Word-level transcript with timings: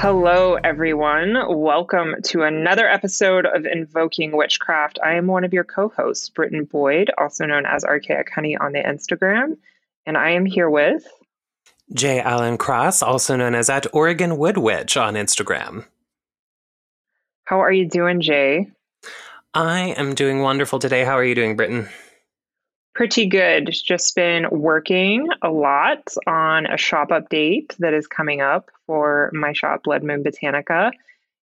Hello, 0.00 0.54
everyone. 0.54 1.34
Welcome 1.48 2.14
to 2.26 2.44
another 2.44 2.88
episode 2.88 3.46
of 3.46 3.66
Invoking 3.66 4.30
Witchcraft. 4.30 5.00
I 5.04 5.14
am 5.14 5.26
one 5.26 5.42
of 5.42 5.52
your 5.52 5.64
co 5.64 5.88
hosts, 5.88 6.28
Britton 6.28 6.66
Boyd, 6.66 7.10
also 7.18 7.46
known 7.46 7.66
as 7.66 7.82
Archaic 7.82 8.30
Honey 8.32 8.56
on 8.56 8.70
the 8.70 8.78
Instagram. 8.78 9.56
And 10.06 10.16
I 10.16 10.30
am 10.30 10.46
here 10.46 10.70
with 10.70 11.04
J. 11.92 12.20
Allen 12.20 12.58
Cross, 12.58 13.02
also 13.02 13.34
known 13.34 13.56
as 13.56 13.68
at 13.68 13.92
Oregon 13.92 14.38
Wood 14.38 14.56
Witch 14.56 14.96
on 14.96 15.14
Instagram. 15.14 15.84
How 17.42 17.60
are 17.60 17.72
you 17.72 17.88
doing, 17.88 18.20
Jay? 18.20 18.70
I 19.52 19.94
am 19.96 20.14
doing 20.14 20.42
wonderful 20.42 20.78
today. 20.78 21.02
How 21.02 21.18
are 21.18 21.24
you 21.24 21.34
doing, 21.34 21.56
Britton? 21.56 21.88
Pretty 22.98 23.26
good. 23.26 23.70
Just 23.70 24.16
been 24.16 24.48
working 24.50 25.28
a 25.40 25.48
lot 25.50 26.12
on 26.26 26.66
a 26.66 26.76
shop 26.76 27.10
update 27.10 27.76
that 27.76 27.94
is 27.94 28.08
coming 28.08 28.40
up 28.40 28.72
for 28.88 29.30
my 29.32 29.52
shop, 29.52 29.84
Blood 29.84 30.02
Moon 30.02 30.24
Botanica. 30.24 30.90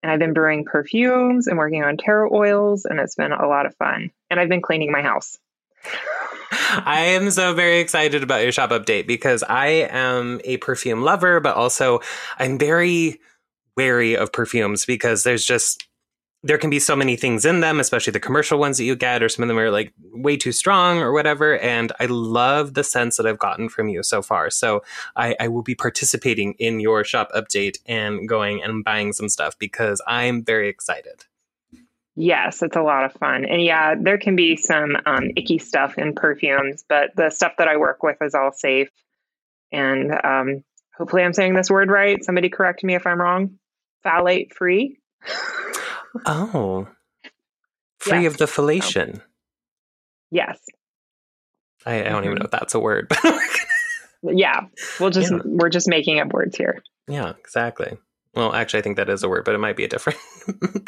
And 0.01 0.09
I've 0.13 0.19
been 0.19 0.31
brewing 0.31 0.63
perfumes 0.63 1.47
and 1.47 1.57
working 1.57 1.83
on 1.83 1.97
tarot 1.97 2.33
oils, 2.33 2.85
and 2.85 3.01
it's 3.01 3.15
been 3.15 3.33
a 3.33 3.49
lot 3.49 3.65
of 3.65 3.75
fun. 3.75 4.11
And 4.29 4.39
I've 4.39 4.47
been 4.47 4.61
cleaning 4.61 4.93
my 4.93 5.01
house. 5.01 5.39
I 6.53 7.17
am 7.17 7.29
so 7.31 7.53
very 7.53 7.79
excited 7.81 8.23
about 8.23 8.43
your 8.43 8.53
shop 8.53 8.69
update 8.69 9.05
because 9.05 9.43
I 9.43 9.89
am 9.91 10.39
a 10.45 10.55
perfume 10.55 11.01
lover, 11.01 11.41
but 11.41 11.57
also 11.57 11.99
I'm 12.39 12.57
very 12.59 13.19
wary 13.75 14.15
of 14.15 14.31
perfumes 14.31 14.85
because 14.85 15.23
there's 15.23 15.43
just 15.43 15.85
there 16.43 16.57
can 16.57 16.69
be 16.69 16.79
so 16.79 16.95
many 16.95 17.15
things 17.15 17.45
in 17.45 17.59
them, 17.59 17.79
especially 17.79 18.11
the 18.11 18.19
commercial 18.19 18.57
ones 18.57 18.77
that 18.77 18.83
you 18.83 18.95
get, 18.95 19.21
or 19.21 19.29
some 19.29 19.43
of 19.43 19.47
them 19.47 19.59
are 19.59 19.69
like 19.69 19.93
way 20.11 20.35
too 20.35 20.51
strong 20.51 20.97
or 20.97 21.11
whatever. 21.13 21.59
And 21.59 21.91
I 21.99 22.05
love 22.05 22.73
the 22.73 22.83
sense 22.83 23.17
that 23.17 23.27
I've 23.27 23.37
gotten 23.37 23.69
from 23.69 23.89
you 23.89 24.01
so 24.01 24.21
far. 24.21 24.49
So 24.49 24.83
I, 25.15 25.35
I, 25.39 25.47
will 25.49 25.61
be 25.61 25.75
participating 25.75 26.53
in 26.53 26.79
your 26.79 27.03
shop 27.03 27.31
update 27.35 27.77
and 27.85 28.27
going 28.27 28.63
and 28.63 28.83
buying 28.83 29.13
some 29.13 29.29
stuff 29.29 29.57
because 29.59 30.01
I'm 30.07 30.43
very 30.43 30.67
excited. 30.67 31.25
Yes, 32.15 32.61
it's 32.61 32.75
a 32.75 32.81
lot 32.81 33.05
of 33.05 33.13
fun. 33.13 33.45
And 33.45 33.63
yeah, 33.63 33.95
there 33.99 34.17
can 34.17 34.35
be 34.35 34.57
some 34.57 34.97
um, 35.05 35.31
icky 35.35 35.59
stuff 35.59 35.97
in 35.97 36.13
perfumes, 36.13 36.83
but 36.89 37.11
the 37.15 37.29
stuff 37.29 37.53
that 37.57 37.67
I 37.67 37.77
work 37.77 38.03
with 38.03 38.17
is 38.21 38.35
all 38.35 38.51
safe. 38.51 38.89
And 39.71 40.11
um, 40.23 40.63
hopefully, 40.97 41.23
I'm 41.23 41.33
saying 41.33 41.53
this 41.53 41.69
word 41.69 41.89
right. 41.89 42.21
Somebody 42.23 42.49
correct 42.49 42.83
me 42.83 42.95
if 42.95 43.07
I'm 43.07 43.21
wrong. 43.21 43.59
Phthalate 44.05 44.53
free. 44.53 44.97
Oh. 46.25 46.87
Free 47.99 48.23
yes. 48.23 48.33
of 48.33 48.37
the 48.37 48.45
phthalation. 48.45 49.21
Oh. 49.21 49.25
Yes. 50.31 50.59
I, 51.85 51.99
I, 51.99 52.03
don't 52.03 52.13
mm-hmm. 52.13 52.25
even 52.25 52.37
know 52.37 52.45
if 52.45 52.51
that's 52.51 52.75
a 52.75 52.79
word. 52.79 53.11
yeah. 54.23 54.61
We'll 54.99 55.09
just 55.09 55.31
yeah. 55.31 55.39
we're 55.43 55.69
just 55.69 55.87
making 55.87 56.19
up 56.19 56.33
words 56.33 56.55
here. 56.55 56.83
Yeah, 57.07 57.33
exactly. 57.39 57.97
Well, 58.33 58.53
actually, 58.53 58.79
I 58.79 58.83
think 58.83 58.97
that 58.97 59.09
is 59.09 59.23
a 59.23 59.29
word, 59.29 59.43
but 59.43 59.55
it 59.55 59.59
might 59.59 59.75
be 59.75 59.83
a 59.83 59.89
different. 59.89 60.19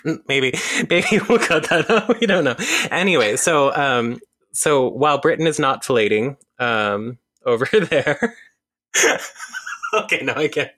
maybe, 0.27 0.53
maybe 0.89 1.19
we'll 1.27 1.39
cut 1.39 1.69
that 1.69 1.89
out. 1.89 2.19
We 2.19 2.25
don't 2.25 2.45
know. 2.45 2.55
Anyway, 2.89 3.35
so, 3.35 3.75
um, 3.75 4.19
so 4.53 4.87
while 4.87 5.17
Britton 5.17 5.45
is 5.45 5.59
not 5.59 5.83
filleting, 5.83 6.37
um, 6.59 7.17
over 7.45 7.65
there. 7.89 8.35
okay, 9.93 10.23
no, 10.23 10.33
I 10.33 10.47
can't. 10.47 10.71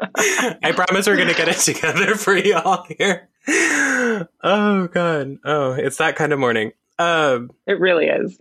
I 0.62 0.72
promise 0.74 1.06
we're 1.06 1.16
gonna 1.16 1.34
get 1.34 1.48
it 1.48 1.58
together 1.58 2.14
for 2.16 2.36
y'all 2.36 2.86
here. 2.98 3.28
Oh 3.48 4.88
god. 4.92 5.38
Oh, 5.44 5.72
it's 5.72 5.98
that 5.98 6.16
kind 6.16 6.32
of 6.32 6.38
morning. 6.38 6.72
Um, 6.98 7.50
it 7.66 7.80
really 7.80 8.06
is. 8.06 8.38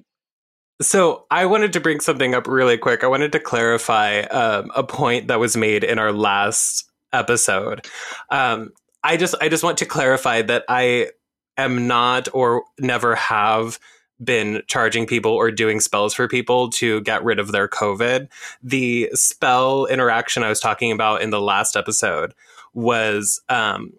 So 0.82 1.26
I 1.30 1.46
wanted 1.46 1.74
to 1.74 1.82
bring 1.82 2.00
something 2.00 2.34
up 2.34 2.48
really 2.48 2.78
quick. 2.78 3.04
I 3.04 3.08
wanted 3.08 3.34
to 3.34 3.40
clarify 3.40 4.22
um, 4.22 4.72
a 4.76 4.84
point 4.84 5.28
that 5.28 5.40
was 5.40 5.58
made 5.58 5.84
in 5.84 6.00
our 6.00 6.14
last 6.14 6.90
episode. 7.12 7.86
Um, 8.30 8.72
I 9.04 9.18
just 9.18 9.36
I 9.42 9.50
just 9.50 9.64
want 9.64 9.80
to 9.80 9.86
clarify 9.86 10.42
that 10.44 10.64
I 10.70 11.10
am 11.58 11.88
not 11.88 12.30
or 12.34 12.64
never 12.80 13.16
have 13.16 13.80
been 14.24 14.62
charging 14.68 15.06
people 15.06 15.32
or 15.32 15.52
doing 15.52 15.80
spells 15.80 16.14
for 16.14 16.28
people 16.28 16.70
to 16.70 17.02
get 17.02 17.24
rid 17.24 17.40
of 17.40 17.52
their 17.52 17.68
COVID. 17.68 18.28
The 18.62 19.10
spell 19.14 19.86
interaction 19.86 20.44
I 20.44 20.50
was 20.50 20.60
talking 20.60 20.92
about 20.92 21.22
in 21.22 21.30
the 21.30 21.42
last 21.42 21.76
episode 21.76 22.34
was 22.74 23.42
um, 23.50 23.94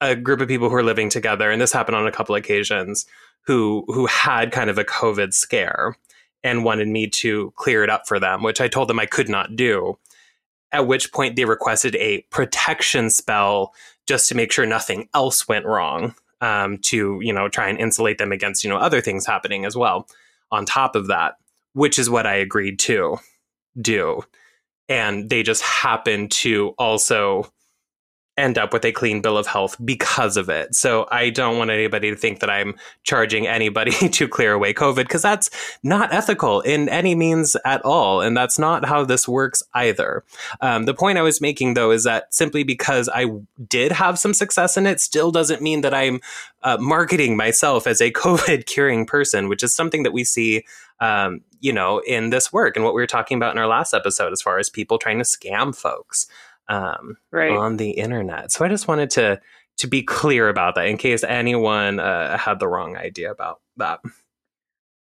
a 0.00 0.14
group 0.14 0.40
of 0.40 0.48
people 0.48 0.68
who 0.68 0.74
were 0.74 0.82
living 0.82 1.10
together, 1.10 1.50
and 1.50 1.60
this 1.60 1.72
happened 1.72 1.96
on 1.96 2.06
a 2.06 2.12
couple 2.12 2.34
occasions, 2.34 3.06
who 3.46 3.84
who 3.88 4.06
had 4.06 4.52
kind 4.52 4.70
of 4.70 4.78
a 4.78 4.84
COVID 4.84 5.34
scare 5.34 5.96
and 6.42 6.64
wanted 6.64 6.88
me 6.88 7.08
to 7.08 7.52
clear 7.56 7.82
it 7.82 7.90
up 7.90 8.06
for 8.06 8.18
them, 8.20 8.42
which 8.42 8.60
I 8.60 8.68
told 8.68 8.88
them 8.88 9.00
I 9.00 9.06
could 9.06 9.28
not 9.28 9.56
do. 9.56 9.98
At 10.72 10.86
which 10.86 11.12
point 11.12 11.36
they 11.36 11.44
requested 11.44 11.94
a 11.96 12.22
protection 12.30 13.08
spell 13.08 13.74
just 14.06 14.28
to 14.28 14.34
make 14.34 14.52
sure 14.52 14.66
nothing 14.66 15.08
else 15.14 15.46
went 15.48 15.66
wrong 15.66 16.14
um, 16.44 16.78
to 16.78 17.18
you 17.22 17.32
know 17.32 17.48
try 17.48 17.68
and 17.68 17.78
insulate 17.78 18.18
them 18.18 18.32
against 18.32 18.64
you 18.64 18.70
know 18.70 18.76
other 18.76 19.00
things 19.00 19.26
happening 19.26 19.64
as 19.64 19.76
well 19.76 20.06
on 20.50 20.64
top 20.64 20.94
of 20.94 21.06
that 21.08 21.34
which 21.72 21.98
is 21.98 22.10
what 22.10 22.26
i 22.26 22.34
agreed 22.34 22.78
to 22.78 23.18
do. 23.80 24.22
And 24.88 25.30
they 25.30 25.42
just 25.42 25.62
happen 25.62 26.28
to 26.28 26.74
also 26.78 27.52
end 28.36 28.58
up 28.58 28.72
with 28.72 28.84
a 28.84 28.92
clean 28.92 29.20
bill 29.20 29.38
of 29.38 29.46
health 29.46 29.76
because 29.84 30.36
of 30.36 30.48
it. 30.48 30.74
So 30.74 31.06
I 31.10 31.30
don't 31.30 31.56
want 31.56 31.70
anybody 31.70 32.10
to 32.10 32.16
think 32.16 32.40
that 32.40 32.50
I'm 32.50 32.74
charging 33.04 33.46
anybody 33.46 33.90
to 34.08 34.28
clear 34.28 34.52
away 34.52 34.74
COVID 34.74 34.96
because 34.96 35.22
that's 35.22 35.50
not 35.82 36.12
ethical 36.12 36.60
in 36.60 36.88
any 36.88 37.14
means 37.14 37.56
at 37.64 37.82
all. 37.82 38.20
And 38.20 38.36
that's 38.36 38.58
not 38.58 38.84
how 38.84 39.04
this 39.04 39.28
works 39.28 39.62
either. 39.74 40.24
Um, 40.60 40.84
the 40.84 40.94
point 40.94 41.18
I 41.18 41.22
was 41.22 41.40
making 41.40 41.74
though 41.74 41.92
is 41.92 42.04
that 42.04 42.34
simply 42.34 42.64
because 42.64 43.08
I 43.08 43.26
did 43.68 43.92
have 43.92 44.18
some 44.18 44.34
success 44.34 44.76
in 44.76 44.86
it 44.86 45.00
still 45.00 45.30
doesn't 45.30 45.62
mean 45.62 45.82
that 45.82 45.94
I'm 45.94 46.20
uh, 46.62 46.78
marketing 46.80 47.36
myself 47.36 47.86
as 47.86 48.00
a 48.00 48.10
COVID 48.12 48.66
curing 48.66 49.06
person, 49.06 49.48
which 49.48 49.62
is 49.62 49.74
something 49.74 50.02
that 50.02 50.12
we 50.12 50.24
see 50.24 50.64
um, 51.00 51.42
you 51.60 51.72
know, 51.72 51.98
in 52.06 52.30
this 52.30 52.52
work 52.52 52.76
and 52.76 52.84
what 52.84 52.94
we 52.94 53.02
were 53.02 53.06
talking 53.06 53.36
about 53.36 53.52
in 53.52 53.58
our 53.58 53.66
last 53.66 53.94
episode, 53.94 54.32
as 54.32 54.40
far 54.40 54.58
as 54.58 54.70
people 54.70 54.98
trying 54.98 55.18
to 55.18 55.24
scam 55.24 55.74
folks 55.74 56.26
um, 56.68 57.16
right. 57.30 57.50
on 57.50 57.76
the 57.76 57.90
internet. 57.90 58.52
So 58.52 58.64
I 58.64 58.68
just 58.68 58.88
wanted 58.88 59.10
to 59.10 59.40
to 59.76 59.86
be 59.88 60.02
clear 60.02 60.48
about 60.48 60.76
that 60.76 60.86
in 60.86 60.96
case 60.96 61.24
anyone 61.24 61.98
uh, 61.98 62.38
had 62.38 62.60
the 62.60 62.68
wrong 62.68 62.96
idea 62.96 63.30
about 63.30 63.60
that. 63.76 63.98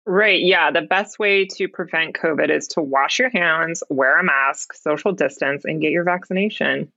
Right. 0.07 0.41
Yeah. 0.43 0.71
The 0.71 0.83
best 0.83 1.19
way 1.19 1.47
to 1.47 1.69
prevent 1.69 2.15
COVID 2.15 2.55
is 2.55 2.69
to 2.69 2.81
wash 2.81 3.19
your 3.19 3.31
hands, 3.31 3.83
wear 3.89 4.19
a 4.19 4.25
mask, 4.25 4.75
social 4.75 5.13
distance, 5.13 5.65
and 5.65 5.81
get 5.81 5.93
your 5.93 6.05
vaccination. 6.05 6.93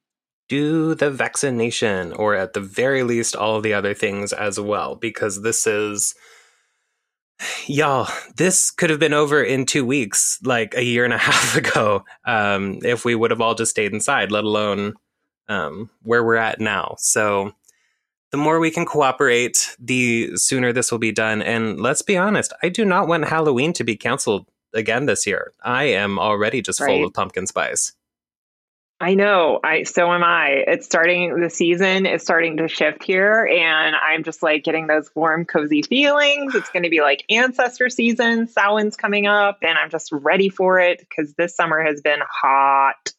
Do 0.49 0.95
the 0.95 1.11
vaccination, 1.11 2.13
or 2.13 2.35
at 2.35 2.53
the 2.53 2.61
very 2.61 3.03
least, 3.03 3.35
all 3.35 3.59
the 3.59 3.73
other 3.73 3.93
things 3.93 4.31
as 4.31 4.59
well, 4.59 4.95
because 4.95 5.41
this 5.41 5.67
is 5.67 6.15
y'all 7.67 8.09
this 8.35 8.71
could 8.71 8.89
have 8.89 8.99
been 8.99 9.13
over 9.13 9.43
in 9.43 9.65
two 9.65 9.85
weeks 9.85 10.39
like 10.43 10.73
a 10.75 10.83
year 10.83 11.05
and 11.05 11.13
a 11.13 11.17
half 11.29 11.55
ago 11.55 12.03
um, 12.25 12.79
if 12.83 13.05
we 13.05 13.15
would 13.15 13.31
have 13.31 13.41
all 13.41 13.55
just 13.55 13.71
stayed 13.71 13.93
inside 13.93 14.31
let 14.31 14.43
alone 14.43 14.93
um, 15.49 15.89
where 16.03 16.25
we're 16.25 16.35
at 16.35 16.59
now. 16.59 16.95
So 16.97 17.53
the 18.31 18.37
more 18.37 18.59
we 18.59 18.69
can 18.69 18.85
cooperate 18.85 19.75
the 19.79 20.35
sooner 20.35 20.73
this 20.73 20.91
will 20.91 20.99
be 20.99 21.13
done. 21.13 21.41
And 21.41 21.79
let's 21.79 22.01
be 22.01 22.17
honest 22.17 22.53
i 22.63 22.69
do 22.69 22.85
not 22.85 23.07
want 23.07 23.25
halloween 23.25 23.73
to 23.73 23.83
be 23.83 23.95
canceled 23.95 24.45
again 24.73 25.05
this 25.05 25.25
year. 25.25 25.53
I 25.63 25.85
am 25.85 26.19
already 26.19 26.61
just 26.61 26.79
right. 26.79 26.87
full 26.87 27.05
of 27.05 27.13
pumpkin 27.13 27.47
spice 27.47 27.93
I 28.99 29.13
know. 29.13 29.59
I 29.63 29.83
so 29.83 30.11
am 30.11 30.23
I. 30.23 30.63
It's 30.65 30.85
starting 30.85 31.39
the 31.39 31.51
season 31.51 32.07
is 32.07 32.23
starting 32.23 32.57
to 32.57 32.67
shift 32.67 33.03
here 33.03 33.45
and 33.45 33.95
I'm 33.95 34.23
just 34.23 34.41
like 34.41 34.63
getting 34.63 34.87
those 34.87 35.11
warm 35.13 35.45
cozy 35.45 35.83
feelings. 35.83 36.55
It's 36.55 36.69
going 36.69 36.81
to 36.81 36.89
be 36.89 37.01
like 37.01 37.23
ancestor 37.29 37.89
season, 37.89 38.47
Samhain's 38.47 38.95
coming 38.95 39.27
up 39.27 39.59
and 39.61 39.77
I'm 39.77 39.91
just 39.91 40.11
ready 40.11 40.49
for 40.49 40.79
it 40.79 41.07
cuz 41.15 41.35
this 41.35 41.55
summer 41.55 41.83
has 41.83 42.01
been 42.01 42.21
hot. 42.27 43.13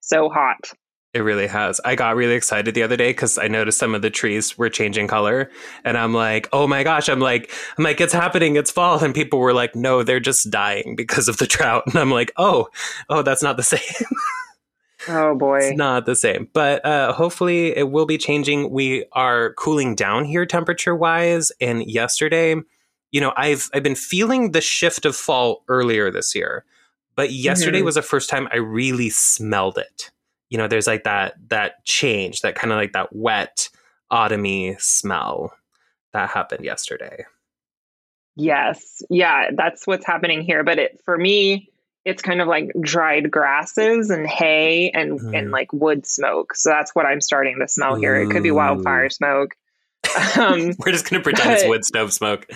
So 0.00 0.28
hot. 0.28 0.72
It 1.14 1.20
really 1.20 1.46
has. 1.46 1.80
I 1.84 1.94
got 1.94 2.16
really 2.16 2.34
excited 2.34 2.74
the 2.74 2.82
other 2.82 2.96
day 2.96 3.10
because 3.10 3.38
I 3.38 3.48
noticed 3.48 3.78
some 3.78 3.94
of 3.94 4.02
the 4.02 4.10
trees 4.10 4.58
were 4.58 4.68
changing 4.68 5.06
color, 5.06 5.48
and 5.84 5.96
I'm 5.96 6.12
like, 6.12 6.48
"Oh 6.52 6.66
my 6.66 6.82
gosh!" 6.82 7.08
I'm 7.08 7.20
like, 7.20 7.52
"I'm 7.78 7.84
like, 7.84 8.00
it's 8.00 8.12
happening! 8.12 8.56
It's 8.56 8.72
fall!" 8.72 9.02
And 9.02 9.14
people 9.14 9.38
were 9.38 9.52
like, 9.54 9.76
"No, 9.76 10.02
they're 10.02 10.18
just 10.18 10.50
dying 10.50 10.96
because 10.96 11.28
of 11.28 11.36
the 11.36 11.46
drought." 11.54 11.84
And 11.86 11.94
I'm 11.96 12.10
like, 12.10 12.32
"Oh, 12.36 12.66
oh, 13.08 13.22
that's 13.22 13.44
not 13.44 13.56
the 13.56 13.62
same." 13.74 13.80
Oh 15.08 15.34
boy. 15.34 15.58
It's 15.58 15.76
not 15.76 16.06
the 16.06 16.16
same. 16.16 16.48
But 16.52 16.84
uh, 16.84 17.12
hopefully 17.12 17.76
it 17.76 17.90
will 17.90 18.06
be 18.06 18.18
changing. 18.18 18.70
We 18.70 19.04
are 19.12 19.52
cooling 19.54 19.94
down 19.94 20.24
here 20.24 20.46
temperature 20.46 20.94
wise. 20.94 21.52
And 21.60 21.84
yesterday, 21.90 22.56
you 23.12 23.20
know, 23.20 23.32
I've 23.36 23.70
I've 23.72 23.82
been 23.82 23.94
feeling 23.94 24.52
the 24.52 24.60
shift 24.60 25.04
of 25.04 25.16
fall 25.16 25.62
earlier 25.68 26.10
this 26.10 26.34
year, 26.34 26.64
but 27.16 27.32
yesterday 27.32 27.78
mm-hmm. 27.78 27.86
was 27.86 27.94
the 27.94 28.02
first 28.02 28.28
time 28.28 28.48
I 28.52 28.56
really 28.56 29.10
smelled 29.10 29.78
it. 29.78 30.10
You 30.50 30.58
know, 30.58 30.68
there's 30.68 30.86
like 30.86 31.04
that 31.04 31.34
that 31.48 31.84
change, 31.84 32.40
that 32.40 32.54
kind 32.54 32.72
of 32.72 32.78
like 32.78 32.92
that 32.92 33.14
wet 33.14 33.68
autumny 34.12 34.80
smell 34.80 35.52
that 36.12 36.30
happened 36.30 36.64
yesterday. 36.64 37.24
Yes. 38.36 39.02
Yeah, 39.10 39.50
that's 39.56 39.86
what's 39.86 40.06
happening 40.06 40.42
here. 40.42 40.64
But 40.64 40.78
it 40.78 41.00
for 41.04 41.16
me, 41.16 41.70
it's 42.04 42.22
kind 42.22 42.40
of 42.40 42.48
like 42.48 42.70
dried 42.80 43.30
grasses 43.30 44.10
and 44.10 44.26
hay 44.26 44.90
and 44.90 45.20
mm. 45.20 45.38
and 45.38 45.50
like 45.50 45.72
wood 45.72 46.06
smoke. 46.06 46.54
So 46.54 46.70
that's 46.70 46.94
what 46.94 47.06
I'm 47.06 47.20
starting 47.20 47.58
to 47.60 47.68
smell 47.68 47.94
here. 47.94 48.14
It 48.16 48.30
could 48.30 48.42
be 48.42 48.50
wildfire 48.50 49.10
smoke. 49.10 49.54
Um, 50.38 50.74
we're 50.78 50.92
just 50.92 51.10
gonna 51.10 51.22
pretend 51.24 51.48
but, 51.48 51.58
it's 51.58 51.68
wood 51.68 51.84
stove 51.84 52.12
smoke. 52.12 52.46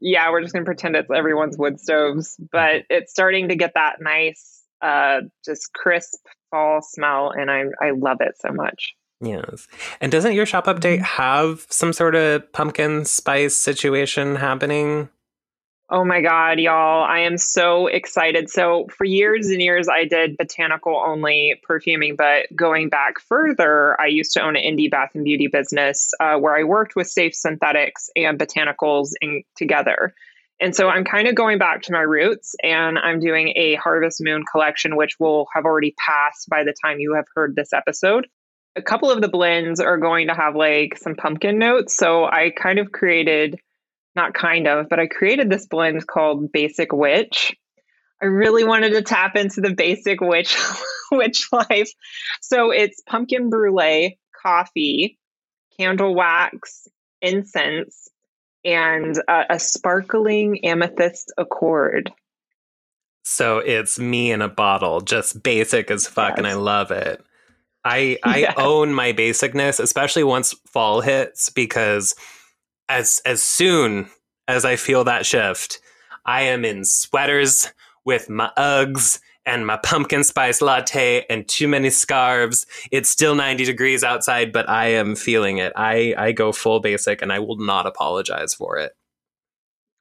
Yeah, 0.00 0.28
we're 0.32 0.40
just 0.40 0.52
gonna 0.52 0.64
pretend 0.64 0.96
it's 0.96 1.08
everyone's 1.08 1.56
wood 1.56 1.78
stoves. 1.78 2.36
But 2.50 2.84
it's 2.90 3.12
starting 3.12 3.50
to 3.50 3.54
get 3.54 3.74
that 3.74 4.00
nice, 4.00 4.62
uh, 4.82 5.20
just 5.44 5.72
crisp 5.72 6.18
fall 6.50 6.82
smell, 6.82 7.30
and 7.30 7.48
I 7.48 7.64
I 7.80 7.90
love 7.90 8.16
it 8.20 8.34
so 8.40 8.50
much. 8.50 8.94
Yes. 9.20 9.68
And 10.00 10.10
doesn't 10.10 10.32
your 10.32 10.46
shop 10.46 10.66
update 10.66 10.96
mm-hmm. 10.96 11.22
have 11.22 11.66
some 11.68 11.92
sort 11.92 12.14
of 12.14 12.50
pumpkin 12.52 13.04
spice 13.04 13.56
situation 13.56 14.36
happening? 14.36 15.10
Oh 15.92 16.04
my 16.04 16.20
God, 16.20 16.60
y'all. 16.60 17.02
I 17.02 17.20
am 17.20 17.36
so 17.36 17.88
excited. 17.88 18.48
So, 18.48 18.86
for 18.96 19.04
years 19.04 19.48
and 19.48 19.60
years, 19.60 19.88
I 19.88 20.04
did 20.04 20.36
botanical 20.36 20.94
only 20.94 21.60
perfuming, 21.64 22.14
but 22.14 22.46
going 22.54 22.90
back 22.90 23.18
further, 23.18 24.00
I 24.00 24.06
used 24.06 24.32
to 24.34 24.40
own 24.40 24.54
an 24.54 24.62
indie 24.62 24.88
bath 24.88 25.10
and 25.14 25.24
beauty 25.24 25.48
business 25.48 26.12
uh, 26.20 26.36
where 26.36 26.56
I 26.56 26.62
worked 26.62 26.94
with 26.94 27.08
safe 27.08 27.34
synthetics 27.34 28.08
and 28.14 28.38
botanicals 28.38 29.14
in, 29.20 29.42
together. 29.56 30.14
And 30.60 30.76
so 30.76 30.88
I'm 30.88 31.04
kind 31.04 31.26
of 31.26 31.34
going 31.34 31.58
back 31.58 31.82
to 31.82 31.92
my 31.92 32.02
roots 32.02 32.54
and 32.62 32.96
I'm 32.96 33.18
doing 33.18 33.52
a 33.56 33.74
Harvest 33.74 34.22
Moon 34.22 34.44
collection, 34.48 34.94
which 34.94 35.18
will 35.18 35.48
have 35.56 35.64
already 35.64 35.96
passed 35.98 36.48
by 36.48 36.62
the 36.62 36.74
time 36.84 37.00
you 37.00 37.14
have 37.14 37.26
heard 37.34 37.56
this 37.56 37.72
episode. 37.72 38.28
A 38.76 38.82
couple 38.82 39.10
of 39.10 39.20
the 39.22 39.28
blends 39.28 39.80
are 39.80 39.98
going 39.98 40.28
to 40.28 40.34
have 40.34 40.54
like 40.54 40.96
some 40.98 41.16
pumpkin 41.16 41.58
notes. 41.58 41.96
So 41.96 42.26
I 42.26 42.52
kind 42.56 42.78
of 42.78 42.92
created 42.92 43.58
not 44.20 44.34
kind 44.34 44.66
of, 44.66 44.88
but 44.88 45.00
I 45.00 45.06
created 45.06 45.48
this 45.48 45.66
blend 45.66 46.06
called 46.06 46.52
Basic 46.52 46.92
Witch. 46.92 47.56
I 48.22 48.26
really 48.26 48.64
wanted 48.64 48.92
to 48.92 49.02
tap 49.02 49.34
into 49.34 49.62
the 49.62 49.74
basic 49.74 50.20
witch 50.20 50.58
witch 51.12 51.48
life. 51.52 51.90
So 52.42 52.70
it's 52.70 53.00
pumpkin 53.06 53.48
brulee, 53.48 54.18
coffee, 54.42 55.18
candle 55.78 56.14
wax, 56.14 56.86
incense, 57.22 58.08
and 58.62 59.16
uh, 59.26 59.44
a 59.48 59.58
sparkling 59.58 60.66
amethyst 60.66 61.32
accord. 61.38 62.12
So 63.22 63.58
it's 63.58 63.98
me 63.98 64.32
in 64.32 64.42
a 64.42 64.48
bottle, 64.48 65.00
just 65.00 65.42
basic 65.42 65.90
as 65.90 66.06
fuck, 66.06 66.32
yes. 66.32 66.38
and 66.38 66.46
I 66.46 66.54
love 66.54 66.90
it. 66.90 67.24
I 67.86 68.18
I 68.22 68.38
yes. 68.40 68.54
own 68.58 68.92
my 68.92 69.14
basicness, 69.14 69.80
especially 69.80 70.24
once 70.24 70.52
fall 70.66 71.00
hits, 71.00 71.48
because 71.48 72.14
as 72.90 73.22
as 73.24 73.42
soon 73.42 74.10
as 74.48 74.64
I 74.64 74.76
feel 74.76 75.04
that 75.04 75.24
shift, 75.24 75.80
I 76.26 76.42
am 76.42 76.64
in 76.64 76.84
sweaters 76.84 77.72
with 78.04 78.28
my 78.28 78.50
Uggs 78.58 79.20
and 79.46 79.66
my 79.66 79.76
pumpkin 79.76 80.24
spice 80.24 80.60
latte 80.60 81.24
and 81.30 81.46
too 81.48 81.68
many 81.68 81.88
scarves. 81.88 82.66
It's 82.90 83.08
still 83.08 83.34
90 83.34 83.64
degrees 83.64 84.02
outside, 84.02 84.52
but 84.52 84.68
I 84.68 84.88
am 84.88 85.14
feeling 85.14 85.58
it. 85.58 85.72
I, 85.76 86.14
I 86.18 86.32
go 86.32 86.52
full 86.52 86.80
basic 86.80 87.22
and 87.22 87.32
I 87.32 87.38
will 87.38 87.56
not 87.56 87.86
apologize 87.86 88.54
for 88.54 88.76
it. 88.78 88.92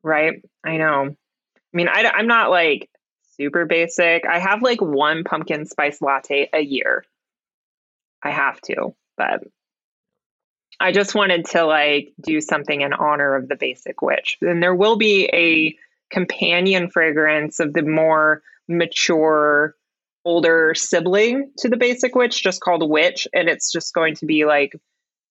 Right. 0.03 0.41
I 0.65 0.77
know. 0.77 1.05
I 1.05 1.77
mean, 1.77 1.87
I, 1.87 2.11
I'm 2.13 2.27
not 2.27 2.49
like 2.49 2.89
super 3.37 3.65
basic. 3.65 4.25
I 4.25 4.39
have 4.39 4.61
like 4.61 4.81
one 4.81 5.23
pumpkin 5.23 5.65
spice 5.65 6.01
latte 6.01 6.49
a 6.51 6.59
year. 6.59 7.05
I 8.21 8.31
have 8.31 8.59
to, 8.61 8.95
but 9.15 9.43
I 10.79 10.91
just 10.91 11.13
wanted 11.13 11.45
to 11.47 11.65
like 11.65 12.13
do 12.21 12.39
something 12.41 12.81
in 12.81 12.93
honor 12.93 13.35
of 13.35 13.49
the 13.49 13.55
basic 13.55 14.01
witch. 14.01 14.37
And 14.41 14.63
there 14.63 14.75
will 14.75 14.97
be 14.97 15.29
a 15.33 15.77
companion 16.13 16.89
fragrance 16.89 17.59
of 17.59 17.73
the 17.73 17.81
more 17.81 18.41
mature, 18.67 19.75
older 20.23 20.73
sibling 20.75 21.51
to 21.57 21.69
the 21.69 21.77
basic 21.77 22.15
witch, 22.15 22.41
just 22.41 22.61
called 22.61 22.89
witch. 22.89 23.27
And 23.33 23.49
it's 23.49 23.71
just 23.71 23.93
going 23.93 24.15
to 24.15 24.25
be 24.25 24.45
like 24.45 24.73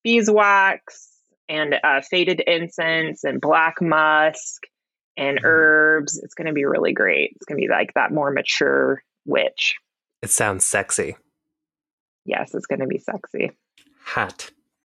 beeswax 0.03 1.09
and 1.47 1.75
uh, 1.83 2.01
faded 2.01 2.41
incense 2.41 3.23
and 3.23 3.41
black 3.41 3.81
musk 3.81 4.63
and 5.17 5.37
mm-hmm. 5.37 5.47
herbs. 5.47 6.17
It's 6.17 6.35
going 6.35 6.47
to 6.47 6.53
be 6.53 6.65
really 6.65 6.93
great. 6.93 7.33
It's 7.35 7.45
going 7.45 7.59
to 7.59 7.65
be 7.65 7.71
like 7.71 7.93
that 7.95 8.11
more 8.11 8.31
mature 8.31 9.01
witch. 9.25 9.77
It 10.21 10.29
sounds 10.29 10.65
sexy. 10.65 11.17
Yes, 12.25 12.53
it's 12.53 12.67
going 12.67 12.81
to 12.81 12.87
be 12.87 12.99
sexy. 12.99 13.51
Hot. 14.03 14.51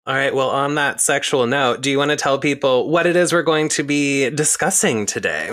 All 0.08 0.14
right. 0.14 0.36
Well, 0.36 0.52
on 0.52 0.76
that 0.76 1.02
sexual 1.02 1.48
note, 1.48 1.82
do 1.82 1.90
you 1.90 1.98
want 1.98 2.12
to 2.12 2.16
tell 2.16 2.38
people 2.38 2.90
what 2.90 3.08
it 3.08 3.16
is 3.16 3.34
we're 3.34 3.42
going 3.42 3.70
to 3.70 3.84
be 3.84 4.30
discussing 4.30 5.08
today? 5.08 5.50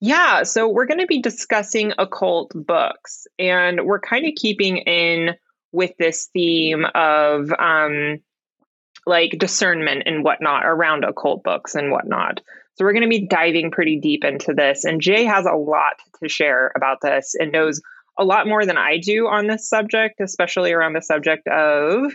Yeah. 0.00 0.44
So, 0.44 0.68
we're 0.68 0.86
going 0.86 1.00
to 1.00 1.06
be 1.06 1.20
discussing 1.20 1.92
occult 1.98 2.52
books, 2.54 3.26
and 3.36 3.84
we're 3.86 3.98
kind 3.98 4.24
of 4.24 4.34
keeping 4.36 4.76
in 4.76 5.34
with 5.72 5.90
this 5.98 6.28
theme 6.32 6.86
of 6.94 7.50
um, 7.58 8.18
like 9.04 9.32
discernment 9.36 10.04
and 10.06 10.22
whatnot 10.22 10.64
around 10.64 11.02
occult 11.02 11.42
books 11.42 11.74
and 11.74 11.90
whatnot. 11.90 12.40
So, 12.74 12.84
we're 12.84 12.92
going 12.92 13.02
to 13.02 13.08
be 13.08 13.26
diving 13.26 13.72
pretty 13.72 13.98
deep 13.98 14.22
into 14.22 14.54
this. 14.54 14.84
And 14.84 15.00
Jay 15.00 15.24
has 15.24 15.44
a 15.44 15.56
lot 15.56 15.94
to 16.22 16.28
share 16.28 16.70
about 16.76 16.98
this 17.02 17.34
and 17.36 17.50
knows 17.50 17.80
a 18.16 18.22
lot 18.22 18.46
more 18.46 18.64
than 18.64 18.78
I 18.78 18.98
do 18.98 19.26
on 19.26 19.48
this 19.48 19.68
subject, 19.68 20.20
especially 20.20 20.70
around 20.70 20.92
the 20.92 21.02
subject 21.02 21.48
of 21.48 22.12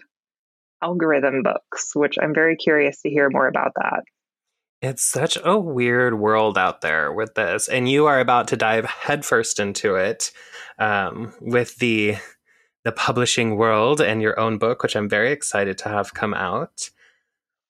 algorithm 0.84 1.44
books, 1.44 1.96
which 1.96 2.18
I'm 2.22 2.34
very 2.34 2.56
curious 2.56 3.02
to 3.02 3.10
hear 3.10 3.30
more 3.30 3.48
about 3.48 3.72
that. 3.76 4.04
It's 4.82 5.04
such 5.04 5.38
a 5.44 5.58
weird 5.58 6.20
world 6.20 6.58
out 6.58 6.82
there 6.82 7.12
with 7.14 7.36
this, 7.36 7.70
and 7.70 7.88
you 7.88 8.06
are 8.06 8.20
about 8.20 8.50
to 8.50 8.58
dive 8.58 8.86
headfirst 8.86 9.60
into 9.60 9.96
it 9.96 10.32
um, 10.78 11.34
with 11.40 11.78
the 11.78 12.18
the 12.84 12.92
publishing 12.92 13.56
world 13.56 14.02
and 14.02 14.22
your 14.22 14.38
own 14.38 14.58
book, 14.58 14.84
which 14.84 14.98
I'm 14.98 15.08
very 15.08 15.32
excited 15.32 15.78
to 15.80 15.90
have 15.90 16.14
come 16.14 16.34
out. 16.34 16.90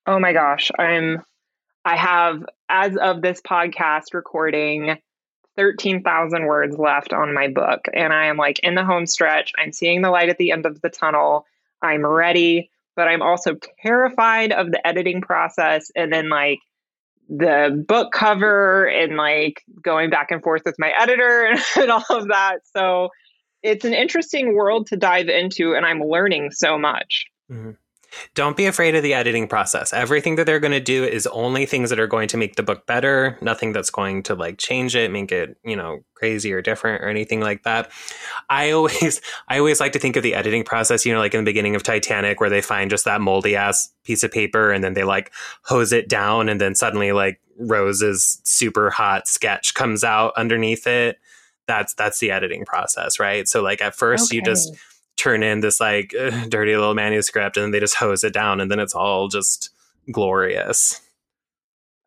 Oh 0.07 0.19
my 0.19 0.33
gosh, 0.33 0.71
I'm 0.79 1.21
I 1.85 1.97
have 1.97 2.43
as 2.69 2.97
of 2.97 3.21
this 3.21 3.41
podcast 3.41 4.13
recording 4.13 4.97
13,000 5.55 6.45
words 6.45 6.77
left 6.79 7.13
on 7.13 7.33
my 7.33 7.47
book 7.47 7.81
and 7.93 8.11
I 8.11 8.25
am 8.25 8.37
like 8.37 8.59
in 8.59 8.73
the 8.73 8.83
home 8.83 9.05
stretch. 9.05 9.53
I'm 9.57 9.71
seeing 9.71 10.01
the 10.01 10.09
light 10.09 10.29
at 10.29 10.37
the 10.37 10.51
end 10.51 10.65
of 10.65 10.81
the 10.81 10.89
tunnel. 10.89 11.45
I'm 11.81 12.05
ready 12.05 12.71
but 12.95 13.07
I'm 13.07 13.21
also 13.21 13.55
terrified 13.81 14.51
of 14.51 14.71
the 14.71 14.85
editing 14.85 15.21
process 15.21 15.89
and 15.95 16.11
then 16.11 16.29
like 16.29 16.59
the 17.29 17.83
book 17.87 18.11
cover 18.11 18.85
and 18.85 19.15
like 19.17 19.63
going 19.81 20.09
back 20.09 20.31
and 20.31 20.43
forth 20.43 20.63
with 20.65 20.75
my 20.77 20.91
editor 20.99 21.55
and, 21.77 21.91
all 21.91 22.05
of 22.09 22.27
that. 22.27 22.59
So 22.75 23.09
it's 23.61 23.85
an 23.85 23.93
interesting 23.93 24.55
world 24.55 24.87
to 24.87 24.97
dive 24.97 25.29
into, 25.29 25.73
and 25.73 25.85
I'm 25.85 26.01
learning 26.01 26.51
so 26.51 26.77
much. 26.77 27.25
Mm-hmm. 27.49 27.71
Don't 28.35 28.57
be 28.57 28.65
afraid 28.65 28.95
of 28.95 29.03
the 29.03 29.13
editing 29.13 29.47
process. 29.47 29.93
Everything 29.93 30.35
that 30.35 30.45
they're 30.45 30.59
going 30.59 30.71
to 30.71 30.79
do 30.79 31.03
is 31.03 31.27
only 31.27 31.65
things 31.65 31.89
that 31.89 31.99
are 31.99 32.07
going 32.07 32.27
to 32.29 32.37
make 32.37 32.55
the 32.55 32.63
book 32.63 32.85
better, 32.85 33.37
nothing 33.41 33.73
that's 33.73 33.89
going 33.89 34.23
to 34.23 34.35
like 34.35 34.57
change 34.57 34.95
it, 34.95 35.11
make 35.11 35.31
it, 35.31 35.57
you 35.63 35.75
know, 35.75 36.03
crazy 36.15 36.53
or 36.53 36.61
different 36.61 37.03
or 37.03 37.09
anything 37.09 37.41
like 37.41 37.63
that. 37.63 37.91
I 38.49 38.71
always 38.71 39.21
I 39.47 39.59
always 39.59 39.79
like 39.79 39.91
to 39.93 39.99
think 39.99 40.15
of 40.15 40.23
the 40.23 40.35
editing 40.35 40.63
process, 40.63 41.05
you 41.05 41.13
know, 41.13 41.19
like 41.19 41.33
in 41.33 41.43
the 41.43 41.49
beginning 41.49 41.75
of 41.75 41.83
Titanic 41.83 42.39
where 42.39 42.49
they 42.49 42.61
find 42.61 42.89
just 42.89 43.05
that 43.05 43.21
moldy 43.21 43.55
ass 43.55 43.89
piece 44.03 44.23
of 44.23 44.31
paper 44.31 44.71
and 44.71 44.83
then 44.83 44.93
they 44.93 45.03
like 45.03 45.31
hose 45.63 45.91
it 45.91 46.09
down 46.09 46.49
and 46.49 46.59
then 46.61 46.75
suddenly 46.75 47.11
like 47.11 47.39
Rose's 47.57 48.41
super 48.43 48.89
hot 48.89 49.27
sketch 49.27 49.73
comes 49.73 50.03
out 50.03 50.33
underneath 50.37 50.87
it. 50.87 51.19
That's 51.67 51.93
that's 51.93 52.19
the 52.19 52.31
editing 52.31 52.65
process, 52.65 53.19
right? 53.19 53.47
So 53.47 53.61
like 53.61 53.81
at 53.81 53.95
first 53.95 54.31
okay. 54.31 54.37
you 54.37 54.43
just 54.43 54.73
turn 55.17 55.43
in 55.43 55.59
this 55.59 55.79
like 55.79 56.13
uh, 56.19 56.45
dirty 56.49 56.75
little 56.75 56.93
manuscript 56.93 57.57
and 57.57 57.65
then 57.65 57.71
they 57.71 57.79
just 57.79 57.95
hose 57.95 58.23
it 58.23 58.33
down 58.33 58.59
and 58.59 58.69
then 58.69 58.79
it's 58.79 58.95
all 58.95 59.27
just 59.27 59.69
glorious. 60.11 61.01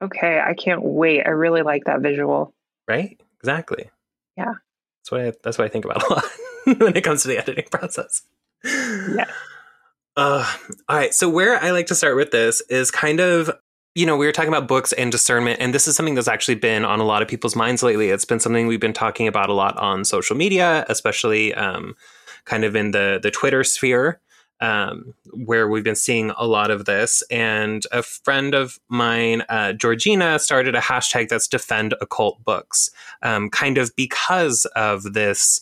Okay, 0.02 0.40
I 0.44 0.54
can't 0.54 0.82
wait. 0.82 1.22
I 1.26 1.30
really 1.30 1.62
like 1.62 1.84
that 1.84 2.00
visual. 2.00 2.54
Right? 2.86 3.18
Exactly. 3.40 3.90
Yeah. 4.36 4.54
That's 5.00 5.10
what 5.10 5.20
I, 5.20 5.32
that's 5.42 5.58
what 5.58 5.64
I 5.64 5.68
think 5.68 5.84
about 5.84 6.02
a 6.02 6.12
lot 6.14 6.24
when 6.80 6.96
it 6.96 7.02
comes 7.02 7.22
to 7.22 7.28
the 7.28 7.38
editing 7.38 7.66
process. 7.70 8.22
Yeah. 8.64 9.26
Uh, 10.18 10.50
all 10.88 10.96
right. 10.96 11.12
So 11.12 11.28
where 11.28 11.62
I 11.62 11.72
like 11.72 11.88
to 11.88 11.94
start 11.94 12.16
with 12.16 12.30
this 12.30 12.62
is 12.70 12.90
kind 12.90 13.20
of 13.20 13.50
you 13.96 14.04
know, 14.04 14.16
we 14.16 14.26
were 14.26 14.32
talking 14.32 14.52
about 14.52 14.68
books 14.68 14.92
and 14.92 15.10
discernment, 15.10 15.58
and 15.58 15.72
this 15.72 15.88
is 15.88 15.96
something 15.96 16.14
that's 16.14 16.28
actually 16.28 16.56
been 16.56 16.84
on 16.84 17.00
a 17.00 17.04
lot 17.04 17.22
of 17.22 17.28
people's 17.28 17.56
minds 17.56 17.82
lately. 17.82 18.10
It's 18.10 18.26
been 18.26 18.38
something 18.38 18.66
we've 18.66 18.78
been 18.78 18.92
talking 18.92 19.26
about 19.26 19.48
a 19.48 19.54
lot 19.54 19.74
on 19.78 20.04
social 20.04 20.36
media, 20.36 20.84
especially 20.90 21.54
um, 21.54 21.96
kind 22.46 22.64
of 22.64 22.74
in 22.74 22.92
the 22.92 23.20
the 23.22 23.30
Twitter 23.30 23.62
sphere. 23.64 24.20
um, 24.60 25.14
where 25.32 25.68
we've 25.68 25.84
been 25.84 25.94
seeing 25.96 26.30
a 26.36 26.46
lot 26.46 26.70
of 26.70 26.86
this. 26.86 27.22
And 27.30 27.84
a 27.92 28.02
friend 28.02 28.54
of 28.54 28.78
mine, 28.88 29.42
uh, 29.48 29.74
Georgina, 29.74 30.38
started 30.38 30.74
a 30.74 30.80
hashtag 30.80 31.28
that's 31.28 31.48
defend 31.48 31.94
occult 32.00 32.42
books, 32.44 32.90
um, 33.22 33.50
kind 33.50 33.78
of 33.78 33.94
because 33.96 34.64
of 34.76 35.12
this 35.12 35.60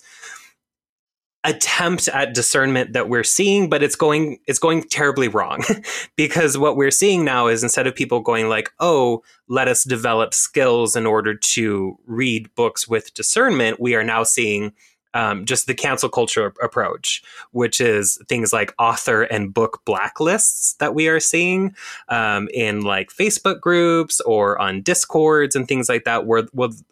attempt 1.44 2.08
at 2.08 2.32
discernment 2.32 2.94
that 2.94 3.10
we're 3.10 3.22
seeing 3.22 3.68
but 3.68 3.82
it's 3.82 3.96
going 3.96 4.38
it's 4.46 4.58
going 4.58 4.82
terribly 4.82 5.28
wrong 5.28 5.62
because 6.16 6.56
what 6.56 6.74
we're 6.74 6.90
seeing 6.90 7.22
now 7.22 7.48
is 7.48 7.62
instead 7.62 7.86
of 7.86 7.94
people 7.94 8.20
going 8.20 8.48
like 8.48 8.70
oh 8.80 9.22
let 9.46 9.68
us 9.68 9.84
develop 9.84 10.32
skills 10.32 10.96
in 10.96 11.04
order 11.04 11.34
to 11.34 11.98
read 12.06 12.48
books 12.54 12.88
with 12.88 13.12
discernment 13.12 13.78
we 13.78 13.94
are 13.94 14.02
now 14.02 14.22
seeing 14.22 14.72
um, 15.14 15.44
just 15.46 15.66
the 15.66 15.74
cancel 15.74 16.08
culture 16.08 16.52
approach, 16.62 17.22
which 17.52 17.80
is 17.80 18.18
things 18.28 18.52
like 18.52 18.74
author 18.78 19.22
and 19.22 19.54
book 19.54 19.80
blacklists 19.86 20.76
that 20.78 20.94
we 20.94 21.08
are 21.08 21.20
seeing 21.20 21.74
um, 22.08 22.48
in 22.52 22.82
like 22.82 23.10
Facebook 23.10 23.60
groups 23.60 24.20
or 24.20 24.60
on 24.60 24.82
discords 24.82 25.56
and 25.56 25.66
things 25.66 25.88
like 25.88 26.04
that, 26.04 26.26
where 26.26 26.42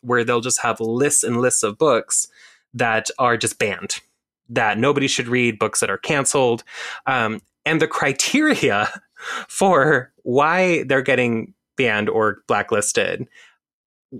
where 0.01 0.25
they'll 0.25 0.41
just 0.41 0.63
have 0.63 0.81
lists 0.81 1.23
and 1.25 1.41
lists 1.41 1.63
of 1.63 1.77
books 1.77 2.29
that 2.73 3.11
are 3.19 3.37
just 3.37 3.59
banned 3.59 4.01
that 4.49 4.79
nobody 4.79 5.09
should 5.09 5.29
read, 5.29 5.59
books 5.59 5.81
that 5.81 5.91
are 5.91 5.99
canceled. 5.99 6.63
Um, 7.07 7.41
and 7.65 7.81
the 7.81 7.89
criteria 7.89 8.89
for 9.49 10.13
why 10.23 10.85
they're 10.85 11.03
getting 11.03 11.55
banned 11.77 12.09
or 12.09 12.43
blacklisted 12.47 13.27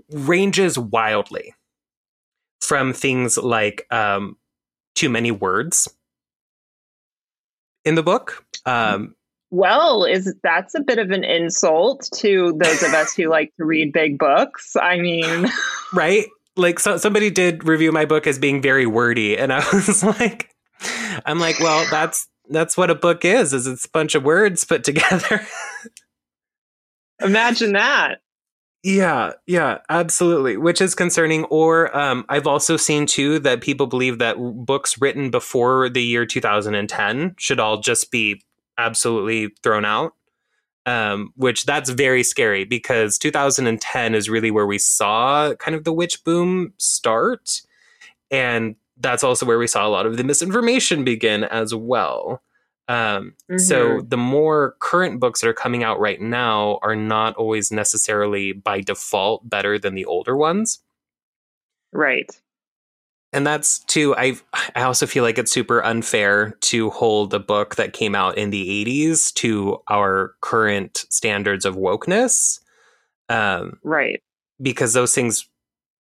ranges 0.09 0.77
wildly 0.77 1.53
from 2.65 2.93
things 2.93 3.37
like 3.37 3.85
um, 3.91 4.37
too 4.95 5.09
many 5.09 5.31
words 5.31 5.87
in 7.85 7.95
the 7.95 8.03
book. 8.03 8.45
Um, 8.65 9.15
well, 9.51 10.05
is 10.05 10.33
that's 10.43 10.73
a 10.73 10.79
bit 10.79 10.97
of 10.97 11.11
an 11.11 11.23
insult 11.23 12.09
to 12.15 12.57
those 12.59 12.81
of 12.81 12.93
us 12.93 13.13
who 13.13 13.29
like 13.29 13.53
to 13.57 13.65
read 13.65 13.93
big 13.93 14.17
books? 14.17 14.75
I 14.75 14.99
mean, 14.99 15.47
right? 15.93 16.27
like 16.55 16.79
so, 16.79 16.97
somebody 16.97 17.29
did 17.29 17.67
review 17.67 17.91
my 17.91 18.05
book 18.05 18.27
as 18.27 18.37
being 18.37 18.61
very 18.61 18.85
wordy 18.85 19.37
and 19.37 19.51
i 19.51 19.57
was 19.73 20.03
like 20.03 20.49
i'm 21.25 21.39
like 21.39 21.59
well 21.59 21.85
that's 21.89 22.27
that's 22.49 22.77
what 22.77 22.89
a 22.89 22.95
book 22.95 23.25
is 23.25 23.53
is 23.53 23.67
it's 23.67 23.85
a 23.85 23.89
bunch 23.89 24.15
of 24.15 24.23
words 24.23 24.63
put 24.63 24.83
together 24.83 25.45
imagine 27.21 27.73
that 27.73 28.19
yeah 28.83 29.31
yeah 29.47 29.77
absolutely 29.89 30.57
which 30.57 30.81
is 30.81 30.93
concerning 30.93 31.45
or 31.45 31.95
um, 31.97 32.25
i've 32.29 32.47
also 32.47 32.77
seen 32.77 33.05
too 33.05 33.39
that 33.39 33.61
people 33.61 33.87
believe 33.87 34.19
that 34.19 34.35
books 34.65 34.99
written 34.99 35.29
before 35.29 35.89
the 35.89 36.03
year 36.03 36.25
2010 36.25 37.35
should 37.37 37.59
all 37.59 37.79
just 37.79 38.11
be 38.11 38.41
absolutely 38.77 39.49
thrown 39.63 39.85
out 39.85 40.13
um, 40.85 41.31
which 41.35 41.65
that's 41.65 41.89
very 41.89 42.23
scary 42.23 42.65
because 42.65 43.17
2010 43.17 44.15
is 44.15 44.29
really 44.29 44.51
where 44.51 44.67
we 44.67 44.77
saw 44.77 45.53
kind 45.55 45.75
of 45.75 45.83
the 45.83 45.93
witch 45.93 46.23
boom 46.23 46.73
start. 46.77 47.61
And 48.31 48.75
that's 48.97 49.23
also 49.23 49.45
where 49.45 49.59
we 49.59 49.67
saw 49.67 49.87
a 49.87 49.89
lot 49.89 50.05
of 50.05 50.17
the 50.17 50.23
misinformation 50.23 51.03
begin 51.03 51.43
as 51.45 51.73
well. 51.73 52.41
Um, 52.87 53.35
mm-hmm. 53.49 53.57
So 53.59 54.01
the 54.01 54.17
more 54.17 54.75
current 54.79 55.19
books 55.19 55.41
that 55.41 55.47
are 55.47 55.53
coming 55.53 55.83
out 55.83 55.99
right 55.99 56.19
now 56.19 56.79
are 56.81 56.95
not 56.95 57.35
always 57.35 57.71
necessarily 57.71 58.51
by 58.51 58.81
default 58.81 59.47
better 59.49 59.79
than 59.79 59.95
the 59.95 60.05
older 60.05 60.35
ones. 60.35 60.79
Right 61.91 62.29
and 63.33 63.45
that's 63.45 63.79
too 63.79 64.15
i 64.15 64.35
i 64.75 64.83
also 64.83 65.05
feel 65.05 65.23
like 65.23 65.37
it's 65.37 65.51
super 65.51 65.83
unfair 65.83 66.51
to 66.61 66.91
hold 66.91 67.33
a 67.33 67.39
book 67.39 67.75
that 67.75 67.91
came 67.91 68.15
out 68.15 68.37
in 68.37 68.51
the 68.51 68.85
80s 68.85 69.33
to 69.33 69.81
our 69.89 70.35
current 70.41 71.05
standards 71.09 71.65
of 71.65 71.75
wokeness 71.75 72.59
um, 73.29 73.79
right 73.83 74.21
because 74.61 74.93
those 74.93 75.15
things 75.15 75.49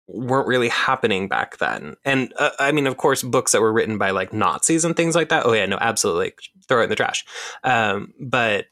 weren't 0.07 0.47
really 0.47 0.69
happening 0.69 1.29
back 1.29 1.57
then 1.59 1.97
and 2.05 2.33
uh, 2.39 2.51
i 2.59 2.71
mean 2.71 2.87
of 2.87 2.97
course 2.97 3.23
books 3.23 3.53
that 3.53 3.63
were 3.63 3.73
written 3.73 3.97
by 3.97 4.11
like 4.11 4.33
nazis 4.33 4.85
and 4.85 4.97
things 4.97 5.15
like 5.15 5.31
that 5.31 5.47
oh 5.47 5.53
yeah 5.53 5.65
no 5.67 5.79
absolutely 5.81 6.33
throw 6.69 6.81
it 6.81 6.85
in 6.85 6.91
the 6.91 6.97
trash 6.97 7.25
um, 7.65 8.13
but 8.21 8.67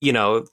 you 0.00 0.12
know 0.12 0.46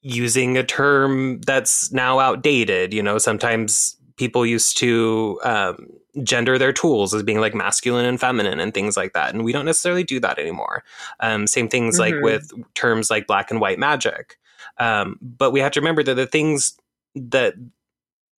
using 0.00 0.56
a 0.56 0.64
term 0.64 1.40
that's 1.42 1.92
now 1.92 2.18
outdated 2.18 2.94
you 2.94 3.02
know 3.02 3.18
sometimes 3.18 3.98
people 4.16 4.44
used 4.44 4.76
to 4.76 5.40
um, 5.44 5.88
gender 6.22 6.58
their 6.58 6.72
tools 6.72 7.14
as 7.14 7.22
being 7.22 7.40
like 7.40 7.54
masculine 7.54 8.04
and 8.04 8.20
feminine 8.20 8.60
and 8.60 8.74
things 8.74 8.96
like 8.96 9.12
that. 9.14 9.32
And 9.32 9.44
we 9.44 9.52
don't 9.52 9.64
necessarily 9.64 10.04
do 10.04 10.20
that 10.20 10.38
anymore. 10.38 10.84
Um, 11.20 11.46
same 11.46 11.68
things 11.68 11.98
mm-hmm. 11.98 12.14
like 12.16 12.22
with 12.22 12.52
terms 12.74 13.10
like 13.10 13.26
black 13.26 13.50
and 13.50 13.60
white 13.60 13.78
magic. 13.78 14.36
Um, 14.78 15.18
but 15.22 15.52
we 15.52 15.60
have 15.60 15.72
to 15.72 15.80
remember 15.80 16.02
that 16.02 16.14
the 16.14 16.26
things 16.26 16.78
that 17.14 17.54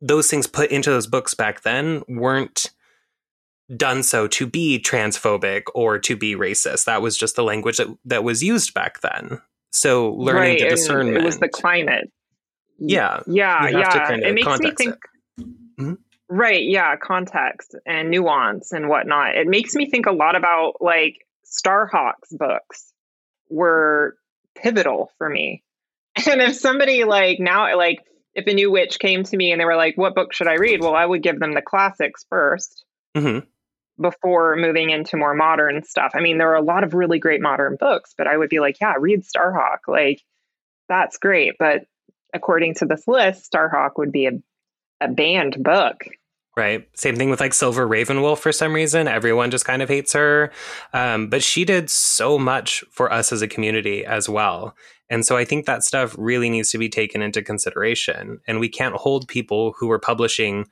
those 0.01 0.29
things 0.29 0.47
put 0.47 0.71
into 0.71 0.91
those 0.91 1.07
books 1.07 1.35
back 1.35 1.63
then 1.63 2.03
weren't 2.09 2.71
done 3.77 4.03
so 4.03 4.27
to 4.27 4.47
be 4.47 4.79
transphobic 4.79 5.63
or 5.75 5.99
to 5.99 6.17
be 6.17 6.35
racist. 6.35 6.85
That 6.85 7.03
was 7.03 7.17
just 7.17 7.37
the 7.37 7.45
language 7.45 7.77
that, 7.77 7.89
that 8.07 8.25
was 8.25 8.43
used 8.43 8.75
back 8.75 9.01
then. 9.01 9.41
So 9.71 10.13
learning 10.15 10.43
right, 10.43 10.61
the 10.61 10.69
discernment. 10.71 11.19
It 11.19 11.25
was 11.25 11.39
the 11.39 11.49
climate. 11.49 12.11
Yeah. 12.79 13.21
Yeah. 13.27 13.69
Yeah. 13.69 14.07
Kind 14.09 14.25
of 14.25 14.29
it 14.31 14.35
makes 14.35 14.59
me 14.59 14.73
think. 14.73 14.97
Mm-hmm. 15.39 15.95
Right. 16.29 16.65
Yeah. 16.65 16.97
Context 16.97 17.77
and 17.87 18.11
nuance 18.11 18.73
and 18.73 18.89
whatnot. 18.89 19.37
It 19.37 19.47
makes 19.47 19.75
me 19.75 19.89
think 19.89 20.07
a 20.07 20.13
lot 20.13 20.35
about 20.35 20.75
like 20.81 21.27
Starhawk's 21.47 22.33
books 22.33 22.93
were 23.49 24.17
pivotal 24.57 25.13
for 25.19 25.29
me. 25.29 25.63
And 26.29 26.43
if 26.43 26.57
somebody 26.57 27.05
like 27.05 27.39
now, 27.39 27.77
like 27.77 28.01
if 28.35 28.47
a 28.47 28.55
new 28.55 28.71
witch 28.71 28.99
came 28.99 29.25
to 29.25 29.37
me 29.37 29.53
and 29.53 29.61
they 29.61 29.65
were 29.65 29.77
like, 29.77 29.97
what 29.97 30.15
book 30.15 30.33
should 30.33 30.49
I 30.49 30.55
read? 30.55 30.81
Well, 30.81 30.95
I 30.95 31.07
would 31.07 31.23
give 31.23 31.41
them 31.41 31.55
the 31.55 31.63
classics 31.63 32.25
1st 32.33 32.83
mm-hmm. 33.17 33.39
before 34.01 34.57
moving 34.57 34.91
into 34.91 35.17
more 35.17 35.35
modern 35.35 35.83
stuff. 35.83 36.13
I 36.15 36.21
mean, 36.21 36.39
there 36.39 36.51
are 36.51 36.57
a 36.57 36.63
lot 36.63 36.85
of 36.85 36.95
really 36.95 37.19
great 37.19 37.41
modern 37.41 37.77
books, 37.79 38.15
but 38.17 38.27
I 38.27 38.37
would 38.37 38.51
be 38.51 38.61
like, 38.61 38.81
yeah, 38.81 38.95
read 38.99 39.23
Starhawk. 39.25 39.89
Like, 39.89 40.23
that's 40.89 41.19
great. 41.19 41.57
But 41.59 41.85
according 42.33 42.75
to 42.75 42.87
this 42.87 43.09
list, 43.09 43.51
Starhawk 43.53 43.93
would 43.97 44.13
be 44.13 44.27
a 44.27 44.33
a 45.01 45.09
banned 45.09 45.63
book. 45.63 46.05
Right. 46.57 46.89
Same 46.95 47.17
thing 47.17 47.31
with 47.31 47.41
like 47.41 47.55
Silver 47.55 47.87
Ravenwolf 47.87 48.39
for 48.39 48.53
some 48.53 48.75
reason. 48.75 49.09
Everyone 49.09 49.51
just 49.51 49.65
kind 49.65 49.83
of 49.83 49.89
hates 49.89 50.13
her. 50.13 50.51
Um, 50.93 51.29
but 51.29 51.43
she 51.43 51.65
did 51.65 51.89
so 51.89 52.39
much 52.39 52.85
for 52.91 53.11
us 53.13 53.33
as 53.33 53.41
a 53.41 53.49
community 53.49 54.05
as 54.05 54.29
well. 54.29 54.75
And 55.11 55.27
so 55.27 55.37
I 55.37 55.45
think 55.45 55.67
that 55.67 55.83
stuff 55.83 56.15
really 56.17 56.49
needs 56.49 56.71
to 56.71 56.79
be 56.79 56.89
taken 56.89 57.21
into 57.21 57.43
consideration. 57.43 58.41
And 58.47 58.61
we 58.61 58.69
can't 58.69 58.95
hold 58.95 59.29
people 59.29 59.75
who 59.77 59.89
were 59.89 59.99
publishing 59.99 60.67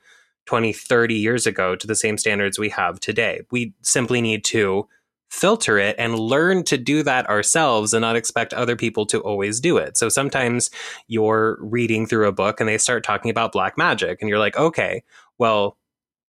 20, 0.45 0.73
30 0.73 1.13
years 1.13 1.45
ago 1.45 1.75
to 1.75 1.85
the 1.85 1.95
same 1.95 2.17
standards 2.17 2.57
we 2.57 2.69
have 2.69 2.99
today. 2.99 3.41
We 3.51 3.73
simply 3.83 4.21
need 4.21 4.43
to 4.45 4.87
filter 5.29 5.77
it 5.77 5.95
and 5.99 6.17
learn 6.17 6.63
to 6.63 6.77
do 6.77 7.03
that 7.03 7.29
ourselves 7.29 7.93
and 7.93 8.01
not 8.01 8.15
expect 8.15 8.53
other 8.53 8.75
people 8.75 9.05
to 9.05 9.19
always 9.19 9.59
do 9.59 9.77
it. 9.77 9.95
So 9.95 10.09
sometimes 10.09 10.71
you're 11.07 11.57
reading 11.61 12.07
through 12.07 12.27
a 12.27 12.31
book 12.31 12.59
and 12.59 12.67
they 12.67 12.79
start 12.79 13.03
talking 13.03 13.29
about 13.29 13.51
black 13.51 13.77
magic 13.77 14.19
and 14.21 14.29
you're 14.29 14.39
like, 14.39 14.57
okay, 14.57 15.03
well, 15.37 15.77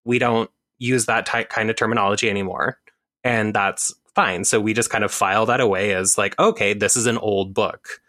we 0.05 0.19
don't 0.19 0.51
use 0.77 1.05
that 1.05 1.25
type 1.25 1.49
kind 1.49 1.69
of 1.69 1.75
terminology 1.75 2.29
anymore. 2.29 2.77
And 3.23 3.53
that's 3.53 3.93
fine. 4.15 4.43
So 4.43 4.59
we 4.59 4.73
just 4.73 4.89
kind 4.89 5.03
of 5.03 5.11
file 5.11 5.45
that 5.47 5.61
away 5.61 5.93
as 5.93 6.17
like, 6.17 6.37
okay, 6.39 6.73
this 6.73 6.95
is 6.95 7.05
an 7.05 7.17
old 7.17 7.53
book. 7.53 8.01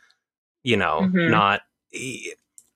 You 0.62 0.76
know, 0.76 1.00
mm-hmm. 1.02 1.30
not 1.30 1.62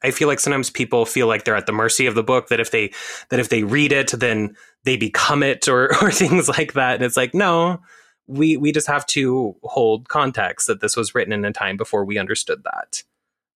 I 0.02 0.10
feel 0.10 0.28
like 0.28 0.40
sometimes 0.40 0.70
people 0.70 1.06
feel 1.06 1.26
like 1.26 1.44
they're 1.44 1.56
at 1.56 1.66
the 1.66 1.72
mercy 1.72 2.06
of 2.06 2.14
the 2.14 2.22
book 2.22 2.48
that 2.48 2.60
if 2.60 2.70
they 2.70 2.92
that 3.30 3.40
if 3.40 3.48
they 3.48 3.62
read 3.62 3.92
it 3.92 4.12
then 4.12 4.56
they 4.84 4.96
become 4.96 5.42
it 5.42 5.68
or 5.68 5.94
or 6.02 6.10
things 6.10 6.48
like 6.48 6.74
that. 6.74 6.94
And 6.94 7.04
it's 7.04 7.16
like, 7.16 7.34
no, 7.34 7.80
we 8.26 8.56
we 8.56 8.72
just 8.72 8.86
have 8.86 9.06
to 9.06 9.56
hold 9.62 10.08
context 10.08 10.66
that 10.66 10.80
this 10.80 10.96
was 10.96 11.14
written 11.14 11.32
in 11.32 11.44
a 11.44 11.52
time 11.52 11.76
before 11.76 12.04
we 12.04 12.18
understood 12.18 12.62
that. 12.64 13.02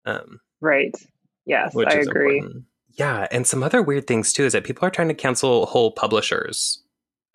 Um, 0.04 0.40
right. 0.60 0.94
Yes, 1.46 1.74
I 1.76 1.94
agree. 1.94 2.38
Important. 2.38 2.64
Yeah, 2.94 3.26
and 3.30 3.46
some 3.46 3.62
other 3.62 3.82
weird 3.82 4.06
things 4.06 4.32
too 4.32 4.44
is 4.44 4.52
that 4.52 4.64
people 4.64 4.86
are 4.86 4.90
trying 4.90 5.08
to 5.08 5.14
cancel 5.14 5.66
whole 5.66 5.92
publishers 5.92 6.82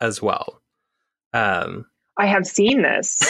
as 0.01 0.21
well. 0.21 0.61
Um, 1.33 1.85
I 2.17 2.27
have 2.27 2.45
seen 2.45 2.81
this. 2.81 3.21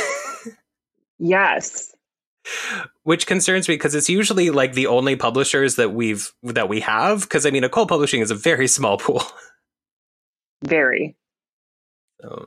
yes. 1.19 1.95
Which 3.03 3.25
concerns 3.25 3.67
me 3.67 3.75
because 3.75 3.95
it's 3.95 4.09
usually 4.09 4.51
like 4.51 4.73
the 4.73 4.87
only 4.87 5.15
publishers 5.15 5.75
that 5.75 5.93
we've 5.93 6.31
that 6.43 6.69
we 6.69 6.81
have. 6.81 7.21
Because 7.21 7.45
I 7.45 7.49
mean, 7.49 7.63
occult 7.63 7.89
publishing 7.89 8.21
is 8.21 8.31
a 8.31 8.35
very 8.35 8.67
small 8.67 8.97
pool. 8.97 9.23
Very. 10.63 11.15
So, 12.21 12.45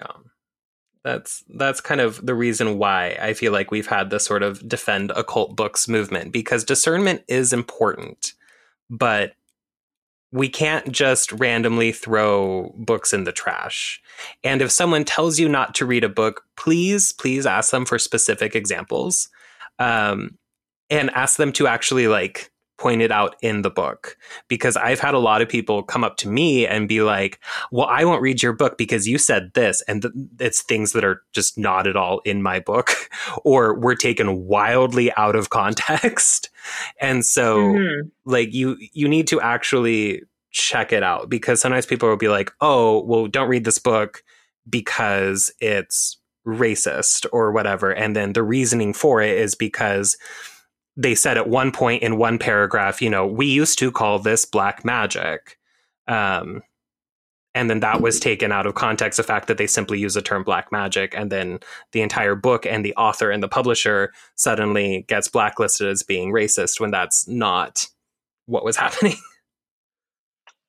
yeah 0.00 0.12
that's 1.08 1.42
that's 1.54 1.80
kind 1.80 2.00
of 2.00 2.24
the 2.24 2.34
reason 2.34 2.76
why 2.76 3.16
I 3.20 3.32
feel 3.32 3.50
like 3.50 3.70
we've 3.70 3.86
had 3.86 4.10
this 4.10 4.24
sort 4.24 4.42
of 4.42 4.66
defend 4.68 5.10
occult 5.16 5.56
books 5.56 5.88
movement 5.88 6.32
because 6.32 6.64
discernment 6.64 7.22
is 7.28 7.52
important, 7.52 8.34
but 8.90 9.32
we 10.30 10.48
can't 10.48 10.90
just 10.92 11.32
randomly 11.32 11.92
throw 11.92 12.74
books 12.76 13.12
in 13.12 13.24
the 13.24 13.32
trash. 13.32 14.00
And 14.44 14.60
if 14.60 14.70
someone 14.70 15.04
tells 15.04 15.38
you 15.38 15.48
not 15.48 15.74
to 15.76 15.86
read 15.86 16.04
a 16.04 16.08
book, 16.08 16.44
please, 16.56 17.12
please 17.12 17.46
ask 17.46 17.70
them 17.70 17.86
for 17.86 17.98
specific 17.98 18.54
examples. 18.54 19.28
Um, 19.78 20.36
and 20.90 21.10
ask 21.10 21.36
them 21.36 21.52
to 21.52 21.66
actually 21.66 22.08
like 22.08 22.50
pointed 22.78 23.10
out 23.10 23.36
in 23.42 23.62
the 23.62 23.70
book 23.70 24.16
because 24.46 24.76
I've 24.76 25.00
had 25.00 25.14
a 25.14 25.18
lot 25.18 25.42
of 25.42 25.48
people 25.48 25.82
come 25.82 26.04
up 26.04 26.16
to 26.18 26.28
me 26.28 26.66
and 26.66 26.88
be 26.88 27.02
like, 27.02 27.40
"Well, 27.70 27.86
I 27.86 28.04
won't 28.04 28.22
read 28.22 28.42
your 28.42 28.52
book 28.52 28.78
because 28.78 29.06
you 29.06 29.18
said 29.18 29.52
this," 29.54 29.82
and 29.82 30.02
th- 30.02 30.14
it's 30.40 30.62
things 30.62 30.92
that 30.92 31.04
are 31.04 31.22
just 31.32 31.58
not 31.58 31.86
at 31.86 31.96
all 31.96 32.20
in 32.24 32.42
my 32.42 32.60
book 32.60 32.92
or 33.44 33.74
were 33.78 33.96
taken 33.96 34.46
wildly 34.46 35.12
out 35.16 35.36
of 35.36 35.50
context. 35.50 36.50
And 37.00 37.24
so, 37.24 37.60
mm-hmm. 37.60 38.08
like 38.26 38.52
you, 38.52 38.76
you 38.92 39.08
need 39.08 39.26
to 39.28 39.40
actually 39.40 40.22
check 40.50 40.92
it 40.92 41.02
out 41.02 41.30
because 41.30 41.62
sometimes 41.62 41.86
people 41.86 42.10
will 42.10 42.16
be 42.16 42.28
like, 42.28 42.52
"Oh, 42.60 43.02
well, 43.04 43.26
don't 43.26 43.48
read 43.48 43.64
this 43.64 43.78
book 43.78 44.22
because 44.68 45.50
it's." 45.60 46.16
racist 46.46 47.26
or 47.30 47.52
whatever 47.52 47.90
and 47.90 48.16
then 48.16 48.32
the 48.32 48.42
reasoning 48.42 48.94
for 48.94 49.20
it 49.20 49.36
is 49.36 49.54
because 49.54 50.16
they 50.98 51.14
said 51.14 51.38
at 51.38 51.48
one 51.48 51.70
point 51.70 52.02
in 52.02 52.18
one 52.18 52.38
paragraph, 52.38 53.00
you 53.00 53.08
know, 53.08 53.24
we 53.24 53.46
used 53.46 53.78
to 53.78 53.92
call 53.92 54.18
this 54.18 54.44
black 54.44 54.84
magic. 54.84 55.56
Um, 56.08 56.62
and 57.54 57.70
then 57.70 57.80
that 57.80 58.00
was 58.00 58.18
taken 58.18 58.50
out 58.50 58.66
of 58.66 58.74
context 58.74 59.16
the 59.16 59.22
fact 59.22 59.46
that 59.46 59.58
they 59.58 59.66
simply 59.66 59.98
use 60.00 60.14
the 60.14 60.22
term 60.22 60.42
black 60.42 60.72
magic 60.72 61.14
and 61.16 61.30
then 61.30 61.60
the 61.92 62.02
entire 62.02 62.34
book 62.34 62.66
and 62.66 62.84
the 62.84 62.94
author 62.96 63.30
and 63.30 63.42
the 63.42 63.48
publisher 63.48 64.12
suddenly 64.34 65.04
gets 65.08 65.28
blacklisted 65.28 65.86
as 65.86 66.02
being 66.02 66.32
racist 66.32 66.80
when 66.80 66.90
that's 66.90 67.28
not 67.28 67.86
what 68.46 68.64
was 68.64 68.76
happening 68.84 69.16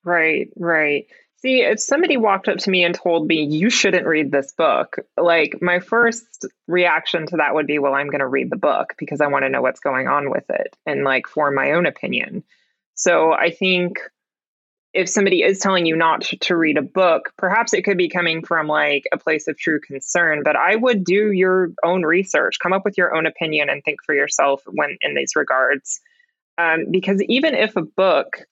right 0.04 0.50
right 0.56 1.08
See, 1.42 1.62
if 1.62 1.80
somebody 1.80 2.18
walked 2.18 2.50
up 2.50 2.58
to 2.58 2.70
me 2.70 2.84
and 2.84 2.94
told 2.94 3.26
me, 3.26 3.44
you 3.46 3.70
shouldn't 3.70 4.06
read 4.06 4.30
this 4.30 4.52
book, 4.52 4.98
like 5.16 5.62
my 5.62 5.80
first 5.80 6.46
reaction 6.68 7.28
to 7.28 7.38
that 7.38 7.56
would 7.56 7.66
be, 7.66 7.80
well, 7.80 7.94
I'm 7.94 8.10
going 8.10 8.20
to 8.20 8.28
read 8.28 8.50
the 8.50 8.58
book 8.58 8.96
because 8.98 9.22
I 9.22 9.28
want 9.28 9.46
to 9.46 9.50
know 9.50 9.62
what's 9.62 9.80
going 9.80 10.10
on 10.10 10.32
with 10.32 10.44
it 10.50 10.76
and 10.86 11.06
like 11.06 11.28
form 11.28 11.56
my 11.56 11.72
own 11.72 11.86
opinion. 11.86 12.44
So 12.96 13.32
I 13.32 13.52
think 13.52 14.00
if 14.94 15.08
somebody 15.08 15.42
is 15.42 15.60
telling 15.60 15.86
you 15.86 15.96
not 15.96 16.24
to 16.24 16.58
read 16.58 16.78
a 16.78 16.82
book, 16.82 17.32
perhaps 17.38 17.74
it 17.74 17.84
could 17.84 17.98
be 17.98 18.10
coming 18.10 18.44
from 18.44 18.68
like 18.68 19.08
a 19.14 19.18
place 19.18 19.48
of 19.48 19.58
true 19.58 19.80
concern, 19.80 20.42
but 20.44 20.58
I 20.58 20.76
would 20.76 21.06
do 21.06 21.32
your 21.32 21.70
own 21.86 22.04
research, 22.04 22.60
come 22.62 22.74
up 22.74 22.84
with 22.84 22.98
your 22.98 23.16
own 23.16 23.26
opinion 23.26 23.70
and 23.70 23.82
think 23.82 24.04
for 24.04 24.14
yourself 24.14 24.62
when 24.66 24.98
in 25.00 25.16
these 25.16 25.38
regards. 25.38 26.02
Um, 26.58 26.88
because 26.92 27.22
even 27.30 27.56
if 27.56 27.78
a 27.78 27.82
book 27.82 28.46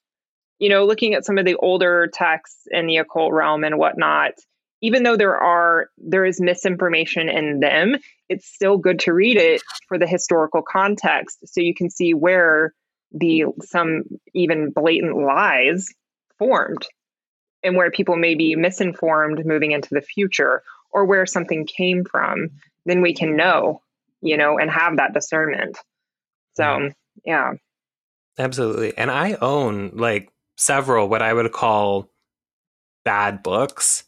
you 0.58 0.68
know, 0.68 0.84
looking 0.84 1.14
at 1.14 1.24
some 1.24 1.38
of 1.38 1.44
the 1.44 1.56
older 1.56 2.08
texts 2.12 2.66
in 2.70 2.86
the 2.86 2.96
occult 2.96 3.32
realm 3.32 3.64
and 3.64 3.78
whatnot, 3.78 4.32
even 4.80 5.02
though 5.02 5.16
there 5.16 5.36
are 5.36 5.88
there 5.98 6.24
is 6.24 6.40
misinformation 6.40 7.28
in 7.28 7.60
them, 7.60 7.96
it's 8.28 8.46
still 8.46 8.78
good 8.78 9.00
to 9.00 9.12
read 9.12 9.36
it 9.36 9.62
for 9.88 9.98
the 9.98 10.06
historical 10.06 10.62
context 10.62 11.38
so 11.44 11.60
you 11.60 11.74
can 11.74 11.90
see 11.90 12.14
where 12.14 12.74
the 13.12 13.44
some 13.62 14.02
even 14.34 14.70
blatant 14.70 15.16
lies 15.16 15.88
formed 16.38 16.86
and 17.62 17.74
where 17.74 17.90
people 17.90 18.16
may 18.16 18.34
be 18.34 18.54
misinformed 18.54 19.44
moving 19.44 19.72
into 19.72 19.88
the 19.90 20.02
future 20.02 20.62
or 20.90 21.04
where 21.04 21.26
something 21.26 21.66
came 21.66 22.04
from 22.04 22.50
then 22.84 23.00
we 23.00 23.14
can 23.14 23.36
know 23.36 23.80
you 24.20 24.36
know 24.36 24.58
and 24.58 24.70
have 24.70 24.96
that 24.96 25.14
discernment. 25.14 25.78
So 26.54 26.64
mm. 26.64 26.94
yeah. 27.24 27.52
Absolutely. 28.38 28.96
And 28.96 29.10
i 29.10 29.34
own 29.40 29.92
like 29.94 30.30
several 30.58 31.08
what 31.08 31.22
I 31.22 31.32
would 31.32 31.50
call 31.52 32.10
bad 33.04 33.42
books. 33.42 34.04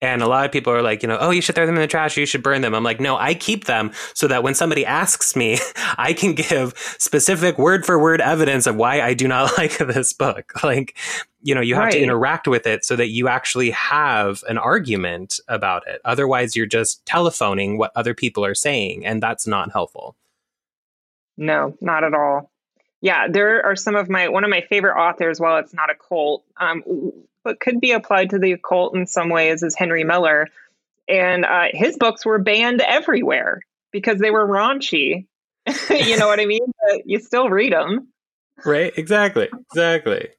And 0.00 0.20
a 0.20 0.26
lot 0.26 0.44
of 0.44 0.52
people 0.52 0.70
are 0.70 0.82
like, 0.82 1.02
you 1.02 1.08
know, 1.08 1.16
oh, 1.18 1.30
you 1.30 1.40
should 1.40 1.54
throw 1.54 1.64
them 1.64 1.76
in 1.76 1.80
the 1.80 1.86
trash. 1.86 2.16
You 2.18 2.26
should 2.26 2.42
burn 2.42 2.60
them. 2.60 2.74
I'm 2.74 2.84
like, 2.84 3.00
no, 3.00 3.16
I 3.16 3.32
keep 3.32 3.64
them 3.64 3.90
so 4.12 4.28
that 4.28 4.42
when 4.42 4.54
somebody 4.54 4.84
asks 4.84 5.34
me, 5.34 5.58
I 5.98 6.12
can 6.12 6.34
give 6.34 6.74
specific 6.98 7.56
word 7.56 7.86
for 7.86 7.98
word 7.98 8.20
evidence 8.20 8.66
of 8.66 8.76
why 8.76 9.00
I 9.00 9.14
do 9.14 9.26
not 9.26 9.52
like 9.58 9.78
this 9.78 10.12
book. 10.12 10.62
Like, 10.62 10.96
you 11.42 11.54
know, 11.54 11.62
you 11.62 11.74
have 11.74 11.84
right. 11.84 11.92
to 11.92 12.02
interact 12.02 12.46
with 12.46 12.66
it 12.66 12.84
so 12.84 12.96
that 12.96 13.08
you 13.08 13.28
actually 13.28 13.70
have 13.70 14.44
an 14.46 14.58
argument 14.58 15.40
about 15.48 15.86
it. 15.86 16.02
Otherwise, 16.04 16.54
you're 16.54 16.66
just 16.66 17.04
telephoning 17.06 17.78
what 17.78 17.90
other 17.96 18.12
people 18.12 18.44
are 18.44 18.54
saying, 18.54 19.06
and 19.06 19.22
that's 19.22 19.46
not 19.46 19.72
helpful. 19.72 20.16
No, 21.38 21.76
not 21.80 22.04
at 22.04 22.14
all 22.14 22.50
yeah, 23.04 23.28
there 23.28 23.66
are 23.66 23.76
some 23.76 23.96
of 23.96 24.08
my 24.08 24.28
one 24.28 24.44
of 24.44 24.50
my 24.50 24.62
favorite 24.62 24.98
authors. 24.98 25.38
While 25.38 25.58
it's 25.58 25.74
not 25.74 25.90
a 25.90 25.94
cult, 25.94 26.42
um, 26.56 27.12
but 27.44 27.60
could 27.60 27.78
be 27.78 27.92
applied 27.92 28.30
to 28.30 28.38
the 28.38 28.52
occult 28.52 28.96
in 28.96 29.06
some 29.06 29.28
ways, 29.28 29.62
is 29.62 29.74
Henry 29.74 30.04
Miller, 30.04 30.48
and 31.06 31.44
uh, 31.44 31.66
his 31.70 31.98
books 31.98 32.24
were 32.24 32.38
banned 32.38 32.80
everywhere 32.80 33.60
because 33.92 34.18
they 34.20 34.30
were 34.30 34.48
raunchy. 34.48 35.26
you 35.90 36.16
know 36.16 36.26
what 36.28 36.40
I 36.40 36.46
mean? 36.46 36.64
But 36.88 37.02
you 37.04 37.20
still 37.20 37.50
read 37.50 37.74
them, 37.74 38.08
right? 38.64 38.90
Exactly, 38.96 39.50
exactly. 39.70 40.30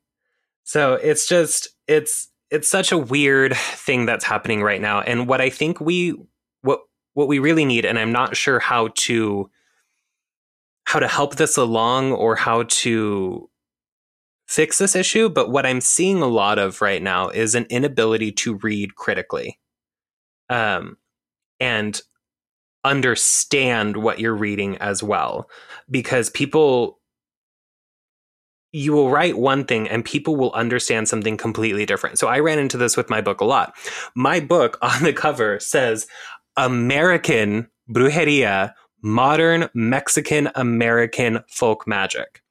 So 0.63 0.95
it's 0.95 1.27
just 1.27 1.67
it's 1.87 2.29
it's 2.49 2.67
such 2.67 2.91
a 2.91 2.97
weird 2.97 3.55
thing 3.55 4.07
that's 4.07 4.25
happening 4.25 4.63
right 4.63 4.81
now, 4.81 5.01
and 5.01 5.27
what 5.27 5.39
I 5.39 5.51
think 5.51 5.79
we 5.79 6.15
what 6.61 6.79
what 7.13 7.27
we 7.27 7.37
really 7.37 7.63
need, 7.63 7.85
and 7.85 7.99
I'm 7.99 8.11
not 8.11 8.35
sure 8.35 8.57
how 8.57 8.89
to 8.95 9.51
how 10.85 10.99
to 10.99 11.07
help 11.07 11.35
this 11.35 11.57
along 11.57 12.13
or 12.13 12.35
how 12.35 12.63
to 12.63 13.49
fix 14.47 14.77
this 14.77 14.95
issue, 14.95 15.27
but 15.27 15.49
what 15.49 15.65
I'm 15.65 15.81
seeing 15.81 16.21
a 16.21 16.27
lot 16.27 16.59
of 16.59 16.81
right 16.81 17.01
now 17.01 17.29
is 17.29 17.55
an 17.55 17.65
inability 17.69 18.31
to 18.33 18.55
read 18.55 18.95
critically. 18.95 19.59
Um, 20.49 20.97
and 21.59 21.99
understand 22.83 23.97
what 23.97 24.19
you're 24.19 24.35
reading 24.35 24.77
as 24.77 25.01
well 25.01 25.49
because 25.89 26.29
people 26.29 26.99
you 28.71 28.91
will 28.91 29.09
write 29.09 29.37
one 29.37 29.63
thing 29.63 29.87
and 29.87 30.03
people 30.03 30.35
will 30.35 30.51
understand 30.51 31.07
something 31.07 31.37
completely 31.37 31.85
different. 31.85 32.19
So 32.19 32.27
I 32.27 32.39
ran 32.39 32.59
into 32.59 32.75
this 32.75 32.97
with 32.97 33.09
my 33.09 33.21
book 33.21 33.39
a 33.39 33.45
lot. 33.45 33.73
My 34.15 34.41
book 34.41 34.77
on 34.81 35.03
the 35.03 35.13
cover 35.13 35.59
says 35.59 36.07
American 36.57 37.69
Brujeria 37.89 38.73
modern 39.01 39.69
Mexican 39.73 40.49
American 40.55 41.43
folk 41.47 41.87
magic. 41.87 42.41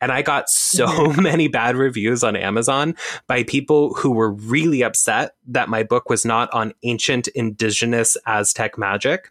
And 0.00 0.10
I 0.10 0.22
got 0.22 0.48
so 0.48 0.86
mm-hmm. 0.86 1.22
many 1.22 1.48
bad 1.48 1.76
reviews 1.76 2.24
on 2.24 2.36
Amazon 2.36 2.96
by 3.26 3.44
people 3.44 3.94
who 3.94 4.10
were 4.10 4.32
really 4.32 4.82
upset 4.82 5.34
that 5.46 5.68
my 5.68 5.82
book 5.82 6.08
was 6.10 6.24
not 6.24 6.52
on 6.52 6.74
ancient 6.82 7.28
indigenous 7.28 8.16
Aztec 8.26 8.78
magic. 8.78 9.30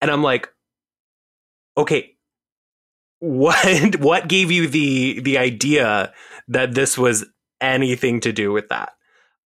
And 0.00 0.10
I'm 0.10 0.22
like, 0.22 0.48
okay, 1.76 2.14
what 3.20 3.96
what 4.00 4.28
gave 4.28 4.50
you 4.50 4.68
the 4.68 5.20
the 5.20 5.38
idea 5.38 6.12
that 6.48 6.74
this 6.74 6.98
was 6.98 7.24
anything 7.60 8.20
to 8.20 8.32
do 8.32 8.52
with 8.52 8.68
that? 8.68 8.92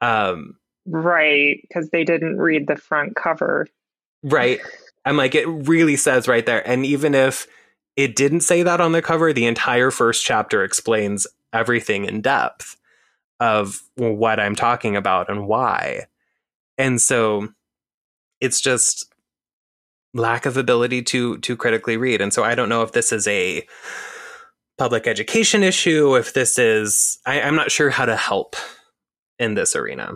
Um, 0.01 0.57
right, 0.87 1.59
because 1.63 1.91
they 1.91 2.05
didn't 2.05 2.39
read 2.39 2.67
the 2.67 2.77
front 2.77 3.17
cover. 3.17 3.67
Right. 4.23 4.61
I'm 5.07 5.17
like, 5.17 5.35
it 5.35 5.47
really 5.47 5.97
says 5.97 6.29
right 6.29 6.45
there. 6.45 6.69
And 6.69 6.85
even 6.85 7.15
if 7.15 7.47
it 7.97 8.17
didn't 8.17 8.41
say 8.41 8.63
that 8.65 8.81
on 8.81 8.93
the 8.93 9.01
cover, 9.01 9.33
the 9.33 9.47
entire 9.47 9.91
first 9.91 10.25
chapter 10.25 10.65
explains 10.65 11.27
everything 11.53 12.05
in 12.05 12.21
depth 12.21 12.77
of 13.41 13.81
what 13.95 14.41
I'm 14.41 14.57
talking 14.57 14.97
about 14.97 15.31
and 15.31 15.47
why. 15.47 16.07
And 16.77 17.01
so 17.01 17.49
it's 18.41 18.61
just 18.61 19.13
lack 20.13 20.47
of 20.47 20.57
ability 20.57 21.03
to 21.03 21.39
to 21.39 21.57
critically 21.57 21.97
read. 21.97 22.21
And 22.21 22.33
so 22.33 22.43
I 22.43 22.55
don't 22.55 22.69
know 22.69 22.83
if 22.83 22.93
this 22.93 23.13
is 23.13 23.27
a 23.29 23.67
public 24.79 25.07
education 25.07 25.63
issue, 25.63 26.17
if 26.17 26.35
this 26.35 26.59
is 26.59 27.19
I, 27.27 27.41
I'm 27.41 27.55
not 27.55 27.71
sure 27.71 27.91
how 27.91 28.07
to 28.07 28.17
help 28.17 28.57
in 29.39 29.55
this 29.55 29.77
arena. 29.77 30.15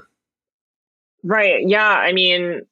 Right. 1.23 1.67
Yeah. 1.67 1.89
I 1.89 2.13
mean, 2.13 2.63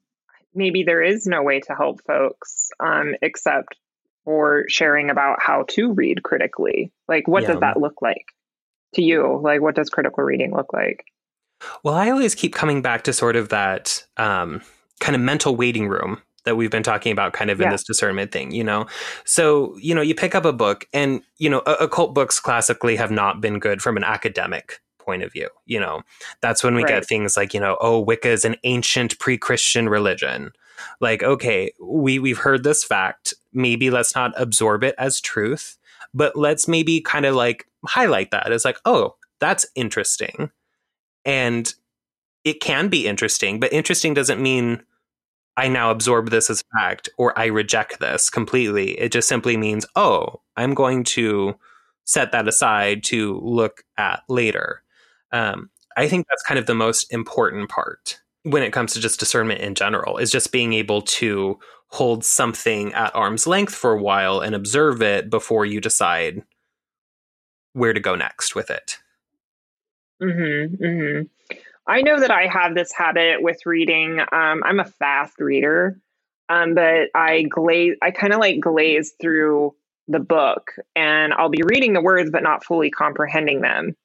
maybe 0.59 0.83
there 0.83 1.03
is 1.03 1.27
no 1.27 1.43
way 1.43 1.61
to 1.61 1.75
help 1.75 2.03
folks 2.07 2.71
um, 2.81 3.15
except 3.23 3.77
for 4.25 4.65
sharing 4.69 5.09
about 5.09 5.39
how 5.41 5.65
to 5.69 5.93
read 5.95 6.23
critically. 6.23 6.93
Like, 7.09 7.27
what 7.27 7.45
yeah. 7.45 7.53
does 7.53 7.61
that 7.61 7.81
look 7.81 8.03
like 8.03 8.27
to 8.95 9.03
you? 9.03 9.41
Like, 9.43 9.63
what 9.63 9.75
does 9.75 9.89
critical 9.89 10.23
reading 10.23 10.55
look 10.55 10.73
like? 10.73 11.05
Well, 11.83 11.95
I 11.95 12.11
always 12.11 12.35
keep 12.35 12.55
coming 12.55 12.83
back 12.83 13.05
to 13.05 13.13
sort 13.13 13.37
of 13.37 13.49
that 13.49 14.05
um, 14.17 14.61
kind 15.01 15.17
of 15.17 15.23
mental 15.23 15.57
waiting 15.57 15.89
room 15.89 16.21
that 16.45 16.57
we've 16.57 16.71
been 16.71 16.83
talking 16.83 17.13
about 17.13 17.33
kind 17.33 17.51
of 17.51 17.61
in 17.61 17.65
yeah. 17.65 17.73
this 17.73 17.85
discernment 17.85 18.33
thing, 18.33 18.53
you 18.53 18.65
know? 18.65 18.87
So, 19.25 19.77
you 19.79 19.95
know, 19.95 20.03
you 20.03 20.15
pick 20.15 20.35
up 20.35 20.45
a 20.45 20.53
book 20.53 20.87
and, 20.93 21.23
you 21.39 21.51
know, 21.51 21.61
occult 21.61 22.15
books 22.15 22.41
classically 22.41 22.97
have 22.97 23.11
not 23.11 23.41
been 23.41 23.59
good 23.59 23.83
from 23.83 23.97
an 23.97 24.05
academic 24.05 24.81
point 25.09 25.23
of 25.23 25.33
view. 25.33 25.49
You 25.65 25.81
know, 25.81 26.03
that's 26.43 26.63
when 26.63 26.75
we 26.75 26.83
right. 26.83 26.97
get 26.97 27.07
things 27.07 27.35
like, 27.35 27.55
you 27.55 27.61
know, 27.61 27.79
oh, 27.81 27.99
Wicca 27.99 28.29
is 28.29 28.45
an 28.45 28.57
ancient 28.65 29.19
pre-Christian 29.19 29.89
religion. 29.89 30.53
Like, 31.01 31.23
okay, 31.23 31.73
we 31.81 32.19
we've 32.19 32.37
heard 32.37 32.63
this 32.63 32.85
fact. 32.85 33.33
Maybe 33.55 33.89
let's 33.89 34.15
not 34.15 34.35
absorb 34.37 34.85
it 34.85 34.95
as 34.99 35.23
truth, 35.23 35.79
but 36.13 36.37
let's 36.37 36.69
maybe 36.69 37.01
kind 37.01 37.25
of 37.25 37.35
like 37.35 37.67
highlight 37.87 38.33
that 38.33 38.53
It's 38.53 38.67
like, 38.67 38.77
oh, 38.85 39.17
that's 39.41 39.65
interesting. 39.75 40.51
And 41.25 41.73
it 42.45 42.61
can 42.61 42.89
be 42.89 43.07
interesting, 43.07 43.59
but 43.61 43.73
interesting 43.73 44.13
doesn't 44.13 44.43
mean 44.43 44.83
I 45.57 45.69
now 45.69 45.91
absorb 45.91 46.29
this 46.29 46.51
as 46.51 46.63
fact 46.79 47.09
or 47.17 47.37
I 47.39 47.47
reject 47.47 47.99
this 47.99 48.29
completely. 48.29 48.91
It 49.01 49.11
just 49.11 49.27
simply 49.27 49.57
means, 49.57 49.87
oh, 49.97 50.43
I'm 50.57 50.75
going 50.75 51.03
to 51.05 51.57
set 52.05 52.31
that 52.33 52.47
aside 52.47 53.05
to 53.05 53.41
look 53.43 53.85
at 53.97 54.23
later. 54.29 54.83
Um, 55.33 55.71
I 55.97 56.09
think 56.09 56.27
that's 56.29 56.43
kind 56.43 56.59
of 56.59 56.67
the 56.67 56.75
most 56.75 57.13
important 57.13 57.69
part 57.69 58.21
when 58.45 58.63
it 58.63 58.73
comes 58.73 58.95
to 58.95 59.01
just 59.01 59.19
discernment 59.21 59.61
in 59.61 59.75
general 59.75 60.17
is 60.17 60.31
just 60.31 60.53
being 60.53 60.73
able 60.73 61.03
to 61.03 61.59
hold 61.89 62.25
something 62.25 62.93
at 62.95 63.15
arm's 63.15 63.47
length 63.47 63.75
for 63.75 63.93
a 63.93 64.03
while 64.03 64.41
and 64.41 64.55
observe 64.55 65.03
it 65.03 65.31
before 65.31 65.67
you 65.67 65.81
decide 65.81 66.43
where 67.73 67.93
to 67.93 68.01
go 68.01 68.15
next 68.15 68.55
with 68.55 68.71
it. 68.71 68.99
Mm-hmm, 70.23 70.83
mm-hmm. 70.83 71.57
I 71.87 72.03
know 72.03 72.21
that 72.21 72.31
I 72.31 72.47
have 72.47 72.75
this 72.75 72.93
habit 72.93 73.43
with 73.43 73.65
reading. 73.65 74.21
Um, 74.21 74.63
I'm 74.65 74.81
a 74.81 74.85
fast 74.85 75.39
reader, 75.39 75.99
um, 76.49 76.75
but 76.75 77.09
I 77.15 77.45
glaze. 77.45 77.97
I 78.03 78.11
kind 78.11 78.33
of 78.33 78.41
like 78.41 78.61
glaze 78.61 79.15
through 79.21 79.75
the 80.07 80.19
book, 80.19 80.73
and 80.95 81.33
I'll 81.33 81.49
be 81.49 81.63
reading 81.65 81.95
the 81.95 82.03
words 82.03 82.31
but 82.31 82.43
not 82.43 82.65
fully 82.65 82.91
comprehending 82.91 83.63
them. 83.63 83.97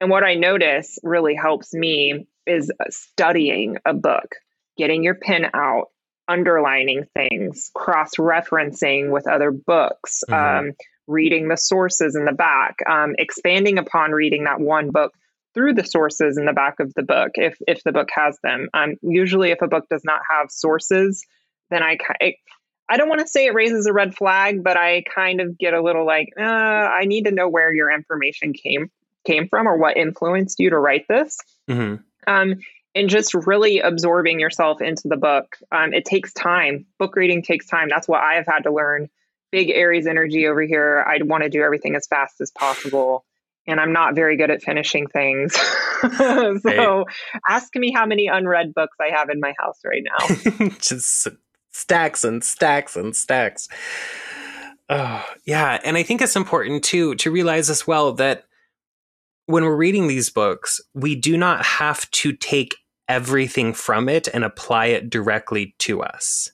And 0.00 0.10
what 0.10 0.24
I 0.24 0.34
notice 0.34 0.98
really 1.02 1.34
helps 1.34 1.74
me 1.74 2.26
is 2.46 2.70
studying 2.88 3.76
a 3.84 3.94
book, 3.94 4.36
getting 4.76 5.02
your 5.02 5.14
pen 5.14 5.50
out, 5.54 5.86
underlining 6.28 7.04
things, 7.14 7.70
cross 7.74 8.12
referencing 8.16 9.10
with 9.10 9.26
other 9.26 9.50
books, 9.50 10.22
mm-hmm. 10.28 10.68
um, 10.68 10.72
reading 11.06 11.48
the 11.48 11.56
sources 11.56 12.14
in 12.14 12.26
the 12.26 12.32
back, 12.32 12.76
um, 12.88 13.14
expanding 13.18 13.78
upon 13.78 14.12
reading 14.12 14.44
that 14.44 14.60
one 14.60 14.90
book 14.90 15.12
through 15.54 15.72
the 15.72 15.84
sources 15.84 16.36
in 16.38 16.44
the 16.44 16.52
back 16.52 16.78
of 16.78 16.92
the 16.94 17.02
book 17.02 17.30
if 17.34 17.56
if 17.66 17.82
the 17.82 17.92
book 17.92 18.08
has 18.14 18.38
them. 18.42 18.68
Um, 18.74 18.94
usually, 19.02 19.50
if 19.50 19.62
a 19.62 19.68
book 19.68 19.86
does 19.90 20.04
not 20.04 20.20
have 20.30 20.50
sources, 20.50 21.24
then 21.70 21.82
I 21.82 21.96
it, 22.20 22.36
I 22.88 22.98
don't 22.98 23.08
want 23.08 23.22
to 23.22 23.26
say 23.26 23.46
it 23.46 23.54
raises 23.54 23.86
a 23.86 23.92
red 23.92 24.14
flag, 24.14 24.62
but 24.62 24.76
I 24.76 25.02
kind 25.12 25.40
of 25.40 25.58
get 25.58 25.74
a 25.74 25.82
little 25.82 26.06
like 26.06 26.28
uh, 26.38 26.42
I 26.42 27.06
need 27.06 27.24
to 27.24 27.32
know 27.32 27.48
where 27.48 27.74
your 27.74 27.90
information 27.90 28.52
came 28.52 28.90
came 29.28 29.48
from 29.48 29.68
or 29.68 29.76
what 29.76 29.96
influenced 29.96 30.58
you 30.58 30.70
to 30.70 30.78
write 30.78 31.06
this. 31.08 31.38
Mm-hmm. 31.68 32.02
Um, 32.26 32.54
and 32.94 33.08
just 33.08 33.34
really 33.34 33.80
absorbing 33.80 34.40
yourself 34.40 34.80
into 34.80 35.08
the 35.08 35.16
book. 35.16 35.56
Um, 35.70 35.92
it 35.92 36.04
takes 36.04 36.32
time. 36.32 36.86
Book 36.98 37.14
reading 37.14 37.42
takes 37.42 37.66
time. 37.66 37.88
That's 37.88 38.08
what 38.08 38.22
I 38.22 38.34
have 38.34 38.46
had 38.46 38.64
to 38.64 38.72
learn. 38.72 39.08
Big 39.52 39.70
Aries 39.70 40.06
energy 40.06 40.46
over 40.46 40.62
here. 40.62 41.04
I 41.06 41.22
want 41.22 41.44
to 41.44 41.50
do 41.50 41.62
everything 41.62 41.94
as 41.94 42.06
fast 42.06 42.40
as 42.40 42.50
possible 42.50 43.24
and 43.68 43.78
I'm 43.78 43.92
not 43.92 44.14
very 44.14 44.36
good 44.36 44.50
at 44.50 44.62
finishing 44.62 45.06
things. 45.06 45.54
so 46.16 46.60
hey. 46.64 47.04
ask 47.48 47.74
me 47.76 47.92
how 47.92 48.06
many 48.06 48.26
unread 48.26 48.72
books 48.74 48.96
I 48.98 49.14
have 49.14 49.28
in 49.28 49.40
my 49.40 49.54
house 49.58 49.78
right 49.84 50.02
now. 50.02 50.68
Just 50.80 51.28
stacks 51.70 52.24
and 52.24 52.42
stacks 52.42 52.96
and 52.96 53.14
stacks. 53.14 53.68
Oh, 54.88 55.22
yeah, 55.44 55.78
and 55.84 55.98
I 55.98 56.02
think 56.02 56.22
it's 56.22 56.34
important 56.34 56.82
too 56.82 57.14
to 57.16 57.30
realize 57.30 57.68
as 57.68 57.86
well 57.86 58.14
that 58.14 58.44
when 59.48 59.64
we're 59.64 59.76
reading 59.76 60.06
these 60.06 60.30
books, 60.30 60.80
we 60.94 61.14
do 61.14 61.36
not 61.36 61.64
have 61.64 62.10
to 62.12 62.32
take 62.32 62.76
everything 63.08 63.72
from 63.72 64.08
it 64.08 64.28
and 64.32 64.44
apply 64.44 64.86
it 64.86 65.10
directly 65.10 65.74
to 65.78 66.02
us 66.02 66.50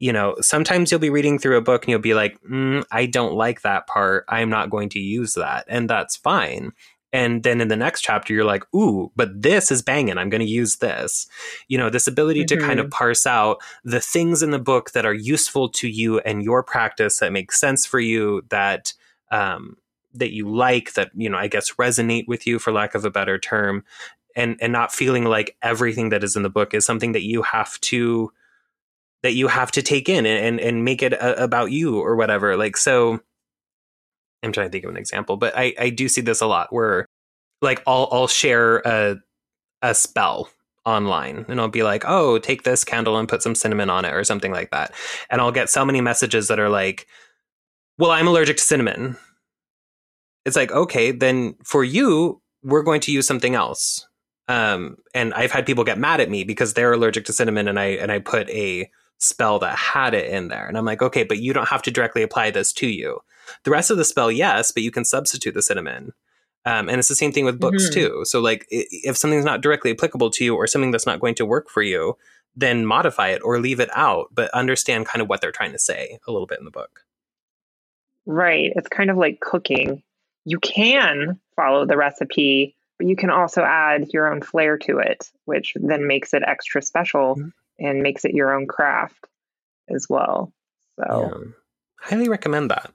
you 0.00 0.14
know, 0.14 0.34
sometimes 0.40 0.90
you'll 0.90 0.98
be 0.98 1.10
reading 1.10 1.38
through 1.38 1.58
a 1.58 1.62
book 1.62 1.84
and 1.84 1.90
you'll 1.90 2.00
be 2.00 2.14
like, 2.14 2.40
mm, 2.42 2.82
I 2.90 3.04
don't 3.06 3.34
like 3.34 3.60
that 3.60 3.86
part. 3.86 4.24
I'm 4.28 4.48
not 4.48 4.70
going 4.70 4.88
to 4.90 4.98
use 4.98 5.34
that. 5.34 5.66
And 5.68 5.88
that's 5.88 6.16
fine. 6.16 6.72
And 7.12 7.42
then 7.42 7.60
in 7.60 7.68
the 7.68 7.76
next 7.76 8.00
chapter, 8.00 8.32
you're 8.32 8.44
like, 8.44 8.64
ooh, 8.74 9.12
but 9.14 9.42
this 9.42 9.70
is 9.70 9.82
banging. 9.82 10.16
I'm 10.16 10.30
going 10.30 10.40
to 10.40 10.46
use 10.46 10.76
this. 10.76 11.26
You 11.68 11.76
know, 11.76 11.90
this 11.90 12.06
ability 12.06 12.44
mm-hmm. 12.44 12.60
to 12.60 12.66
kind 12.66 12.80
of 12.80 12.86
mm-hmm. 12.86 12.98
parse 12.98 13.26
out 13.26 13.58
the 13.84 14.00
things 14.00 14.42
in 14.42 14.52
the 14.52 14.58
book 14.58 14.92
that 14.92 15.04
are 15.04 15.12
useful 15.12 15.68
to 15.70 15.88
you 15.88 16.18
and 16.20 16.42
your 16.42 16.62
practice 16.62 17.18
that 17.18 17.32
make 17.32 17.52
sense 17.52 17.84
for 17.84 18.00
you, 18.00 18.42
that, 18.48 18.94
um, 19.30 19.76
that 20.14 20.32
you 20.32 20.48
like, 20.48 20.94
that, 20.94 21.10
you 21.14 21.28
know, 21.28 21.38
I 21.38 21.48
guess 21.48 21.72
resonate 21.72 22.26
with 22.26 22.46
you 22.46 22.58
for 22.58 22.72
lack 22.72 22.94
of 22.94 23.04
a 23.04 23.10
better 23.10 23.38
term. 23.38 23.84
And, 24.36 24.56
and 24.60 24.72
not 24.72 24.92
feeling 24.92 25.24
like 25.24 25.56
everything 25.60 26.10
that 26.10 26.22
is 26.22 26.36
in 26.36 26.44
the 26.44 26.48
book 26.50 26.72
is 26.72 26.86
something 26.86 27.12
that 27.12 27.24
you 27.24 27.42
have 27.42 27.80
to 27.80 28.30
that 29.22 29.34
you 29.34 29.48
have 29.48 29.70
to 29.72 29.82
take 29.82 30.08
in 30.08 30.26
and 30.26 30.60
and, 30.60 30.84
make 30.84 31.02
it 31.02 31.12
a, 31.12 31.42
about 31.42 31.70
you 31.70 31.98
or 31.98 32.16
whatever. 32.16 32.56
Like 32.56 32.76
so, 32.76 33.20
I'm 34.42 34.52
trying 34.52 34.68
to 34.68 34.70
think 34.70 34.84
of 34.84 34.90
an 34.90 34.96
example, 34.96 35.36
but 35.36 35.52
I 35.56 35.74
I 35.78 35.90
do 35.90 36.08
see 36.08 36.20
this 36.20 36.40
a 36.40 36.46
lot 36.46 36.72
where 36.72 37.06
like 37.60 37.82
I'll 37.86 38.08
I'll 38.10 38.28
share 38.28 38.78
a 38.84 39.16
a 39.82 39.94
spell 39.94 40.48
online 40.86 41.44
and 41.48 41.60
I'll 41.60 41.68
be 41.68 41.82
like, 41.82 42.04
"Oh, 42.06 42.38
take 42.38 42.62
this 42.62 42.84
candle 42.84 43.18
and 43.18 43.28
put 43.28 43.42
some 43.42 43.54
cinnamon 43.54 43.90
on 43.90 44.04
it" 44.04 44.14
or 44.14 44.24
something 44.24 44.52
like 44.52 44.70
that. 44.70 44.92
And 45.28 45.40
I'll 45.40 45.52
get 45.52 45.70
so 45.70 45.84
many 45.84 46.00
messages 46.00 46.48
that 46.48 46.58
are 46.58 46.70
like, 46.70 47.06
"Well, 47.98 48.10
I'm 48.10 48.28
allergic 48.28 48.56
to 48.56 48.62
cinnamon." 48.62 49.16
It's 50.44 50.56
like, 50.56 50.72
"Okay, 50.72 51.12
then 51.12 51.54
for 51.64 51.84
you, 51.84 52.40
we're 52.62 52.82
going 52.82 53.00
to 53.02 53.12
use 53.12 53.26
something 53.26 53.54
else." 53.54 54.06
Um, 54.48 54.96
and 55.14 55.32
I've 55.34 55.52
had 55.52 55.64
people 55.64 55.84
get 55.84 55.98
mad 55.98 56.20
at 56.20 56.28
me 56.28 56.42
because 56.44 56.74
they're 56.74 56.92
allergic 56.92 57.24
to 57.26 57.32
cinnamon 57.32 57.68
and 57.68 57.78
I 57.78 57.86
and 57.86 58.10
I 58.10 58.18
put 58.18 58.50
a 58.50 58.90
spell 59.20 59.58
that 59.60 59.76
had 59.76 60.14
it 60.14 60.30
in 60.30 60.48
there. 60.48 60.66
And 60.66 60.76
I'm 60.76 60.84
like, 60.84 61.02
okay, 61.02 61.22
but 61.22 61.38
you 61.38 61.52
don't 61.52 61.68
have 61.68 61.82
to 61.82 61.90
directly 61.90 62.22
apply 62.22 62.50
this 62.50 62.72
to 62.74 62.88
you. 62.88 63.20
The 63.64 63.70
rest 63.70 63.90
of 63.90 63.96
the 63.96 64.04
spell, 64.04 64.32
yes, 64.32 64.72
but 64.72 64.82
you 64.82 64.90
can 64.90 65.04
substitute 65.04 65.54
the 65.54 65.62
cinnamon. 65.62 66.12
Um, 66.66 66.88
and 66.88 66.98
it's 66.98 67.08
the 67.08 67.14
same 67.14 67.32
thing 67.32 67.44
with 67.44 67.60
books 67.60 67.84
mm-hmm. 67.84 67.94
too. 67.94 68.24
So 68.24 68.40
like, 68.40 68.66
if 68.70 69.16
something's 69.16 69.44
not 69.44 69.60
directly 69.60 69.92
applicable 69.92 70.30
to 70.30 70.44
you 70.44 70.56
or 70.56 70.66
something 70.66 70.90
that's 70.90 71.06
not 71.06 71.20
going 71.20 71.34
to 71.36 71.46
work 71.46 71.70
for 71.70 71.82
you, 71.82 72.16
then 72.56 72.84
modify 72.84 73.28
it 73.28 73.42
or 73.44 73.60
leave 73.60 73.80
it 73.80 73.90
out, 73.94 74.28
but 74.32 74.50
understand 74.50 75.06
kind 75.06 75.22
of 75.22 75.28
what 75.28 75.40
they're 75.40 75.52
trying 75.52 75.72
to 75.72 75.78
say 75.78 76.18
a 76.26 76.32
little 76.32 76.46
bit 76.46 76.58
in 76.58 76.64
the 76.64 76.70
book. 76.70 77.04
Right. 78.26 78.72
It's 78.74 78.88
kind 78.88 79.10
of 79.10 79.16
like 79.16 79.40
cooking. 79.40 80.02
You 80.44 80.58
can 80.60 81.38
follow 81.56 81.86
the 81.86 81.96
recipe, 81.96 82.74
but 82.98 83.06
you 83.06 83.16
can 83.16 83.30
also 83.30 83.62
add 83.62 84.08
your 84.12 84.32
own 84.32 84.42
flair 84.42 84.78
to 84.78 84.98
it, 84.98 85.30
which 85.44 85.74
then 85.76 86.06
makes 86.06 86.34
it 86.34 86.42
extra 86.46 86.82
special. 86.82 87.36
Mm-hmm 87.36 87.48
and 87.80 88.02
makes 88.02 88.24
it 88.24 88.34
your 88.34 88.54
own 88.54 88.66
craft 88.66 89.26
as 89.88 90.06
well. 90.08 90.52
So, 90.96 91.32
yeah. 91.32 91.50
highly 91.98 92.28
recommend 92.28 92.70
that. 92.70 92.92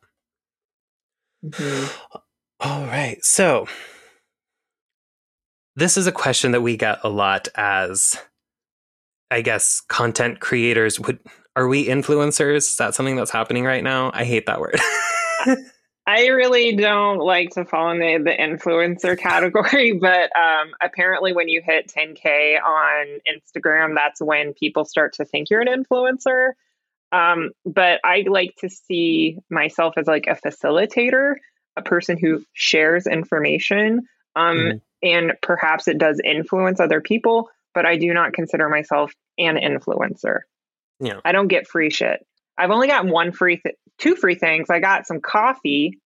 Mm-hmm. 1.43 2.17
All 2.61 2.85
right. 2.85 3.17
So, 3.23 3.67
this 5.75 5.97
is 5.97 6.07
a 6.07 6.11
question 6.11 6.51
that 6.51 6.61
we 6.61 6.77
get 6.77 6.99
a 7.03 7.09
lot 7.09 7.47
as, 7.55 8.15
I 9.31 9.41
guess, 9.41 9.81
content 9.81 10.39
creators. 10.39 10.99
Would 10.99 11.19
are 11.55 11.67
we 11.67 11.87
influencers? 11.87 12.57
Is 12.57 12.77
that 12.77 12.95
something 12.95 13.15
that's 13.15 13.31
happening 13.31 13.63
right 13.63 13.83
now? 13.83 14.11
I 14.13 14.23
hate 14.23 14.45
that 14.45 14.59
word. 14.59 14.79
I 16.07 16.27
really 16.27 16.75
don't 16.75 17.17
like 17.17 17.51
to 17.51 17.65
fall 17.65 17.91
in 17.91 17.99
the, 17.99 18.17
the 18.23 18.37
influencer 18.37 19.17
category, 19.19 19.93
but 19.93 20.29
um, 20.35 20.71
apparently, 20.81 21.33
when 21.33 21.49
you 21.49 21.61
hit 21.65 21.91
10K 21.95 22.61
on 22.61 23.19
Instagram, 23.27 23.95
that's 23.95 24.21
when 24.21 24.53
people 24.53 24.85
start 24.85 25.13
to 25.13 25.25
think 25.25 25.49
you're 25.49 25.61
an 25.61 25.67
influencer. 25.67 26.51
Um, 27.11 27.51
but 27.65 28.01
I 28.03 28.23
like 28.27 28.55
to 28.57 28.69
see 28.69 29.39
myself 29.49 29.95
as 29.97 30.05
like 30.05 30.27
a 30.27 30.35
facilitator, 30.35 31.35
a 31.75 31.81
person 31.81 32.17
who 32.17 32.43
shares 32.53 33.07
information. 33.07 34.07
Um, 34.35 34.57
mm-hmm. 34.57 34.77
And 35.01 35.33
perhaps 35.41 35.87
it 35.87 35.97
does 35.97 36.19
influence 36.23 36.79
other 36.79 37.01
people, 37.01 37.49
but 37.73 37.85
I 37.85 37.97
do 37.97 38.13
not 38.13 38.33
consider 38.33 38.69
myself 38.69 39.13
an 39.37 39.55
influencer. 39.57 40.41
Yeah. 40.99 41.19
I 41.23 41.31
don't 41.31 41.47
get 41.47 41.67
free 41.67 41.89
shit. 41.89 42.25
I've 42.57 42.71
only 42.71 42.87
gotten 42.87 43.11
one 43.11 43.31
free, 43.31 43.57
th- 43.57 43.75
two 43.97 44.15
free 44.15 44.35
things. 44.35 44.69
I 44.69 44.79
got 44.79 45.07
some 45.07 45.19
coffee, 45.21 45.99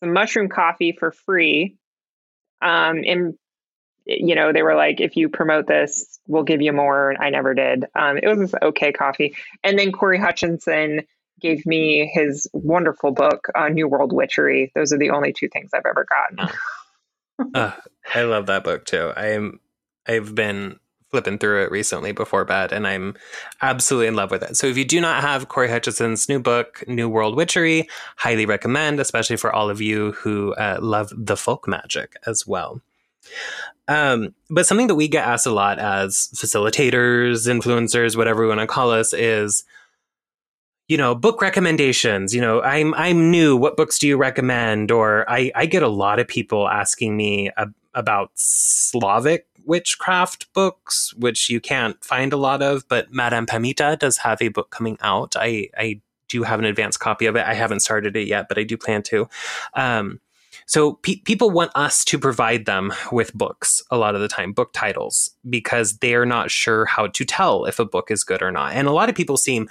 some 0.00 0.12
mushroom 0.12 0.48
coffee 0.48 0.92
for 0.92 1.12
free. 1.12 1.76
Um, 2.62 3.02
and 3.06 3.34
you 4.06 4.34
know, 4.34 4.52
they 4.52 4.62
were 4.62 4.74
like, 4.74 5.00
if 5.00 5.16
you 5.16 5.28
promote 5.28 5.66
this, 5.66 6.18
we'll 6.26 6.42
give 6.42 6.60
you 6.60 6.72
more. 6.72 7.14
I 7.20 7.30
never 7.30 7.54
did. 7.54 7.84
Um, 7.94 8.18
it 8.18 8.26
was 8.26 8.54
okay 8.60 8.92
coffee. 8.92 9.36
And 9.62 9.78
then 9.78 9.92
Cory 9.92 10.18
Hutcheson 10.18 11.06
gave 11.40 11.64
me 11.64 12.10
his 12.12 12.48
wonderful 12.52 13.12
book, 13.12 13.48
uh, 13.54 13.68
New 13.68 13.88
World 13.88 14.12
Witchery. 14.12 14.72
Those 14.74 14.92
are 14.92 14.98
the 14.98 15.10
only 15.10 15.32
two 15.32 15.48
things 15.48 15.70
I've 15.72 15.86
ever 15.86 16.06
gotten. 16.08 16.56
uh, 17.54 17.72
I 18.14 18.22
love 18.22 18.46
that 18.46 18.64
book 18.64 18.84
too. 18.84 19.12
I 19.16 19.28
am. 19.28 19.60
I've 20.06 20.34
been 20.34 20.78
flipping 21.10 21.38
through 21.38 21.64
it 21.64 21.70
recently 21.70 22.12
before 22.12 22.44
bed, 22.44 22.72
and 22.72 22.86
I'm 22.86 23.16
absolutely 23.62 24.06
in 24.06 24.14
love 24.14 24.30
with 24.30 24.42
it. 24.42 24.56
So 24.56 24.66
if 24.66 24.76
you 24.76 24.84
do 24.84 25.00
not 25.00 25.22
have 25.22 25.48
Cory 25.48 25.68
Hutcheson's 25.68 26.28
new 26.28 26.38
book, 26.38 26.84
New 26.86 27.08
World 27.08 27.36
Witchery, 27.36 27.88
highly 28.16 28.46
recommend, 28.46 29.00
especially 29.00 29.36
for 29.36 29.52
all 29.52 29.70
of 29.70 29.80
you 29.80 30.12
who 30.12 30.54
uh, 30.54 30.78
love 30.80 31.12
the 31.16 31.36
folk 31.36 31.66
magic 31.66 32.14
as 32.26 32.46
well. 32.46 32.80
Um, 33.88 34.34
but 34.48 34.66
something 34.66 34.86
that 34.86 34.94
we 34.94 35.08
get 35.08 35.26
asked 35.26 35.46
a 35.46 35.50
lot 35.50 35.78
as 35.78 36.30
facilitators, 36.34 37.48
influencers, 37.48 38.16
whatever 38.16 38.42
we 38.42 38.48
want 38.48 38.60
to 38.60 38.66
call 38.66 38.92
us, 38.92 39.12
is 39.12 39.64
you 40.90 40.96
know 40.96 41.14
book 41.14 41.40
recommendations 41.40 42.34
you 42.34 42.40
know 42.40 42.60
i'm 42.62 42.92
i'm 42.94 43.30
new 43.30 43.56
what 43.56 43.76
books 43.76 43.96
do 43.96 44.08
you 44.08 44.16
recommend 44.16 44.90
or 44.90 45.24
i 45.30 45.52
i 45.54 45.64
get 45.64 45.84
a 45.84 45.88
lot 45.88 46.18
of 46.18 46.26
people 46.26 46.68
asking 46.68 47.16
me 47.16 47.48
uh, 47.56 47.66
about 47.94 48.30
Slavic 48.34 49.46
witchcraft 49.64 50.52
books, 50.52 51.14
which 51.14 51.50
you 51.50 51.60
can't 51.60 52.02
find 52.04 52.32
a 52.32 52.36
lot 52.36 52.62
of, 52.62 52.88
but 52.88 53.12
Madame 53.12 53.46
Pamita 53.46 53.98
does 53.98 54.18
have 54.18 54.40
a 54.42 54.48
book 54.48 54.70
coming 54.70 54.96
out. 55.00 55.36
I, 55.36 55.68
I 55.76 56.00
do 56.28 56.42
have 56.42 56.58
an 56.58 56.64
advanced 56.64 57.00
copy 57.00 57.26
of 57.26 57.36
it. 57.36 57.44
I 57.46 57.54
haven't 57.54 57.80
started 57.80 58.16
it 58.16 58.26
yet, 58.26 58.48
but 58.48 58.58
I 58.58 58.62
do 58.62 58.76
plan 58.76 59.02
to. 59.04 59.28
Um, 59.74 60.20
so 60.66 60.94
pe- 60.94 61.16
people 61.16 61.50
want 61.50 61.72
us 61.74 62.04
to 62.06 62.18
provide 62.18 62.64
them 62.64 62.92
with 63.10 63.34
books 63.34 63.82
a 63.90 63.96
lot 63.96 64.14
of 64.14 64.20
the 64.20 64.28
time, 64.28 64.52
book 64.52 64.72
titles, 64.72 65.30
because 65.48 65.98
they're 65.98 66.26
not 66.26 66.50
sure 66.50 66.86
how 66.86 67.08
to 67.08 67.24
tell 67.24 67.64
if 67.64 67.78
a 67.78 67.84
book 67.84 68.10
is 68.10 68.24
good 68.24 68.42
or 68.42 68.50
not. 68.50 68.72
And 68.72 68.86
a 68.86 68.92
lot 68.92 69.08
of 69.08 69.14
people 69.14 69.36
seem 69.36 69.68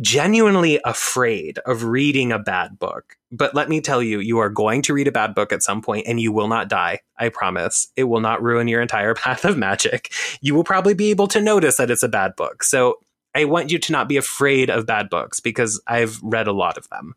genuinely 0.00 0.80
afraid 0.84 1.58
of 1.66 1.84
reading 1.84 2.32
a 2.32 2.38
bad 2.38 2.78
book. 2.78 3.16
But 3.32 3.54
let 3.54 3.68
me 3.68 3.80
tell 3.80 4.02
you, 4.02 4.18
you 4.18 4.38
are 4.38 4.48
going 4.48 4.82
to 4.82 4.94
read 4.94 5.06
a 5.06 5.12
bad 5.12 5.34
book 5.34 5.52
at 5.52 5.62
some 5.62 5.82
point 5.82 6.06
and 6.08 6.20
you 6.20 6.32
will 6.32 6.48
not 6.48 6.68
die. 6.68 7.00
I 7.16 7.28
promise. 7.28 7.88
It 7.94 8.04
will 8.04 8.20
not 8.20 8.42
ruin 8.42 8.66
your 8.66 8.82
entire 8.82 9.14
path 9.16 9.44
of 9.44 9.56
magic. 9.56 10.12
You 10.40 10.54
will 10.54 10.64
probably 10.64 10.94
be 10.94 11.10
able 11.10 11.28
to 11.28 11.40
notice 11.40 11.76
that 11.76 11.90
it's 11.90 12.02
a 12.02 12.08
bad 12.08 12.34
book. 12.36 12.62
So 12.62 12.98
I 13.34 13.44
want 13.44 13.70
you 13.70 13.78
to 13.78 13.92
not 13.92 14.08
be 14.08 14.16
afraid 14.16 14.70
of 14.70 14.86
bad 14.86 15.08
books 15.08 15.38
because 15.40 15.80
I've 15.86 16.20
read 16.22 16.48
a 16.48 16.52
lot 16.52 16.76
of 16.76 16.88
them. 16.88 17.14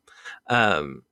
Um, 0.50 1.04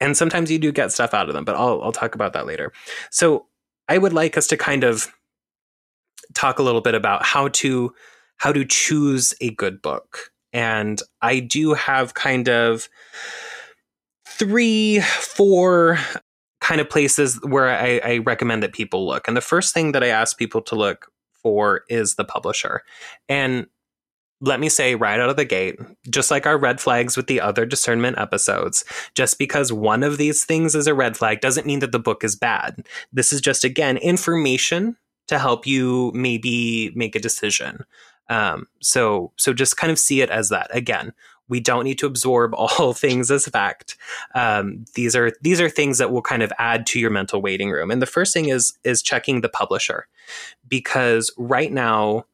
and 0.00 0.16
sometimes 0.16 0.50
you 0.50 0.58
do 0.58 0.72
get 0.72 0.90
stuff 0.90 1.14
out 1.14 1.28
of 1.28 1.34
them, 1.34 1.44
but 1.44 1.54
I'll 1.54 1.80
I'll 1.82 1.92
talk 1.92 2.16
about 2.16 2.32
that 2.32 2.46
later. 2.46 2.72
So 3.10 3.46
I 3.88 3.98
would 3.98 4.12
like 4.12 4.36
us 4.36 4.48
to 4.48 4.56
kind 4.56 4.82
of 4.82 5.06
talk 6.34 6.58
a 6.58 6.62
little 6.62 6.80
bit 6.80 6.96
about 6.96 7.24
how 7.24 7.48
to 7.48 7.94
how 8.38 8.52
to 8.52 8.64
choose 8.64 9.32
a 9.40 9.50
good 9.50 9.80
book. 9.80 10.32
And 10.52 11.00
I 11.20 11.38
do 11.38 11.74
have 11.74 12.14
kind 12.14 12.48
of 12.48 12.88
three, 14.38 15.00
four 15.00 15.98
kind 16.60 16.80
of 16.80 16.88
places 16.88 17.40
where 17.42 17.68
I, 17.68 18.00
I 18.04 18.18
recommend 18.18 18.62
that 18.62 18.72
people 18.72 19.06
look. 19.06 19.26
And 19.26 19.36
the 19.36 19.40
first 19.40 19.74
thing 19.74 19.92
that 19.92 20.04
I 20.04 20.08
ask 20.08 20.38
people 20.38 20.62
to 20.62 20.74
look 20.74 21.10
for 21.32 21.82
is 21.88 22.14
the 22.14 22.24
publisher. 22.24 22.82
And 23.28 23.66
let 24.40 24.58
me 24.58 24.68
say 24.68 24.94
right 24.94 25.20
out 25.20 25.30
of 25.30 25.36
the 25.36 25.44
gate, 25.44 25.78
just 26.10 26.30
like 26.30 26.46
our 26.46 26.58
red 26.58 26.80
flags 26.80 27.16
with 27.16 27.28
the 27.28 27.40
other 27.40 27.64
discernment 27.64 28.18
episodes, 28.18 28.84
just 29.14 29.38
because 29.38 29.72
one 29.72 30.02
of 30.02 30.18
these 30.18 30.44
things 30.44 30.74
is 30.74 30.86
a 30.86 30.94
red 30.94 31.16
flag 31.16 31.40
doesn't 31.40 31.66
mean 31.66 31.78
that 31.78 31.92
the 31.92 31.98
book 31.98 32.24
is 32.24 32.34
bad. 32.34 32.86
This 33.12 33.32
is 33.32 33.40
just, 33.40 33.64
again, 33.64 33.96
information 33.98 34.96
to 35.28 35.38
help 35.38 35.66
you 35.66 36.10
maybe 36.14 36.92
make 36.96 37.14
a 37.14 37.20
decision. 37.20 37.84
Um, 38.28 38.66
so, 38.80 39.32
so 39.36 39.52
just 39.52 39.76
kind 39.76 39.90
of 39.90 39.98
see 39.98 40.22
it 40.22 40.30
as 40.30 40.48
that. 40.48 40.74
Again, 40.74 41.12
we 41.52 41.60
don't 41.60 41.84
need 41.84 41.98
to 41.98 42.06
absorb 42.06 42.54
all 42.56 42.92
things 42.92 43.30
as 43.30 43.46
fact. 43.46 43.96
Um, 44.34 44.84
these 44.94 45.14
are 45.14 45.32
these 45.40 45.60
are 45.60 45.70
things 45.70 45.98
that 45.98 46.10
will 46.10 46.22
kind 46.22 46.42
of 46.42 46.52
add 46.58 46.86
to 46.86 46.98
your 46.98 47.10
mental 47.10 47.40
waiting 47.40 47.70
room. 47.70 47.90
And 47.90 48.02
the 48.02 48.06
first 48.06 48.34
thing 48.34 48.48
is 48.48 48.72
is 48.82 49.02
checking 49.02 49.42
the 49.42 49.48
publisher, 49.48 50.08
because 50.68 51.30
right 51.36 51.72
now 51.72 52.24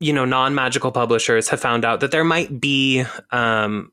you 0.00 0.14
know, 0.14 0.24
non 0.24 0.54
magical 0.54 0.90
publishers 0.90 1.48
have 1.50 1.60
found 1.60 1.84
out 1.84 2.00
that 2.00 2.10
there 2.10 2.24
might 2.24 2.58
be, 2.58 3.04
um, 3.30 3.92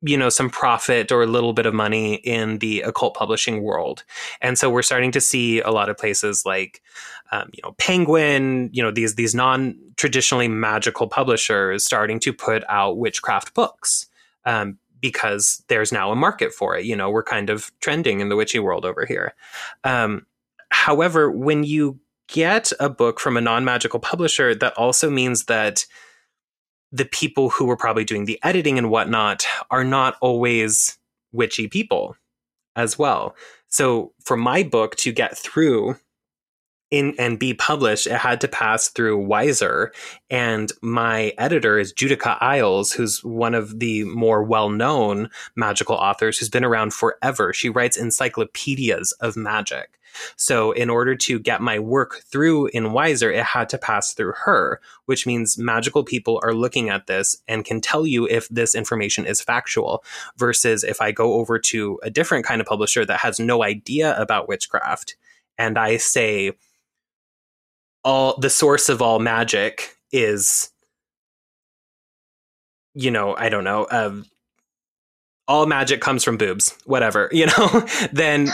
you 0.00 0.16
know, 0.16 0.28
some 0.28 0.48
profit 0.48 1.12
or 1.12 1.22
a 1.22 1.26
little 1.26 1.52
bit 1.52 1.66
of 1.66 1.74
money 1.74 2.14
in 2.14 2.58
the 2.58 2.80
occult 2.82 3.14
publishing 3.14 3.62
world. 3.62 4.04
And 4.40 4.56
so 4.56 4.70
we're 4.70 4.82
starting 4.82 5.10
to 5.12 5.20
see 5.20 5.60
a 5.60 5.70
lot 5.70 5.90
of 5.90 5.98
places 5.98 6.46
like, 6.46 6.80
um, 7.32 7.50
you 7.52 7.60
know, 7.62 7.74
Penguin, 7.78 8.70
you 8.72 8.82
know, 8.82 8.92
these, 8.92 9.16
these 9.16 9.34
non 9.34 9.76
traditionally 9.96 10.48
magical 10.48 11.08
publishers 11.08 11.84
starting 11.84 12.20
to 12.20 12.32
put 12.32 12.64
out 12.68 12.96
witchcraft 12.96 13.52
books. 13.52 14.06
Um, 14.44 14.78
because 15.00 15.62
there's 15.68 15.92
now 15.92 16.12
a 16.12 16.16
market 16.16 16.52
for 16.52 16.76
it. 16.76 16.84
You 16.84 16.94
know, 16.94 17.10
we're 17.10 17.22
kind 17.22 17.50
of 17.50 17.72
trending 17.80 18.20
in 18.20 18.28
the 18.28 18.36
witchy 18.36 18.58
world 18.58 18.84
over 18.84 19.06
here. 19.06 19.34
Um, 19.82 20.26
however, 20.70 21.30
when 21.30 21.64
you 21.64 21.98
get 22.28 22.72
a 22.78 22.88
book 22.88 23.18
from 23.18 23.36
a 23.36 23.40
non 23.40 23.64
magical 23.64 24.00
publisher, 24.00 24.54
that 24.54 24.74
also 24.74 25.10
means 25.10 25.46
that 25.46 25.84
the 26.92 27.04
people 27.04 27.50
who 27.50 27.66
were 27.66 27.76
probably 27.76 28.04
doing 28.04 28.24
the 28.24 28.38
editing 28.42 28.76
and 28.76 28.90
whatnot 28.90 29.44
are 29.70 29.84
not 29.84 30.16
always 30.20 30.98
witchy 31.32 31.68
people 31.68 32.16
as 32.76 32.98
well. 32.98 33.34
So 33.68 34.12
for 34.24 34.36
my 34.36 34.62
book 34.62 34.96
to 34.96 35.12
get 35.12 35.36
through 35.36 35.96
in 36.90 37.14
and 37.18 37.38
be 37.38 37.54
published, 37.54 38.06
it 38.06 38.14
had 38.14 38.40
to 38.40 38.48
pass 38.48 38.88
through 38.88 39.24
Weiser. 39.26 39.88
And 40.28 40.72
my 40.82 41.32
editor 41.38 41.78
is 41.78 41.92
Judika 41.92 42.38
Illes, 42.40 42.92
who's 42.92 43.22
one 43.24 43.54
of 43.54 43.78
the 43.78 44.04
more 44.04 44.42
well-known 44.42 45.30
magical 45.56 45.96
authors 45.96 46.38
who's 46.38 46.48
been 46.48 46.64
around 46.64 46.92
forever. 46.92 47.52
She 47.52 47.68
writes 47.68 47.96
encyclopedias 47.96 49.12
of 49.20 49.36
magic. 49.36 49.96
So, 50.34 50.72
in 50.72 50.90
order 50.90 51.14
to 51.14 51.38
get 51.38 51.60
my 51.60 51.78
work 51.78 52.22
through 52.24 52.66
in 52.68 52.86
Weiser, 52.86 53.32
it 53.32 53.44
had 53.44 53.68
to 53.68 53.78
pass 53.78 54.12
through 54.12 54.32
her, 54.44 54.80
which 55.06 55.24
means 55.24 55.56
magical 55.56 56.02
people 56.02 56.40
are 56.42 56.52
looking 56.52 56.88
at 56.90 57.06
this 57.06 57.36
and 57.46 57.64
can 57.64 57.80
tell 57.80 58.04
you 58.04 58.26
if 58.26 58.48
this 58.48 58.74
information 58.74 59.24
is 59.24 59.40
factual. 59.40 60.02
Versus 60.36 60.82
if 60.82 61.00
I 61.00 61.12
go 61.12 61.34
over 61.34 61.60
to 61.60 62.00
a 62.02 62.10
different 62.10 62.44
kind 62.44 62.60
of 62.60 62.66
publisher 62.66 63.04
that 63.04 63.20
has 63.20 63.38
no 63.38 63.62
idea 63.62 64.20
about 64.20 64.48
witchcraft 64.48 65.14
and 65.60 65.78
I 65.78 65.98
say, 65.98 66.52
all 68.04 68.38
the 68.38 68.50
source 68.50 68.88
of 68.88 69.02
all 69.02 69.18
magic 69.18 69.96
is 70.12 70.70
you 72.94 73.10
know 73.10 73.36
i 73.36 73.48
don't 73.48 73.64
know 73.64 73.84
uh, 73.84 74.14
all 75.50 75.66
magic 75.66 76.00
comes 76.00 76.22
from 76.24 76.36
boobs 76.36 76.76
whatever 76.86 77.28
you 77.32 77.46
know? 77.46 77.86
Then 78.12 78.48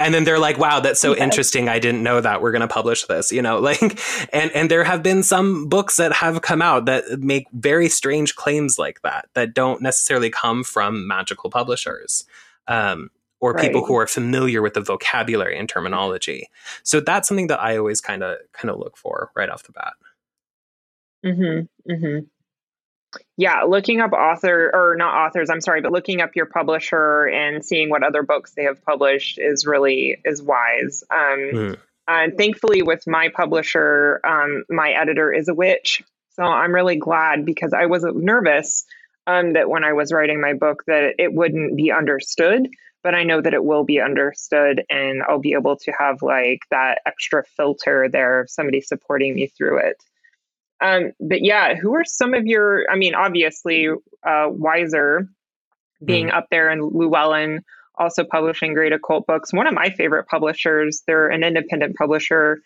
and 0.00 0.14
then 0.14 0.24
they're 0.24 0.38
like 0.38 0.58
wow 0.58 0.80
that's 0.80 1.00
so 1.00 1.12
yes. 1.12 1.22
interesting. 1.22 1.68
I 1.68 1.78
didn't 1.78 2.02
know 2.02 2.20
that 2.20 2.42
we're 2.42 2.52
going 2.52 2.60
to 2.62 2.68
publish 2.68 3.04
this 3.04 3.32
you 3.32 3.40
know? 3.40 3.58
Like 3.68 4.00
and 4.32 4.50
and 4.52 4.70
there 4.70 4.84
have 4.84 5.02
been 5.02 5.22
some 5.22 5.68
books 5.68 5.96
that 5.96 6.12
have 6.12 6.42
come 6.42 6.62
out 6.62 6.86
that 6.86 7.20
make 7.20 7.46
very 7.52 7.88
strange 7.88 8.34
claims 8.36 8.78
like 8.78 9.00
that 9.02 9.28
that 9.34 9.54
don't 9.54 9.80
necessarily 9.80 10.30
come 10.30 10.64
from 10.64 11.06
magical 11.06 11.50
publishers. 11.50 12.24
Um, 12.66 13.10
or 13.40 13.52
right. 13.52 13.62
people 13.62 13.84
who 13.84 13.96
are 13.96 14.06
familiar 14.06 14.62
with 14.62 14.74
the 14.74 14.80
vocabulary 14.80 15.58
and 15.58 15.68
terminology 15.68 16.48
so 16.82 17.00
that's 17.00 17.28
something 17.28 17.46
that 17.46 17.60
i 17.60 17.76
always 17.76 18.00
kind 18.00 18.22
of 18.22 18.36
kind 18.52 18.70
of 18.70 18.78
look 18.78 18.96
for 18.96 19.30
right 19.34 19.50
off 19.50 19.62
the 19.64 19.72
bat 19.72 19.94
mm-hmm 21.24 21.90
mm-hmm 21.90 22.18
yeah, 23.36 23.62
looking 23.62 24.00
up 24.00 24.12
author 24.12 24.70
or 24.74 24.96
not 24.96 25.14
authors, 25.14 25.48
I'm 25.50 25.60
sorry, 25.60 25.80
but 25.80 25.92
looking 25.92 26.20
up 26.20 26.36
your 26.36 26.46
publisher 26.46 27.24
and 27.24 27.64
seeing 27.64 27.88
what 27.88 28.02
other 28.02 28.22
books 28.22 28.52
they 28.54 28.64
have 28.64 28.84
published 28.84 29.38
is 29.38 29.66
really 29.66 30.18
is 30.24 30.42
wise. 30.42 31.04
Um, 31.10 31.38
mm. 31.52 31.78
And 32.06 32.36
thankfully, 32.36 32.82
with 32.82 33.06
my 33.06 33.28
publisher, 33.28 34.20
um, 34.24 34.64
my 34.68 34.90
editor 34.90 35.32
is 35.32 35.48
a 35.48 35.54
witch, 35.54 36.02
so 36.34 36.42
I'm 36.42 36.74
really 36.74 36.96
glad 36.96 37.44
because 37.44 37.72
I 37.72 37.86
was 37.86 38.04
nervous 38.04 38.84
um, 39.26 39.52
that 39.54 39.68
when 39.68 39.84
I 39.84 39.92
was 39.92 40.12
writing 40.12 40.40
my 40.40 40.54
book 40.54 40.84
that 40.86 41.14
it 41.18 41.32
wouldn't 41.32 41.76
be 41.76 41.92
understood. 41.92 42.68
But 43.08 43.14
I 43.14 43.22
know 43.22 43.40
that 43.40 43.54
it 43.54 43.64
will 43.64 43.84
be 43.84 44.02
understood, 44.02 44.84
and 44.90 45.22
I'll 45.26 45.38
be 45.38 45.54
able 45.54 45.76
to 45.76 45.92
have 45.98 46.20
like 46.20 46.58
that 46.70 46.98
extra 47.06 47.42
filter 47.56 48.06
there 48.06 48.40
of 48.40 48.50
somebody 48.50 48.82
supporting 48.82 49.34
me 49.34 49.46
through 49.46 49.78
it. 49.78 49.96
Um, 50.82 51.12
but 51.18 51.42
yeah, 51.42 51.74
who 51.74 51.94
are 51.94 52.04
some 52.04 52.34
of 52.34 52.44
your? 52.44 52.84
I 52.92 52.96
mean, 52.96 53.14
obviously, 53.14 53.88
uh, 53.88 54.50
Weiser 54.50 55.26
being 56.04 56.26
mm. 56.26 56.34
up 56.34 56.48
there 56.50 56.68
and 56.68 56.82
Llewellyn 56.82 57.64
also 57.96 58.24
publishing 58.24 58.74
great 58.74 58.92
occult 58.92 59.26
books. 59.26 59.54
One 59.54 59.66
of 59.66 59.72
my 59.72 59.88
favorite 59.88 60.26
publishers, 60.26 61.02
they're 61.06 61.28
an 61.28 61.42
independent 61.42 61.96
publisher, 61.96 62.60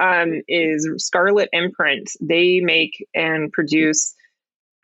um, 0.00 0.42
is 0.48 0.92
Scarlet 0.96 1.50
Imprint. 1.52 2.10
They 2.20 2.58
make 2.58 3.06
and 3.14 3.52
produce 3.52 4.12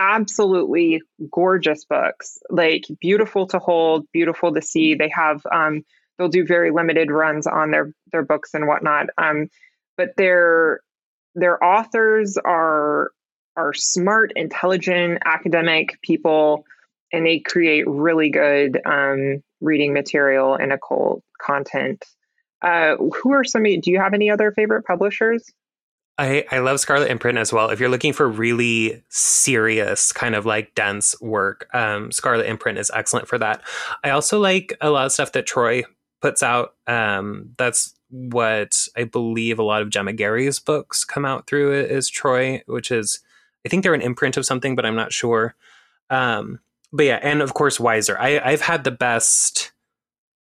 absolutely 0.01 1.03
gorgeous 1.31 1.85
books, 1.85 2.39
like 2.49 2.85
beautiful 3.01 3.47
to 3.49 3.59
hold, 3.59 4.07
beautiful 4.13 4.53
to 4.55 4.63
see. 4.63 4.95
They 4.95 5.11
have 5.15 5.43
um, 5.53 5.83
they'll 6.19 6.29
do 6.29 6.47
very 6.47 6.73
limited 6.73 7.11
runs 7.11 7.47
on 7.47 7.71
their 7.71 7.93
their 8.11 8.25
books 8.25 8.55
and 8.55 8.67
whatnot. 8.67 9.07
Um, 9.19 9.49
but 9.97 10.11
they're 10.17 10.81
their 11.35 11.63
authors 11.63 12.37
are 12.45 13.13
are 13.57 13.75
smart, 13.75 14.33
intelligent, 14.37 15.19
academic 15.25 15.99
people, 16.03 16.65
and 17.13 17.27
they 17.27 17.41
create 17.41 17.87
really 17.87 18.31
good 18.31 18.81
um, 18.87 19.43
reading 19.61 19.93
material 19.93 20.55
and 20.55 20.73
occult 20.73 21.23
content. 21.41 22.03
Uh, 22.63 22.97
who 22.97 23.33
are 23.33 23.45
some? 23.45 23.65
Do 23.65 23.91
you 23.91 24.01
have 24.01 24.15
any 24.15 24.31
other 24.31 24.51
favorite 24.53 24.85
publishers? 24.85 25.45
I, 26.21 26.45
I 26.53 26.59
love 26.59 26.79
Scarlet 26.81 27.11
Imprint 27.11 27.39
as 27.39 27.51
well. 27.51 27.71
If 27.71 27.81
you're 27.81 27.89
looking 27.89 28.13
for 28.13 28.29
really 28.29 29.03
serious, 29.09 30.13
kind 30.13 30.35
of 30.35 30.45
like 30.45 30.75
dense 30.75 31.19
work, 31.23 31.67
um, 31.73 32.13
Scarlet 32.13 32.45
Imprint 32.45 32.77
is 32.77 32.91
excellent 32.93 33.27
for 33.27 33.39
that. 33.39 33.63
I 34.05 34.11
also 34.11 34.39
like 34.39 34.77
a 34.83 34.91
lot 34.91 35.07
of 35.07 35.13
stuff 35.13 35.33
that 35.33 35.47
Troy 35.47 35.83
puts 36.21 36.43
out. 36.43 36.75
Um, 36.87 37.55
that's 37.57 37.95
what 38.11 38.87
I 38.95 39.05
believe 39.05 39.59
a 39.59 39.63
lot 39.63 39.81
of 39.81 39.89
Gemma 39.89 40.13
Gary's 40.13 40.59
books 40.59 41.05
come 41.05 41.25
out 41.25 41.47
through 41.47 41.73
is 41.81 42.11
Troy, 42.11 42.63
which 42.67 42.91
is 42.91 43.21
I 43.65 43.71
think 43.71 43.83
they're 43.83 43.95
an 43.95 44.03
imprint 44.03 44.37
of 44.37 44.45
something, 44.45 44.77
but 44.77 44.85
I'm 44.85 44.97
not 44.97 45.15
sure. 45.15 45.55
Um, 46.11 46.61
but 46.93 47.07
yeah, 47.07 47.21
and 47.23 47.41
of 47.41 47.55
course 47.55 47.79
Weiser. 47.79 48.19
I, 48.21 48.41
I've 48.41 48.61
had 48.61 48.85
the 48.85 48.91
best 48.91 49.73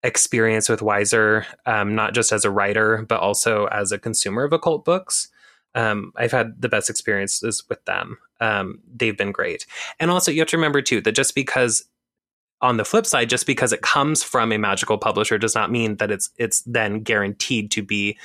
experience 0.03 0.69
with 0.69 0.81
Weiser, 0.81 1.45
um, 1.65 1.95
not 1.95 2.13
just 2.13 2.31
as 2.31 2.45
a 2.45 2.51
writer, 2.51 3.03
but 3.07 3.21
also 3.21 3.65
as 3.67 3.91
a 3.91 3.97
consumer 3.97 4.43
of 4.43 4.53
occult 4.53 4.85
books. 4.85 5.29
Um, 5.75 6.13
I've 6.15 6.31
had 6.31 6.61
the 6.61 6.69
best 6.69 6.89
experiences 6.89 7.63
with 7.67 7.83
them. 7.85 8.17
Um, 8.39 8.79
they've 8.95 9.17
been 9.17 9.31
great. 9.31 9.65
And 9.99 10.11
also, 10.11 10.31
you 10.31 10.39
have 10.39 10.49
to 10.49 10.57
remember, 10.57 10.81
too, 10.81 11.01
that 11.01 11.13
just 11.13 11.35
because 11.35 11.83
on 12.61 12.77
the 12.77 12.85
flip 12.85 13.05
side, 13.05 13.29
just 13.29 13.45
because 13.45 13.73
it 13.73 13.81
comes 13.81 14.23
from 14.23 14.51
a 14.51 14.57
magical 14.57 14.97
publisher 14.97 15.37
does 15.37 15.53
not 15.53 15.69
mean 15.69 15.97
that 15.97 16.11
it's 16.11 16.29
it's 16.37 16.61
then 16.61 17.01
guaranteed 17.01 17.69
to 17.71 17.81
be 17.81 18.17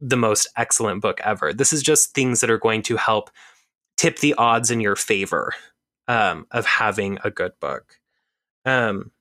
the 0.00 0.16
most 0.16 0.48
excellent 0.56 1.02
book 1.02 1.20
ever. 1.22 1.52
This 1.52 1.72
is 1.72 1.82
just 1.82 2.14
things 2.14 2.40
that 2.40 2.50
are 2.50 2.58
going 2.58 2.82
to 2.82 2.96
help 2.96 3.30
tip 3.96 4.18
the 4.18 4.34
odds 4.34 4.70
in 4.70 4.80
your 4.80 4.96
favor 4.96 5.52
um, 6.08 6.46
of 6.50 6.66
having 6.66 7.18
a 7.24 7.30
good 7.30 7.52
book. 7.60 7.98
Um, 8.64 9.12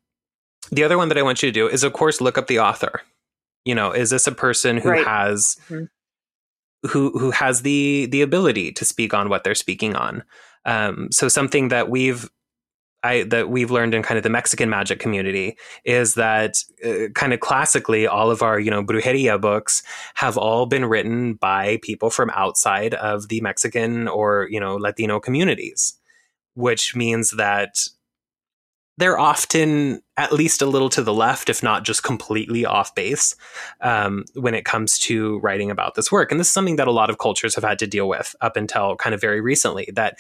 the 0.71 0.83
other 0.83 0.97
one 0.97 1.09
that 1.09 1.17
I 1.17 1.23
want 1.23 1.43
you 1.43 1.49
to 1.49 1.53
do 1.53 1.67
is, 1.67 1.83
of 1.83 1.93
course, 1.93 2.21
look 2.21 2.38
up 2.38 2.47
the 2.47 2.59
author. 2.59 3.01
You 3.65 3.75
know, 3.75 3.91
is 3.91 4.09
this 4.09 4.27
a 4.27 4.31
person 4.31 4.77
who 4.77 4.89
right. 4.89 5.05
has 5.05 5.57
mm-hmm. 5.69 5.86
Who 6.88 7.17
who 7.17 7.32
has 7.32 7.62
the 7.62 8.08
the 8.12 8.22
ability 8.22 8.72
to 8.74 8.86
speak 8.86 9.13
on 9.13 9.30
what 9.30 9.43
they're 9.43 9.56
speaking 9.56 9.96
on? 9.96 10.24
Um, 10.65 11.10
so 11.12 11.28
something 11.28 11.69
that 11.69 11.89
we've 11.89 12.30
I, 13.04 13.24
that 13.24 13.50
we've 13.50 13.69
learned 13.69 13.93
in 13.93 14.02
kind 14.02 14.17
of 14.17 14.24
the 14.24 14.30
Mexican 14.30 14.69
magic 14.69 15.00
community 15.00 15.58
is 15.84 16.15
that 16.15 16.63
uh, 16.86 17.10
kind 17.13 17.34
of 17.34 17.41
classically 17.41 18.08
all 18.08 18.32
of 18.32 18.41
our 18.41 18.60
you 18.60 18.72
know 18.72 18.84
brujeria 18.84 19.39
books 19.39 19.84
have 20.15 20.38
all 20.38 20.65
been 20.65 20.86
written 20.86 21.34
by 21.34 21.80
people 21.82 22.10
from 22.10 22.32
outside 22.32 22.93
of 22.93 23.28
the 23.28 23.41
Mexican 23.41 24.08
or 24.08 24.48
you 24.50 24.60
know 24.60 24.76
Latino 24.76 25.19
communities, 25.19 25.96
which 26.54 26.96
means 26.96 27.32
that 27.32 27.88
they're 28.97 29.17
often 29.17 30.01
at 30.17 30.32
least 30.32 30.62
a 30.62 30.67
little 30.67 30.89
to 30.89 31.01
the 31.01 31.13
left, 31.13 31.49
if 31.49 31.63
not 31.63 31.84
just 31.84 32.03
completely 32.03 32.65
off 32.65 32.93
base, 32.93 33.36
um, 33.82 34.23
when 34.36 34.53
it 34.53 34.65
comes 34.65 34.99
to 34.99 35.39
writing 35.39 35.71
about 35.71 35.95
this 35.95 36.12
work. 36.12 36.32
And 36.32 36.39
this 36.39 36.47
is 36.47 36.53
something 36.53 36.75
that 36.75 36.88
a 36.88 36.91
lot 36.91 37.10
of 37.10 37.17
cultures 37.17 37.56
have 37.56 37.63
had 37.63 37.79
to 37.79 37.88
deal 37.88 38.08
with 38.08 38.36
up 38.41 38.56
until 38.56 38.95
kind 38.95 39.15
of 39.15 39.21
very 39.21 39.41
recently. 39.41 39.89
That 39.93 40.17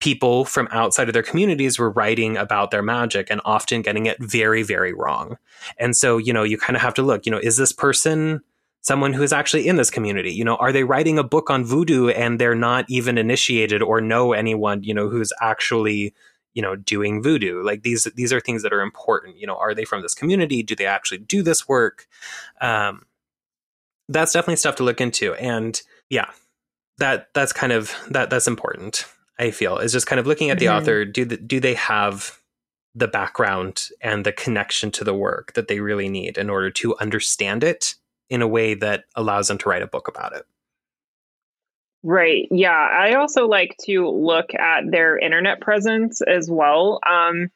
people 0.00 0.44
from 0.44 0.68
outside 0.70 1.08
of 1.08 1.14
their 1.14 1.22
communities 1.22 1.78
were 1.78 1.90
writing 1.90 2.36
about 2.36 2.70
their 2.70 2.82
magic 2.82 3.28
and 3.30 3.40
often 3.44 3.82
getting 3.82 4.06
it 4.06 4.16
very, 4.20 4.62
very 4.62 4.92
wrong. 4.92 5.38
And 5.78 5.96
so, 5.96 6.18
you 6.18 6.32
know, 6.32 6.42
you 6.42 6.58
kind 6.58 6.76
of 6.76 6.82
have 6.82 6.94
to 6.94 7.02
look, 7.02 7.26
you 7.26 7.32
know, 7.32 7.38
is 7.38 7.56
this 7.56 7.72
person 7.72 8.42
someone 8.82 9.14
who 9.14 9.22
is 9.22 9.32
actually 9.32 9.66
in 9.66 9.76
this 9.76 9.90
community? 9.90 10.32
You 10.32 10.44
know, 10.44 10.56
are 10.56 10.70
they 10.70 10.84
writing 10.84 11.18
a 11.18 11.24
book 11.24 11.50
on 11.50 11.64
voodoo 11.64 12.08
and 12.08 12.38
they're 12.38 12.54
not 12.54 12.84
even 12.88 13.18
initiated 13.18 13.82
or 13.82 14.00
know 14.00 14.32
anyone, 14.32 14.82
you 14.84 14.94
know, 14.94 15.08
who's 15.08 15.32
actually 15.40 16.14
you 16.56 16.62
know 16.62 16.74
doing 16.74 17.22
voodoo. 17.22 17.62
Like 17.62 17.82
these 17.82 18.08
these 18.16 18.32
are 18.32 18.40
things 18.40 18.64
that 18.64 18.72
are 18.72 18.80
important. 18.80 19.38
You 19.38 19.46
know 19.46 19.56
are 19.56 19.74
they 19.74 19.84
from 19.84 20.02
this 20.02 20.14
community? 20.14 20.64
Do 20.64 20.74
they 20.74 20.86
actually 20.86 21.18
do 21.18 21.42
this 21.42 21.68
work? 21.68 22.08
Um 22.60 23.02
that's 24.08 24.32
definitely 24.32 24.56
stuff 24.56 24.76
to 24.76 24.84
look 24.84 25.00
into. 25.00 25.34
And 25.34 25.80
yeah 26.10 26.30
that 26.98 27.28
that's 27.34 27.52
kind 27.52 27.72
of 27.72 27.94
that 28.08 28.30
that's 28.30 28.46
important 28.46 29.04
i 29.38 29.50
feel 29.50 29.76
is 29.76 29.92
just 29.92 30.06
kind 30.06 30.18
of 30.18 30.26
looking 30.26 30.48
at 30.50 30.58
the 30.58 30.66
mm-hmm. 30.66 30.76
author. 30.76 31.04
Do 31.04 31.24
the, 31.26 31.36
do 31.36 31.60
they 31.60 31.74
have 31.74 32.40
the 32.94 33.08
background 33.08 33.88
and 34.00 34.24
the 34.24 34.32
connection 34.32 34.90
to 34.90 35.04
the 35.04 35.14
work 35.14 35.52
that 35.52 35.68
they 35.68 35.80
really 35.80 36.08
need 36.08 36.38
in 36.38 36.48
order 36.48 36.70
to 36.70 36.96
understand 36.98 37.62
it 37.62 37.96
in 38.30 38.40
a 38.40 38.48
way 38.48 38.72
that 38.72 39.04
allows 39.14 39.48
them 39.48 39.58
to 39.58 39.68
write 39.68 39.82
a 39.82 39.86
book 39.86 40.08
about 40.08 40.34
it 40.34 40.46
Right. 42.02 42.46
Yeah. 42.50 42.70
I 42.70 43.14
also 43.14 43.46
like 43.46 43.76
to 43.86 44.08
look 44.08 44.54
at 44.54 44.90
their 44.90 45.18
internet 45.18 45.60
presence 45.60 46.20
as 46.22 46.48
well. 46.50 47.00
Um, 47.08 47.48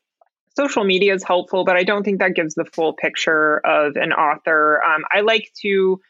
social 0.56 0.84
media 0.84 1.14
is 1.14 1.22
helpful, 1.22 1.64
but 1.64 1.76
I 1.76 1.84
don't 1.84 2.02
think 2.02 2.18
that 2.18 2.34
gives 2.34 2.54
the 2.54 2.64
full 2.64 2.94
picture 2.94 3.58
of 3.64 3.96
an 3.96 4.12
author. 4.12 4.82
Um, 4.82 5.04
I 5.10 5.20
like 5.20 5.50
to 5.62 6.00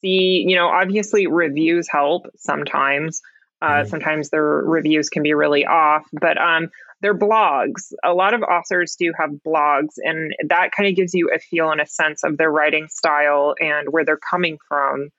see, 0.00 0.44
you 0.46 0.56
know, 0.56 0.68
obviously 0.68 1.26
reviews 1.26 1.88
help 1.90 2.26
sometimes. 2.36 3.20
Uh, 3.60 3.66
mm-hmm. 3.66 3.88
Sometimes 3.88 4.30
their 4.30 4.44
reviews 4.44 5.08
can 5.08 5.22
be 5.24 5.34
really 5.34 5.66
off, 5.66 6.04
but 6.12 6.38
um, 6.38 6.68
their 7.00 7.16
blogs. 7.16 7.92
A 8.04 8.12
lot 8.12 8.34
of 8.34 8.42
authors 8.42 8.96
do 8.98 9.12
have 9.18 9.30
blogs, 9.46 9.94
and 9.98 10.32
that 10.48 10.70
kind 10.76 10.88
of 10.88 10.94
gives 10.94 11.14
you 11.14 11.30
a 11.34 11.38
feel 11.38 11.70
and 11.70 11.80
a 11.80 11.86
sense 11.86 12.22
of 12.24 12.36
their 12.36 12.50
writing 12.50 12.86
style 12.88 13.54
and 13.58 13.88
where 13.90 14.04
they're 14.04 14.16
coming 14.16 14.58
from. 14.68 15.10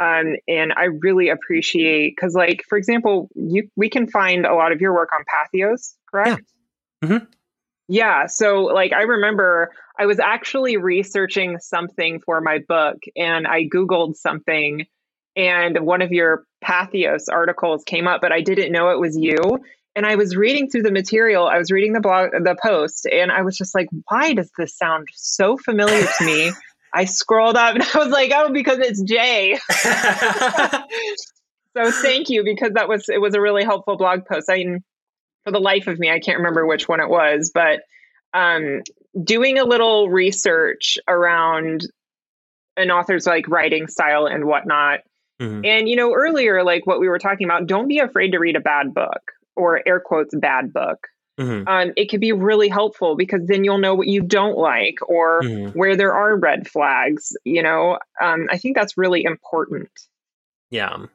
Um, 0.00 0.36
and 0.46 0.72
I 0.72 0.84
really 0.84 1.28
appreciate 1.28 2.14
because, 2.16 2.34
like, 2.34 2.64
for 2.68 2.78
example, 2.78 3.28
you 3.34 3.68
we 3.76 3.90
can 3.90 4.06
find 4.08 4.46
a 4.46 4.54
lot 4.54 4.72
of 4.72 4.80
your 4.80 4.94
work 4.94 5.10
on 5.12 5.24
Patheos, 5.24 5.94
correct? 6.10 6.44
Yeah. 7.02 7.08
Mm-hmm. 7.08 7.24
Yeah. 7.88 8.26
So, 8.26 8.64
like, 8.64 8.92
I 8.92 9.02
remember 9.02 9.72
I 9.98 10.06
was 10.06 10.20
actually 10.20 10.76
researching 10.76 11.58
something 11.58 12.20
for 12.20 12.40
my 12.40 12.60
book, 12.68 12.98
and 13.16 13.46
I 13.46 13.64
Googled 13.64 14.14
something, 14.16 14.86
and 15.34 15.80
one 15.80 16.02
of 16.02 16.12
your 16.12 16.44
Patheos 16.64 17.24
articles 17.30 17.82
came 17.84 18.06
up, 18.06 18.20
but 18.20 18.32
I 18.32 18.40
didn't 18.40 18.72
know 18.72 18.90
it 18.90 19.00
was 19.00 19.16
you. 19.16 19.36
And 19.96 20.06
I 20.06 20.14
was 20.14 20.36
reading 20.36 20.70
through 20.70 20.82
the 20.82 20.92
material, 20.92 21.48
I 21.48 21.58
was 21.58 21.72
reading 21.72 21.92
the 21.92 22.00
blog, 22.00 22.30
the 22.30 22.56
post, 22.62 23.04
and 23.06 23.32
I 23.32 23.42
was 23.42 23.56
just 23.56 23.74
like, 23.74 23.88
why 24.06 24.32
does 24.32 24.50
this 24.56 24.76
sound 24.76 25.08
so 25.12 25.56
familiar 25.56 26.06
to 26.18 26.24
me? 26.24 26.52
I 26.92 27.04
scrolled 27.04 27.56
up 27.56 27.74
and 27.74 27.82
I 27.94 27.98
was 27.98 28.08
like, 28.08 28.32
oh, 28.34 28.52
because 28.52 28.78
it's 28.78 29.02
Jay. 29.02 29.58
so 31.76 31.90
thank 32.02 32.30
you 32.30 32.44
because 32.44 32.72
that 32.74 32.88
was 32.88 33.08
it 33.08 33.20
was 33.20 33.34
a 33.34 33.40
really 33.40 33.64
helpful 33.64 33.96
blog 33.96 34.24
post. 34.26 34.50
I 34.50 34.56
mean, 34.56 34.84
for 35.44 35.52
the 35.52 35.60
life 35.60 35.86
of 35.86 35.98
me, 35.98 36.10
I 36.10 36.20
can't 36.20 36.38
remember 36.38 36.66
which 36.66 36.88
one 36.88 37.00
it 37.00 37.08
was, 37.08 37.50
but 37.52 37.80
um, 38.34 38.82
doing 39.22 39.58
a 39.58 39.64
little 39.64 40.08
research 40.08 40.98
around 41.08 41.86
an 42.76 42.90
author's 42.90 43.26
like 43.26 43.48
writing 43.48 43.88
style 43.88 44.26
and 44.26 44.44
whatnot. 44.44 45.00
Mm-hmm. 45.40 45.64
And 45.64 45.88
you 45.88 45.96
know, 45.96 46.12
earlier, 46.14 46.64
like 46.64 46.86
what 46.86 47.00
we 47.00 47.08
were 47.08 47.18
talking 47.18 47.46
about, 47.46 47.66
don't 47.66 47.88
be 47.88 47.98
afraid 47.98 48.32
to 48.32 48.38
read 48.38 48.56
a 48.56 48.60
bad 48.60 48.94
book 48.94 49.32
or 49.56 49.82
air 49.86 50.00
quotes 50.00 50.34
bad 50.34 50.72
book 50.72 51.06
mm-hmm. 51.38 51.68
um, 51.68 51.92
it 51.96 52.06
could 52.10 52.20
be 52.20 52.32
really 52.32 52.68
helpful 52.68 53.16
because 53.16 53.46
then 53.46 53.64
you'll 53.64 53.78
know 53.78 53.94
what 53.94 54.08
you 54.08 54.20
don't 54.20 54.58
like 54.58 54.98
or 55.08 55.42
mm-hmm. 55.42 55.78
where 55.78 55.96
there 55.96 56.12
are 56.12 56.36
red 56.36 56.68
flags. 56.68 57.36
You 57.44 57.62
know, 57.62 57.98
um, 58.20 58.48
I 58.50 58.58
think 58.58 58.76
that's 58.76 58.98
really 58.98 59.24
important. 59.24 59.90
Yeah. 60.70 61.06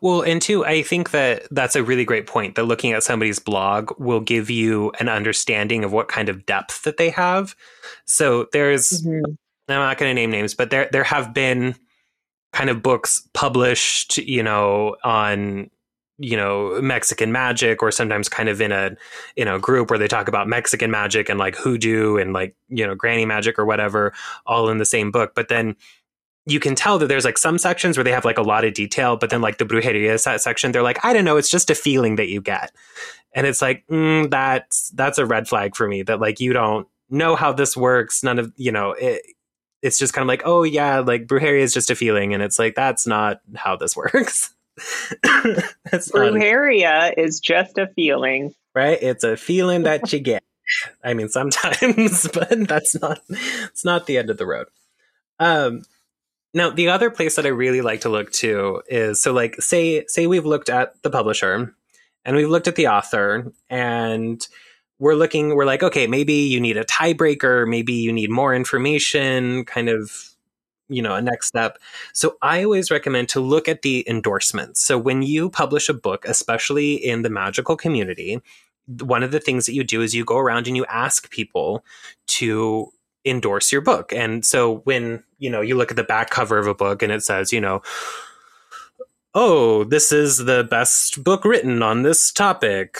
Well, 0.00 0.22
and 0.22 0.40
two, 0.40 0.64
I 0.64 0.82
think 0.82 1.10
that 1.10 1.48
that's 1.50 1.74
a 1.74 1.82
really 1.82 2.04
great 2.04 2.26
point 2.26 2.54
that 2.54 2.64
looking 2.64 2.92
at 2.92 3.02
somebody's 3.02 3.40
blog 3.40 3.90
will 3.98 4.20
give 4.20 4.48
you 4.48 4.92
an 5.00 5.08
understanding 5.08 5.82
of 5.82 5.92
what 5.92 6.08
kind 6.08 6.28
of 6.28 6.46
depth 6.46 6.82
that 6.84 6.96
they 6.96 7.10
have. 7.10 7.56
So 8.04 8.46
there's, 8.52 9.02
mm-hmm. 9.02 9.32
I'm 9.68 9.80
not 9.80 9.98
going 9.98 10.10
to 10.10 10.14
name 10.14 10.30
names, 10.30 10.54
but 10.54 10.70
there, 10.70 10.88
there 10.92 11.04
have 11.04 11.34
been 11.34 11.74
kind 12.52 12.70
of 12.70 12.82
books 12.82 13.28
published, 13.32 14.18
you 14.18 14.42
know, 14.42 14.96
on 15.02 15.70
you 16.18 16.36
know 16.36 16.80
Mexican 16.80 17.32
magic 17.32 17.82
or 17.82 17.90
sometimes 17.90 18.28
kind 18.28 18.48
of 18.48 18.60
in 18.60 18.72
a 18.72 18.96
in 19.36 19.48
a 19.48 19.58
group 19.58 19.90
where 19.90 19.98
they 19.98 20.08
talk 20.08 20.28
about 20.28 20.48
Mexican 20.48 20.90
magic 20.90 21.28
and 21.28 21.38
like 21.38 21.56
hoodoo 21.56 22.16
and 22.16 22.32
like 22.32 22.54
you 22.68 22.86
know 22.86 22.94
granny 22.94 23.26
magic 23.26 23.58
or 23.58 23.64
whatever 23.64 24.12
all 24.46 24.68
in 24.68 24.78
the 24.78 24.84
same 24.84 25.10
book. 25.10 25.32
But 25.34 25.48
then 25.48 25.76
you 26.46 26.60
can 26.60 26.74
tell 26.74 26.98
that 26.98 27.06
there's 27.06 27.24
like 27.24 27.38
some 27.38 27.58
sections 27.58 27.96
where 27.96 28.04
they 28.04 28.12
have 28.12 28.24
like 28.24 28.38
a 28.38 28.42
lot 28.42 28.64
of 28.64 28.74
detail 28.74 29.16
but 29.16 29.30
then 29.30 29.40
like 29.40 29.56
the 29.58 29.64
brujeria 29.64 30.18
section 30.38 30.72
they're 30.72 30.82
like 30.82 31.04
I 31.04 31.12
don't 31.12 31.24
know 31.24 31.36
it's 31.36 31.50
just 31.50 31.70
a 31.70 31.74
feeling 31.74 32.16
that 32.16 32.28
you 32.28 32.40
get. 32.40 32.72
And 33.34 33.46
it's 33.46 33.60
like 33.60 33.84
mm, 33.88 34.30
that's 34.30 34.90
that's 34.90 35.18
a 35.18 35.26
red 35.26 35.48
flag 35.48 35.74
for 35.74 35.88
me 35.88 36.02
that 36.02 36.20
like 36.20 36.38
you 36.38 36.52
don't 36.52 36.86
know 37.10 37.34
how 37.34 37.52
this 37.52 37.76
works 37.76 38.22
none 38.22 38.38
of 38.38 38.52
you 38.56 38.70
know 38.70 38.92
it, 38.92 39.22
it's 39.82 39.98
just 39.98 40.14
kind 40.14 40.22
of 40.22 40.28
like 40.28 40.42
oh 40.44 40.62
yeah 40.62 41.00
like 41.00 41.26
brujeria 41.26 41.60
is 41.60 41.74
just 41.74 41.90
a 41.90 41.94
feeling 41.94 42.32
and 42.32 42.42
it's 42.42 42.58
like 42.58 42.76
that's 42.76 43.06
not 43.06 43.40
how 43.56 43.74
this 43.74 43.96
works 43.96 44.54
Brujeria 45.86 47.14
is 47.16 47.40
just 47.40 47.78
a 47.78 47.86
feeling. 47.88 48.54
Right? 48.74 48.98
It's 49.00 49.24
a 49.24 49.36
feeling 49.36 49.84
that 49.84 50.12
you 50.12 50.20
get. 50.20 50.42
I 51.04 51.14
mean, 51.14 51.28
sometimes, 51.28 52.28
but 52.34 52.66
that's 52.68 53.00
not 53.00 53.20
it's 53.28 53.84
not 53.84 54.06
the 54.06 54.18
end 54.18 54.30
of 54.30 54.38
the 54.38 54.46
road. 54.46 54.66
Um 55.38 55.82
now 56.54 56.70
the 56.70 56.88
other 56.88 57.10
place 57.10 57.36
that 57.36 57.46
I 57.46 57.50
really 57.50 57.80
like 57.80 58.02
to 58.02 58.08
look 58.08 58.30
to 58.32 58.82
is 58.88 59.22
so 59.22 59.32
like 59.32 59.60
say 59.60 60.04
say 60.06 60.26
we've 60.26 60.46
looked 60.46 60.70
at 60.70 61.02
the 61.02 61.10
publisher 61.10 61.74
and 62.24 62.36
we've 62.36 62.48
looked 62.48 62.68
at 62.68 62.76
the 62.76 62.88
author 62.88 63.52
and 63.68 64.46
we're 64.98 65.14
looking 65.16 65.56
we're 65.56 65.64
like 65.64 65.82
okay 65.82 66.06
maybe 66.06 66.34
you 66.34 66.60
need 66.60 66.76
a 66.76 66.84
tiebreaker 66.84 67.68
maybe 67.68 67.92
you 67.92 68.12
need 68.12 68.30
more 68.30 68.54
information 68.54 69.64
kind 69.64 69.88
of 69.88 70.33
you 70.88 71.02
know 71.02 71.14
a 71.14 71.22
next 71.22 71.46
step. 71.48 71.78
So 72.12 72.36
i 72.42 72.62
always 72.62 72.90
recommend 72.90 73.28
to 73.30 73.40
look 73.40 73.68
at 73.68 73.82
the 73.82 74.04
endorsements. 74.08 74.82
So 74.82 74.98
when 74.98 75.22
you 75.22 75.50
publish 75.50 75.88
a 75.88 75.94
book 75.94 76.24
especially 76.26 76.94
in 76.94 77.22
the 77.22 77.30
magical 77.30 77.76
community 77.76 78.40
one 79.00 79.22
of 79.22 79.30
the 79.30 79.40
things 79.40 79.66
that 79.66 79.74
you 79.74 79.82
do 79.84 80.02
is 80.02 80.14
you 80.14 80.24
go 80.24 80.36
around 80.36 80.66
and 80.66 80.76
you 80.76 80.84
ask 80.86 81.30
people 81.30 81.84
to 82.26 82.92
endorse 83.24 83.72
your 83.72 83.80
book. 83.80 84.12
And 84.12 84.44
so 84.44 84.78
when 84.84 85.22
you 85.38 85.50
know 85.50 85.60
you 85.60 85.76
look 85.76 85.90
at 85.90 85.96
the 85.96 86.04
back 86.04 86.30
cover 86.30 86.58
of 86.58 86.66
a 86.66 86.74
book 86.74 87.02
and 87.02 87.12
it 87.12 87.22
says 87.22 87.52
you 87.52 87.60
know 87.60 87.82
oh 89.34 89.84
this 89.84 90.12
is 90.12 90.38
the 90.38 90.64
best 90.64 91.24
book 91.24 91.44
written 91.44 91.82
on 91.82 92.02
this 92.02 92.32
topic 92.32 92.98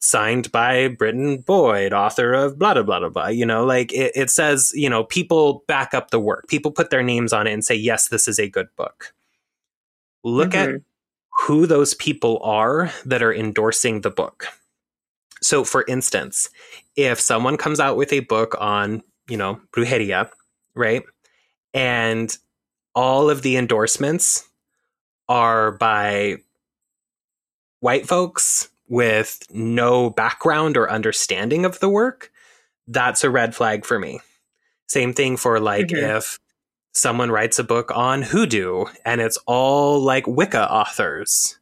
signed 0.00 0.52
by 0.52 0.88
Britton 0.88 1.38
Boyd, 1.38 1.92
author 1.92 2.32
of 2.32 2.58
blah, 2.58 2.74
blah, 2.74 2.82
blah, 2.82 3.00
blah, 3.00 3.08
blah. 3.08 3.28
You 3.28 3.44
know, 3.44 3.64
like 3.64 3.92
it, 3.92 4.12
it 4.14 4.30
says, 4.30 4.72
you 4.74 4.88
know, 4.88 5.04
people 5.04 5.64
back 5.66 5.94
up 5.94 6.10
the 6.10 6.20
work. 6.20 6.46
People 6.48 6.70
put 6.70 6.90
their 6.90 7.02
names 7.02 7.32
on 7.32 7.46
it 7.46 7.52
and 7.52 7.64
say, 7.64 7.74
yes, 7.74 8.08
this 8.08 8.28
is 8.28 8.38
a 8.38 8.48
good 8.48 8.68
book. 8.76 9.12
Look 10.24 10.50
mm-hmm. 10.50 10.76
at 10.76 10.82
who 11.42 11.66
those 11.66 11.94
people 11.94 12.40
are 12.42 12.92
that 13.04 13.22
are 13.22 13.34
endorsing 13.34 14.00
the 14.00 14.10
book. 14.10 14.46
So, 15.40 15.64
for 15.64 15.84
instance, 15.86 16.50
if 16.96 17.20
someone 17.20 17.56
comes 17.56 17.78
out 17.78 17.96
with 17.96 18.12
a 18.12 18.20
book 18.20 18.56
on, 18.60 19.02
you 19.28 19.36
know, 19.36 19.60
brujeria, 19.72 20.30
right? 20.74 21.02
And 21.74 22.36
all 22.94 23.30
of 23.30 23.42
the 23.42 23.56
endorsements 23.56 24.48
are 25.28 25.72
by 25.72 26.38
white 27.80 28.08
folks 28.08 28.68
with 28.88 29.42
no 29.50 30.10
background 30.10 30.76
or 30.76 30.90
understanding 30.90 31.64
of 31.64 31.78
the 31.80 31.88
work, 31.88 32.32
that's 32.86 33.24
a 33.24 33.30
red 33.30 33.54
flag 33.54 33.84
for 33.84 33.98
me. 33.98 34.20
Same 34.88 35.12
thing 35.12 35.36
for 35.36 35.60
like 35.60 35.88
mm-hmm. 35.88 36.16
if 36.16 36.38
someone 36.92 37.30
writes 37.30 37.58
a 37.58 37.64
book 37.64 37.90
on 37.94 38.22
hoodoo 38.22 38.86
and 39.04 39.20
it's 39.20 39.38
all 39.46 40.00
like 40.00 40.26
Wicca 40.26 40.70
authors. 40.70 41.58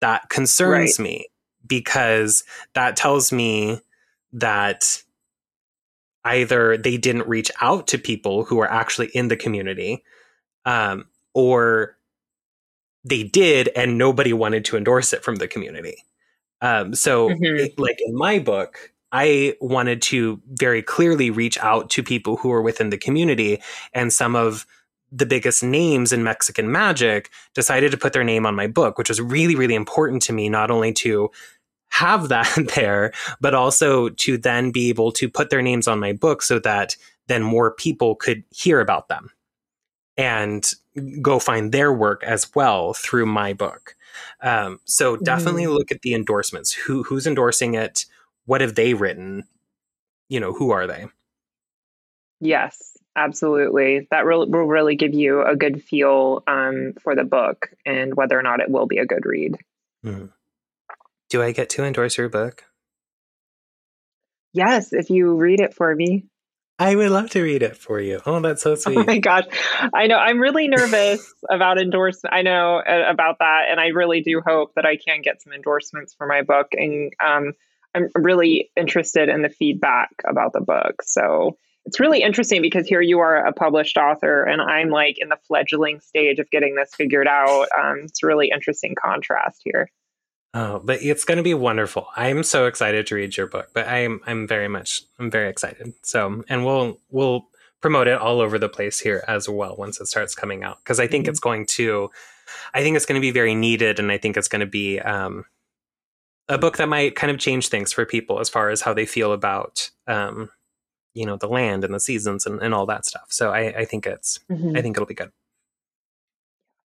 That 0.00 0.28
concerns 0.28 0.98
right. 0.98 1.04
me 1.04 1.26
because 1.66 2.44
that 2.74 2.96
tells 2.96 3.32
me 3.32 3.80
that 4.32 5.02
either 6.24 6.76
they 6.76 6.96
didn't 6.96 7.28
reach 7.28 7.50
out 7.60 7.86
to 7.88 7.98
people 7.98 8.44
who 8.44 8.58
are 8.58 8.70
actually 8.70 9.06
in 9.08 9.28
the 9.28 9.36
community 9.36 10.04
um, 10.64 11.06
or 11.32 11.96
they 13.04 13.22
did 13.22 13.68
and 13.76 13.96
nobody 13.96 14.32
wanted 14.32 14.64
to 14.66 14.76
endorse 14.76 15.12
it 15.12 15.22
from 15.22 15.36
the 15.36 15.48
community. 15.48 16.04
Um, 16.60 16.94
so, 16.94 17.30
mm-hmm. 17.30 17.80
like 17.80 17.98
in 18.00 18.14
my 18.14 18.38
book, 18.38 18.92
I 19.12 19.54
wanted 19.60 20.02
to 20.02 20.40
very 20.52 20.82
clearly 20.82 21.30
reach 21.30 21.58
out 21.58 21.90
to 21.90 22.02
people 22.02 22.36
who 22.36 22.50
are 22.52 22.62
within 22.62 22.90
the 22.90 22.98
community, 22.98 23.62
and 23.92 24.12
some 24.12 24.34
of 24.36 24.66
the 25.12 25.26
biggest 25.26 25.62
names 25.62 26.12
in 26.12 26.24
Mexican 26.24 26.70
magic 26.72 27.30
decided 27.54 27.92
to 27.92 27.96
put 27.96 28.12
their 28.12 28.24
name 28.24 28.44
on 28.44 28.54
my 28.54 28.66
book, 28.66 28.98
which 28.98 29.08
was 29.08 29.20
really, 29.20 29.54
really 29.54 29.74
important 29.74 30.22
to 30.22 30.32
me, 30.32 30.48
not 30.48 30.70
only 30.70 30.92
to 30.92 31.30
have 31.90 32.28
that 32.28 32.52
there, 32.74 33.12
but 33.40 33.54
also 33.54 34.08
to 34.10 34.36
then 34.36 34.70
be 34.72 34.88
able 34.88 35.12
to 35.12 35.28
put 35.28 35.50
their 35.50 35.62
names 35.62 35.86
on 35.86 36.00
my 36.00 36.12
book 36.12 36.42
so 36.42 36.58
that 36.58 36.96
then 37.28 37.42
more 37.42 37.72
people 37.72 38.16
could 38.16 38.42
hear 38.50 38.80
about 38.80 39.08
them 39.08 39.30
and 40.16 40.72
go 41.20 41.38
find 41.38 41.72
their 41.72 41.92
work 41.92 42.22
as 42.24 42.54
well 42.54 42.94
through 42.94 43.26
my 43.26 43.52
book. 43.52 43.94
Um, 44.40 44.80
so 44.84 45.16
definitely 45.16 45.64
mm. 45.64 45.74
look 45.74 45.90
at 45.90 46.02
the 46.02 46.14
endorsements. 46.14 46.72
Who 46.72 47.02
who's 47.02 47.26
endorsing 47.26 47.74
it? 47.74 48.06
What 48.44 48.60
have 48.60 48.74
they 48.74 48.94
written? 48.94 49.44
You 50.28 50.40
know, 50.40 50.52
who 50.52 50.70
are 50.70 50.86
they? 50.86 51.06
Yes, 52.40 52.96
absolutely. 53.14 54.08
That 54.10 54.26
will 54.26 54.48
will 54.48 54.66
really 54.66 54.96
give 54.96 55.14
you 55.14 55.42
a 55.42 55.56
good 55.56 55.82
feel 55.82 56.42
um, 56.46 56.94
for 57.00 57.14
the 57.14 57.24
book 57.24 57.70
and 57.84 58.14
whether 58.14 58.38
or 58.38 58.42
not 58.42 58.60
it 58.60 58.70
will 58.70 58.86
be 58.86 58.98
a 58.98 59.06
good 59.06 59.24
read. 59.24 59.56
Mm. 60.04 60.30
Do 61.28 61.42
I 61.42 61.52
get 61.52 61.70
to 61.70 61.84
endorse 61.84 62.16
your 62.16 62.28
book? 62.28 62.64
Yes, 64.52 64.92
if 64.92 65.10
you 65.10 65.34
read 65.34 65.60
it 65.60 65.74
for 65.74 65.94
me. 65.94 66.24
I 66.78 66.94
would 66.94 67.10
love 67.10 67.30
to 67.30 67.42
read 67.42 67.62
it 67.62 67.76
for 67.76 68.00
you. 68.00 68.20
Oh, 68.26 68.38
that's 68.40 68.62
so 68.62 68.74
sweet. 68.74 68.98
Oh 68.98 69.04
my 69.04 69.18
gosh. 69.18 69.44
I 69.94 70.08
know. 70.08 70.18
I'm 70.18 70.38
really 70.38 70.68
nervous 70.68 71.32
about 71.50 71.80
endorsement. 71.80 72.34
I 72.34 72.42
know 72.42 72.76
uh, 72.76 73.04
about 73.08 73.38
that. 73.38 73.66
And 73.70 73.80
I 73.80 73.88
really 73.88 74.20
do 74.20 74.42
hope 74.44 74.74
that 74.74 74.84
I 74.84 74.96
can 74.96 75.22
get 75.22 75.40
some 75.40 75.54
endorsements 75.54 76.14
for 76.14 76.26
my 76.26 76.42
book. 76.42 76.68
And 76.72 77.12
um, 77.24 77.52
I'm 77.94 78.10
really 78.14 78.70
interested 78.76 79.30
in 79.30 79.40
the 79.40 79.48
feedback 79.48 80.10
about 80.28 80.52
the 80.52 80.60
book. 80.60 81.02
So 81.02 81.56
it's 81.86 81.98
really 81.98 82.20
interesting 82.20 82.60
because 82.60 82.86
here 82.86 83.00
you 83.00 83.20
are 83.20 83.46
a 83.46 83.52
published 83.52 83.96
author 83.96 84.42
and 84.42 84.60
I'm 84.60 84.90
like 84.90 85.16
in 85.18 85.30
the 85.30 85.38
fledgling 85.48 86.00
stage 86.00 86.40
of 86.40 86.50
getting 86.50 86.74
this 86.74 86.94
figured 86.94 87.28
out. 87.28 87.68
Um, 87.78 88.00
it's 88.04 88.22
a 88.22 88.26
really 88.26 88.50
interesting 88.52 88.94
contrast 89.02 89.62
here. 89.64 89.90
Oh, 90.58 90.80
but 90.82 91.02
it's 91.02 91.24
going 91.24 91.36
to 91.36 91.42
be 91.42 91.52
wonderful. 91.52 92.06
I'm 92.16 92.42
so 92.42 92.64
excited 92.64 93.06
to 93.08 93.14
read 93.14 93.36
your 93.36 93.46
book, 93.46 93.68
but 93.74 93.86
I'm 93.86 94.20
I'm 94.26 94.48
very 94.48 94.68
much 94.68 95.02
I'm 95.18 95.30
very 95.30 95.50
excited. 95.50 95.92
So, 96.02 96.44
and 96.48 96.64
we'll 96.64 96.98
we'll 97.10 97.46
promote 97.82 98.08
it 98.08 98.18
all 98.18 98.40
over 98.40 98.58
the 98.58 98.70
place 98.70 98.98
here 98.98 99.22
as 99.28 99.50
well 99.50 99.76
once 99.76 100.00
it 100.00 100.06
starts 100.06 100.34
coming 100.34 100.64
out 100.64 100.78
because 100.78 100.98
I 100.98 101.08
think 101.08 101.24
mm-hmm. 101.24 101.30
it's 101.32 101.40
going 101.40 101.66
to 101.66 102.08
I 102.72 102.80
think 102.80 102.96
it's 102.96 103.04
going 103.04 103.20
to 103.20 103.24
be 103.24 103.32
very 103.32 103.54
needed 103.54 103.98
and 103.98 104.10
I 104.10 104.16
think 104.16 104.38
it's 104.38 104.48
going 104.48 104.60
to 104.60 104.66
be 104.66 104.98
um, 104.98 105.44
a 106.48 106.56
book 106.56 106.78
that 106.78 106.88
might 106.88 107.16
kind 107.16 107.30
of 107.30 107.38
change 107.38 107.68
things 107.68 107.92
for 107.92 108.06
people 108.06 108.40
as 108.40 108.48
far 108.48 108.70
as 108.70 108.80
how 108.80 108.94
they 108.94 109.04
feel 109.04 109.34
about 109.34 109.90
um, 110.06 110.48
you 111.12 111.26
know 111.26 111.36
the 111.36 111.48
land 111.48 111.84
and 111.84 111.92
the 111.92 112.00
seasons 112.00 112.46
and, 112.46 112.62
and 112.62 112.72
all 112.72 112.86
that 112.86 113.04
stuff. 113.04 113.26
So 113.28 113.50
I, 113.52 113.80
I 113.80 113.84
think 113.84 114.06
it's 114.06 114.40
mm-hmm. 114.50 114.74
I 114.74 114.80
think 114.80 114.96
it'll 114.96 115.04
be 115.04 115.12
good. 115.12 115.32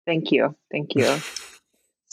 Thank 0.05 0.33
you. 0.33 0.57
Thank 0.69 0.93
you. 0.93 1.19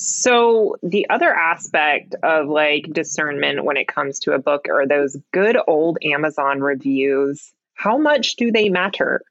So, 0.01 0.77
the 0.81 1.11
other 1.11 1.35
aspect 1.35 2.15
of 2.23 2.47
like 2.47 2.87
discernment 2.93 3.65
when 3.65 3.77
it 3.77 3.89
comes 3.89 4.21
to 4.21 4.33
a 4.33 4.39
book 4.39 4.67
are 4.71 4.87
those 4.87 5.17
good 5.33 5.59
old 5.67 5.99
Amazon 6.05 6.61
reviews. 6.61 7.53
How 7.75 7.99
much 7.99 8.37
do 8.37 8.53
they 8.53 8.69
matter? 8.69 9.23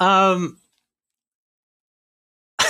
Um, 0.00 0.56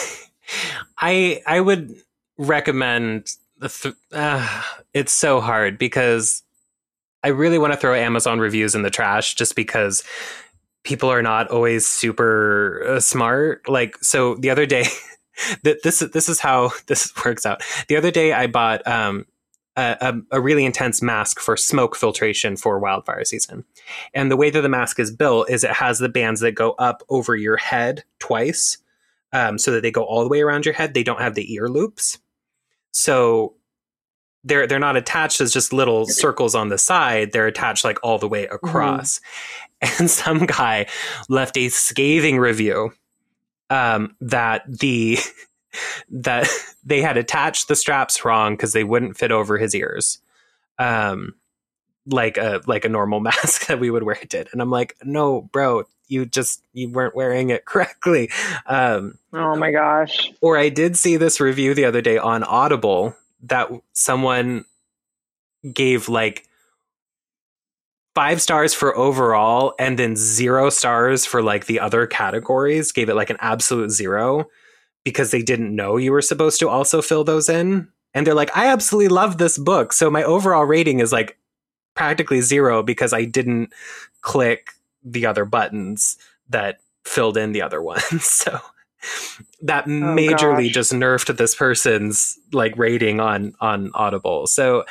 I 0.99 1.43
I 1.47 1.61
would 1.61 1.95
recommend. 2.39 3.29
Th- 3.61 3.95
uh, 4.11 4.63
it's 4.93 5.13
so 5.13 5.41
hard 5.41 5.79
because 5.79 6.43
I 7.23 7.29
really 7.29 7.59
want 7.59 7.73
to 7.73 7.79
throw 7.79 7.95
Amazon 7.95 8.41
reviews 8.41 8.75
in 8.75 8.83
the 8.83 8.91
trash 8.91 9.37
just 9.37 9.55
because 9.55 10.03
people 10.83 11.09
are 11.09 11.23
not 11.23 11.53
always 11.53 11.87
super 11.87 12.83
uh, 12.89 12.99
smart. 12.99 13.69
Like, 13.69 13.97
so 14.03 14.35
the 14.35 14.51
other 14.51 14.67
day. 14.67 14.87
this 15.63 16.01
this 16.01 16.29
is 16.29 16.41
how 16.41 16.73
this 16.87 17.13
works 17.25 17.47
out. 17.47 17.63
The 17.89 17.97
other 17.97 18.11
day, 18.11 18.33
I 18.33 18.47
bought 18.47 18.87
um, 18.87 19.27
a, 19.77 20.15
a, 20.31 20.41
really 20.41 20.65
intense 20.65 21.01
mask 21.01 21.41
for 21.41 21.57
smoke 21.57 21.97
filtration 21.97 22.57
for 22.57 22.79
wildfire 22.79 23.25
season, 23.25 23.65
and 24.15 24.31
the 24.31 24.37
way 24.37 24.51
that 24.51 24.61
the 24.61 24.69
mask 24.69 24.99
is 24.99 25.11
built 25.11 25.51
is 25.51 25.65
it 25.65 25.71
has 25.71 25.99
the 25.99 26.09
bands 26.09 26.41
that 26.41 26.53
go 26.53 26.73
up 26.73 27.03
over 27.09 27.35
your 27.37 27.57
head 27.57 28.05
twice, 28.19 28.79
um, 29.33 29.59
so 29.59 29.71
that 29.73 29.83
they 29.83 29.91
go 29.91 30.03
all 30.03 30.23
the 30.23 30.29
way 30.29 30.41
around 30.41 30.65
your 30.65 30.75
head. 30.75 30.95
They 30.95 31.03
don't 31.03 31.21
have 31.21 31.35
the 31.35 31.53
ear 31.55 31.69
loops, 31.69 32.19
so 32.93 33.55
they're 34.45 34.67
they're 34.67 34.79
not 34.79 34.97
attached 34.97 35.41
as 35.41 35.53
just 35.53 35.73
little 35.73 36.07
circles 36.07 36.55
on 36.55 36.69
the 36.69 36.79
side. 36.79 37.33
They're 37.33 37.47
attached 37.47 37.85
like 37.85 37.99
all 38.03 38.19
the 38.19 38.29
way 38.29 38.47
across. 38.47 39.19
Mm-hmm. 39.19 39.59
And 39.99 40.09
some 40.09 40.47
guy 40.47 40.87
left 41.29 41.57
a 41.57 41.69
scathing 41.69 42.39
review 42.39 42.93
um, 43.71 44.17
that 44.21 44.65
the 44.67 45.19
that 46.11 46.49
they 46.85 47.01
had 47.01 47.17
attached 47.17 47.69
the 47.69 47.77
straps 47.77 48.25
wrong 48.25 48.55
because 48.55 48.73
they 48.73 48.85
wouldn't 48.85 49.17
fit 49.17 49.33
over 49.33 49.59
his 49.59 49.75
ears, 49.75 50.19
um, 50.79 51.35
like 52.07 52.37
a 52.37 52.61
like 52.67 52.85
a 52.85 52.89
normal 52.89 53.21
mask 53.29 53.67
that 53.67 53.81
we 53.81 53.91
would 53.91 54.03
wear 54.03 54.17
it 54.21 54.29
did. 54.29 54.49
And 54.53 54.61
I'm 54.61 54.71
like, 54.71 54.97
no, 55.03 55.43
bro, 55.43 55.85
you 56.09 56.27
just 56.27 56.63
you 56.73 56.91
weren't 56.91 57.17
wearing 57.17 57.51
it 57.51 57.65
correctly. 57.67 58.31
Um, 58.67 59.19
oh 59.33 59.57
my 59.57 59.71
gosh! 59.71 60.33
Or 60.41 60.57
I 60.57 60.69
did 60.69 60.97
see 60.97 61.17
this 61.17 61.41
review 61.41 61.75
the 61.75 61.85
other 61.85 62.01
day 62.01 62.19
on 62.19 62.45
Audible 62.45 63.17
that 63.45 63.71
someone 63.93 64.65
gave 65.73 66.09
like 66.09 66.47
five 68.15 68.43
stars 68.43 68.75
for 68.75 68.97
overall 68.97 69.75
and 69.79 69.99
then 69.99 70.17
zero 70.17 70.71
stars 70.71 71.25
for 71.25 71.43
like 71.43 71.67
the 71.67 71.81
other 71.81 72.07
categories 72.07 72.93
gave 72.93 73.09
it 73.09 73.15
like 73.15 73.31
an 73.31 73.39
absolute 73.41 73.91
zero 73.91 74.47
because 75.05 75.31
they 75.31 75.43
didn't 75.43 75.75
know 75.75 75.97
you 75.97 76.13
were 76.13 76.23
supposed 76.23 76.61
to 76.61 76.69
also 76.69 77.03
fill 77.03 77.25
those 77.25 77.49
in. 77.49 77.89
And 78.15 78.27
they're 78.27 78.35
like 78.35 78.55
i 78.57 78.67
absolutely 78.67 79.09
love 79.09 79.39
this 79.39 79.57
book. 79.57 79.93
So 79.93 80.11
my 80.11 80.23
overall 80.23 80.65
rating 80.65 81.01
is 81.01 81.13
like 81.13 81.39
practically 81.95 82.41
zero 82.41 82.83
because 82.83 83.13
i 83.13 83.25
didn't 83.25 83.73
click 84.21 84.73
the 85.05 85.27
other 85.27 85.45
buttons 85.45 86.17
that 86.49 86.79
filled 87.05 87.37
in 87.37 87.53
the 87.53 87.63
other 87.63 87.83
ones. 87.93 88.25
So 88.25 88.61
that 89.63 89.85
oh, 89.87 89.91
majorly 89.91 90.67
gosh. 90.67 90.75
just 90.75 90.93
nerfed 90.93 91.37
this 91.37 91.55
person's 91.55 92.39
like 92.53 92.77
rating 92.77 93.21
on 93.21 93.55
on 93.61 93.91
audible. 93.95 94.47
So 94.47 94.85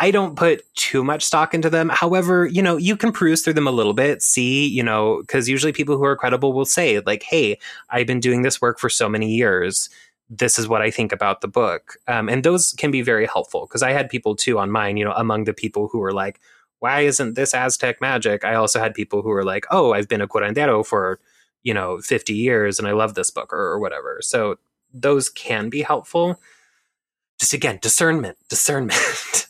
I 0.00 0.10
don't 0.10 0.34
put 0.34 0.62
too 0.76 1.04
much 1.04 1.22
stock 1.22 1.52
into 1.52 1.68
them. 1.68 1.90
However, 1.90 2.46
you 2.46 2.62
know, 2.62 2.78
you 2.78 2.96
can 2.96 3.12
peruse 3.12 3.42
through 3.42 3.52
them 3.52 3.68
a 3.68 3.72
little 3.72 3.92
bit, 3.92 4.22
see, 4.22 4.66
you 4.66 4.82
know, 4.82 5.18
because 5.20 5.46
usually 5.46 5.72
people 5.72 5.98
who 5.98 6.04
are 6.04 6.16
credible 6.16 6.54
will 6.54 6.64
say, 6.64 7.00
like, 7.00 7.22
hey, 7.22 7.58
I've 7.90 8.06
been 8.06 8.18
doing 8.18 8.40
this 8.40 8.62
work 8.62 8.78
for 8.78 8.88
so 8.88 9.10
many 9.10 9.30
years. 9.30 9.90
This 10.30 10.58
is 10.58 10.66
what 10.66 10.80
I 10.80 10.90
think 10.90 11.12
about 11.12 11.42
the 11.42 11.48
book. 11.48 11.98
Um, 12.08 12.30
and 12.30 12.42
those 12.42 12.72
can 12.78 12.90
be 12.90 13.02
very 13.02 13.26
helpful 13.26 13.66
because 13.66 13.82
I 13.82 13.92
had 13.92 14.08
people 14.08 14.34
too 14.34 14.58
on 14.58 14.70
mine, 14.70 14.96
you 14.96 15.04
know, 15.04 15.12
among 15.12 15.44
the 15.44 15.52
people 15.52 15.88
who 15.88 15.98
were 15.98 16.14
like, 16.14 16.40
why 16.78 17.00
isn't 17.00 17.34
this 17.34 17.52
Aztec 17.52 18.00
magic? 18.00 18.42
I 18.42 18.54
also 18.54 18.80
had 18.80 18.94
people 18.94 19.20
who 19.20 19.28
were 19.28 19.44
like, 19.44 19.66
oh, 19.70 19.92
I've 19.92 20.08
been 20.08 20.22
a 20.22 20.28
curandero 20.28 20.84
for, 20.84 21.20
you 21.62 21.74
know, 21.74 21.98
50 21.98 22.32
years 22.32 22.78
and 22.78 22.88
I 22.88 22.92
love 22.92 23.14
this 23.14 23.30
book 23.30 23.52
or, 23.52 23.60
or 23.60 23.78
whatever. 23.78 24.20
So 24.22 24.56
those 24.94 25.28
can 25.28 25.68
be 25.68 25.82
helpful. 25.82 26.40
Just 27.38 27.52
again, 27.52 27.78
discernment, 27.82 28.38
discernment. 28.48 29.46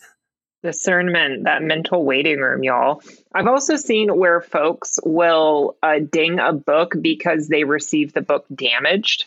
Discernment, 0.63 1.45
that 1.45 1.63
mental 1.63 2.05
waiting 2.05 2.39
room, 2.39 2.63
y'all. 2.63 3.01
I've 3.33 3.47
also 3.47 3.75
seen 3.75 4.15
where 4.15 4.41
folks 4.41 4.99
will 5.03 5.75
uh, 5.81 5.99
ding 5.99 6.39
a 6.39 6.53
book 6.53 6.95
because 7.01 7.47
they 7.47 7.63
received 7.63 8.13
the 8.13 8.21
book 8.21 8.45
damaged. 8.53 9.25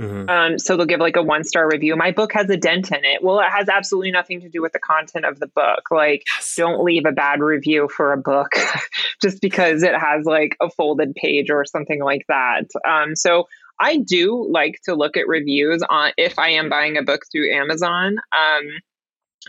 Mm-hmm. 0.00 0.28
Um, 0.28 0.58
so 0.58 0.76
they'll 0.76 0.86
give 0.86 1.00
like 1.00 1.16
a 1.16 1.22
one 1.22 1.44
star 1.44 1.68
review. 1.68 1.94
My 1.96 2.10
book 2.10 2.32
has 2.32 2.50
a 2.50 2.56
dent 2.56 2.90
in 2.90 3.04
it. 3.04 3.22
Well, 3.22 3.40
it 3.40 3.50
has 3.50 3.68
absolutely 3.68 4.10
nothing 4.10 4.40
to 4.40 4.48
do 4.48 4.60
with 4.60 4.72
the 4.72 4.78
content 4.78 5.24
of 5.24 5.38
the 5.38 5.46
book. 5.46 5.82
Like, 5.90 6.24
yes. 6.34 6.54
don't 6.56 6.82
leave 6.82 7.04
a 7.06 7.12
bad 7.12 7.40
review 7.40 7.88
for 7.94 8.12
a 8.12 8.16
book 8.16 8.52
just 9.22 9.40
because 9.40 9.82
it 9.82 9.94
has 9.94 10.24
like 10.24 10.56
a 10.60 10.70
folded 10.70 11.14
page 11.14 11.50
or 11.50 11.64
something 11.64 12.02
like 12.02 12.24
that. 12.28 12.64
Um, 12.86 13.14
so 13.14 13.48
I 13.78 13.98
do 13.98 14.46
like 14.50 14.80
to 14.84 14.94
look 14.94 15.16
at 15.16 15.28
reviews 15.28 15.82
on 15.88 16.12
if 16.16 16.38
I 16.38 16.50
am 16.50 16.68
buying 16.68 16.96
a 16.96 17.02
book 17.02 17.22
through 17.30 17.52
Amazon. 17.54 18.16
Um, 18.32 18.68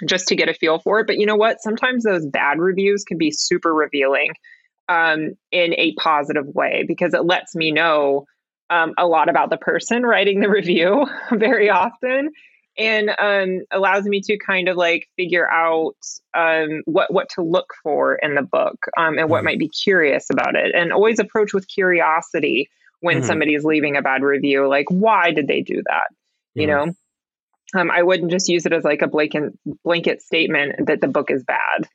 just 0.08 0.28
to 0.28 0.36
get 0.36 0.50
a 0.50 0.54
feel 0.54 0.80
for 0.80 1.00
it. 1.00 1.08
But 1.08 1.18
you 1.18 1.26
know 1.26 1.36
what? 1.36 1.62
Sometimes 1.62 2.04
those 2.04 2.26
bad 2.26 2.60
reviews 2.60 3.04
can 3.04 3.18
be 3.18 3.32
super 3.32 3.74
revealing 3.74 4.34
um, 4.90 5.34
in 5.52 5.74
a 5.76 5.94
positive 5.96 6.48
way 6.48 6.84
because 6.88 7.14
it 7.14 7.26
lets 7.26 7.56
me 7.56 7.72
know 7.72 8.26
um, 8.70 8.94
a 8.98 9.08
lot 9.08 9.30
about 9.30 9.50
the 9.50 9.58
person 9.58 10.04
writing 10.04 10.40
the 10.40 10.50
review 10.50 11.06
very 11.32 11.70
often 11.70 12.32
and 12.78 13.12
um, 13.20 13.62
allows 13.72 14.06
me 14.06 14.20
to 14.22 14.38
kind 14.38 14.68
of 14.68 14.76
like 14.76 15.08
figure 15.16 15.50
out 15.50 15.96
um, 16.34 16.82
what 16.86 17.14
what 17.14 17.30
to 17.30 17.44
look 17.44 17.74
for 17.84 18.16
in 18.16 18.36
the 18.36 18.42
book 18.42 18.78
um, 18.98 19.18
and 19.18 19.30
what 19.30 19.40
mm-hmm. 19.40 19.46
might 19.46 19.60
be 19.60 19.70
curious 19.70 20.30
about 20.32 20.56
it 20.56 20.74
and 20.74 20.92
always 20.92 21.20
approach 21.20 21.54
with 21.54 21.68
curiosity 21.68 22.70
when 23.02 23.18
mm-hmm. 23.18 23.26
somebody 23.26 23.54
is 23.54 23.64
leaving 23.64 23.96
a 23.96 24.02
bad 24.02 24.24
review 24.24 24.68
like 24.68 24.88
why 24.90 25.32
did 25.32 25.48
they 25.48 25.62
do 25.62 25.84
that 25.86 26.08
you 26.56 26.68
mm-hmm. 26.68 26.88
know 26.88 26.94
um, 27.74 27.92
I 27.92 28.04
wouldn't 28.04 28.32
just 28.32 28.50
use 28.50 28.66
it 28.66 28.74
as 28.74 28.84
like 28.84 29.02
a 29.02 29.08
blanket 29.08 29.54
blanket 29.84 30.22
statement 30.22 30.88
that 30.88 31.02
the 31.02 31.08
book 31.08 31.32
is 31.32 31.44
bad. 31.44 31.88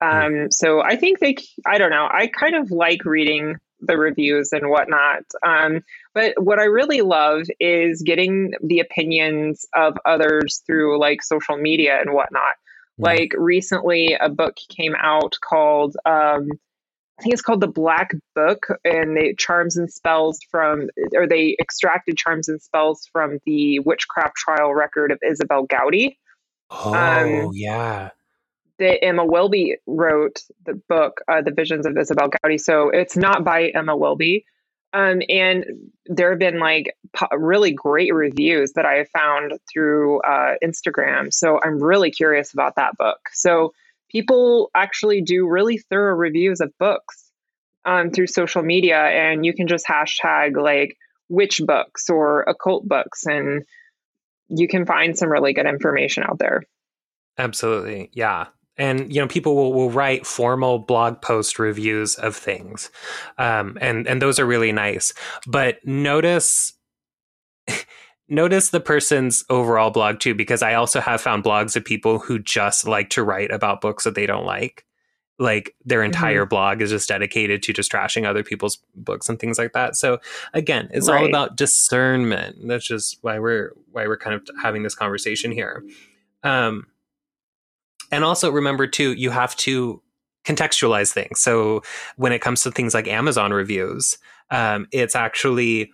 Um, 0.00 0.50
so 0.50 0.82
I 0.82 0.96
think 0.96 1.20
they, 1.20 1.36
I 1.64 1.78
don't 1.78 1.90
know, 1.90 2.08
I 2.10 2.26
kind 2.26 2.56
of 2.56 2.72
like 2.72 3.04
reading 3.04 3.56
the 3.80 3.96
reviews 3.96 4.52
and 4.52 4.68
whatnot. 4.68 5.22
Um, 5.46 5.82
but 6.12 6.34
what 6.42 6.58
I 6.58 6.64
really 6.64 7.02
love 7.02 7.42
is 7.60 8.02
getting 8.02 8.52
the 8.62 8.80
opinions 8.80 9.64
of 9.74 9.96
others 10.04 10.62
through 10.66 10.98
like 10.98 11.22
social 11.22 11.56
media 11.56 12.00
and 12.00 12.12
whatnot. 12.12 12.54
Like 12.98 13.32
recently, 13.36 14.16
a 14.20 14.28
book 14.28 14.54
came 14.68 14.94
out 14.96 15.36
called 15.40 15.96
um, 16.04 16.50
I 17.22 17.24
think 17.24 17.34
it's 17.34 17.42
called 17.42 17.60
the 17.60 17.68
Black 17.68 18.10
Book, 18.34 18.66
and 18.84 19.16
they 19.16 19.34
charms 19.34 19.76
and 19.76 19.88
spells 19.88 20.40
from, 20.50 20.88
or 21.14 21.28
they 21.28 21.56
extracted 21.60 22.16
charms 22.16 22.48
and 22.48 22.60
spells 22.60 23.08
from 23.12 23.38
the 23.46 23.78
witchcraft 23.78 24.34
trial 24.34 24.74
record 24.74 25.12
of 25.12 25.20
Isobel 25.24 25.68
Gowdie. 25.68 26.18
Oh, 26.72 26.92
um, 26.92 27.50
yeah. 27.54 28.10
The 28.80 29.00
Emma 29.04 29.24
Wilby 29.24 29.76
wrote 29.86 30.40
the 30.66 30.74
book, 30.88 31.20
uh, 31.28 31.42
The 31.42 31.52
Visions 31.52 31.86
of 31.86 31.92
Isobel 31.92 32.30
Gowdie. 32.42 32.58
So 32.58 32.88
it's 32.88 33.16
not 33.16 33.44
by 33.44 33.68
Emma 33.68 33.96
Wilby. 33.96 34.44
Um, 34.92 35.22
and 35.28 35.64
there 36.06 36.30
have 36.30 36.40
been 36.40 36.58
like 36.58 36.92
po- 37.12 37.36
really 37.36 37.70
great 37.70 38.12
reviews 38.12 38.72
that 38.72 38.84
I 38.84 38.94
have 38.94 39.08
found 39.10 39.52
through 39.72 40.22
uh, 40.22 40.54
Instagram. 40.60 41.32
So 41.32 41.60
I'm 41.62 41.80
really 41.80 42.10
curious 42.10 42.52
about 42.52 42.74
that 42.74 42.96
book. 42.98 43.20
So 43.32 43.72
people 44.12 44.70
actually 44.74 45.22
do 45.22 45.48
really 45.48 45.78
thorough 45.78 46.14
reviews 46.14 46.60
of 46.60 46.70
books 46.78 47.30
um, 47.84 48.10
through 48.10 48.28
social 48.28 48.62
media, 48.62 48.98
and 48.98 49.44
you 49.44 49.54
can 49.54 49.66
just 49.66 49.86
hashtag 49.86 50.56
like 50.62 50.96
witch 51.28 51.60
books 51.64 52.08
or 52.08 52.42
occult 52.42 52.86
books, 52.86 53.26
and 53.26 53.64
you 54.48 54.68
can 54.68 54.86
find 54.86 55.16
some 55.16 55.30
really 55.30 55.54
good 55.54 55.66
information 55.66 56.22
out 56.22 56.38
there. 56.38 56.62
Absolutely, 57.38 58.10
yeah. 58.12 58.46
And 58.76 59.12
you 59.12 59.20
know, 59.20 59.28
people 59.28 59.54
will, 59.54 59.72
will 59.72 59.90
write 59.90 60.26
formal 60.26 60.78
blog 60.78 61.20
post 61.20 61.58
reviews 61.58 62.14
of 62.14 62.36
things, 62.36 62.90
um, 63.38 63.76
and 63.80 64.06
and 64.06 64.20
those 64.22 64.38
are 64.38 64.46
really 64.46 64.72
nice. 64.72 65.12
But 65.46 65.78
notice 65.84 66.72
notice 68.32 68.70
the 68.70 68.80
person's 68.80 69.44
overall 69.50 69.90
blog 69.90 70.18
too, 70.18 70.34
because 70.34 70.62
I 70.62 70.74
also 70.74 71.00
have 71.00 71.20
found 71.20 71.44
blogs 71.44 71.76
of 71.76 71.84
people 71.84 72.18
who 72.18 72.38
just 72.38 72.86
like 72.86 73.10
to 73.10 73.22
write 73.22 73.52
about 73.52 73.80
books 73.80 74.04
that 74.04 74.14
they 74.14 74.26
don't 74.26 74.46
like. 74.46 74.84
Like 75.38 75.74
their 75.84 76.00
mm-hmm. 76.00 76.06
entire 76.06 76.42
mm-hmm. 76.42 76.48
blog 76.48 76.82
is 76.82 76.90
just 76.90 77.08
dedicated 77.08 77.62
to 77.64 77.72
just 77.72 77.92
trashing 77.92 78.26
other 78.26 78.42
people's 78.42 78.78
books 78.94 79.28
and 79.28 79.38
things 79.38 79.58
like 79.58 79.72
that. 79.72 79.96
So 79.96 80.18
again, 80.54 80.88
it's 80.92 81.08
right. 81.08 81.20
all 81.20 81.26
about 81.26 81.56
discernment. 81.56 82.56
That's 82.66 82.86
just 82.86 83.18
why 83.22 83.38
we're 83.38 83.72
why 83.90 84.06
we're 84.06 84.16
kind 84.16 84.34
of 84.34 84.48
having 84.62 84.82
this 84.82 84.94
conversation 84.94 85.52
here. 85.52 85.84
Um, 86.42 86.86
and 88.10 88.24
also 88.24 88.50
remember 88.50 88.86
too, 88.86 89.12
you 89.12 89.30
have 89.30 89.56
to 89.56 90.02
contextualize 90.44 91.12
things. 91.12 91.40
So 91.40 91.82
when 92.16 92.32
it 92.32 92.40
comes 92.40 92.62
to 92.62 92.70
things 92.70 92.94
like 92.94 93.08
Amazon 93.08 93.52
reviews, 93.52 94.18
um, 94.50 94.86
it's 94.92 95.14
actually, 95.16 95.92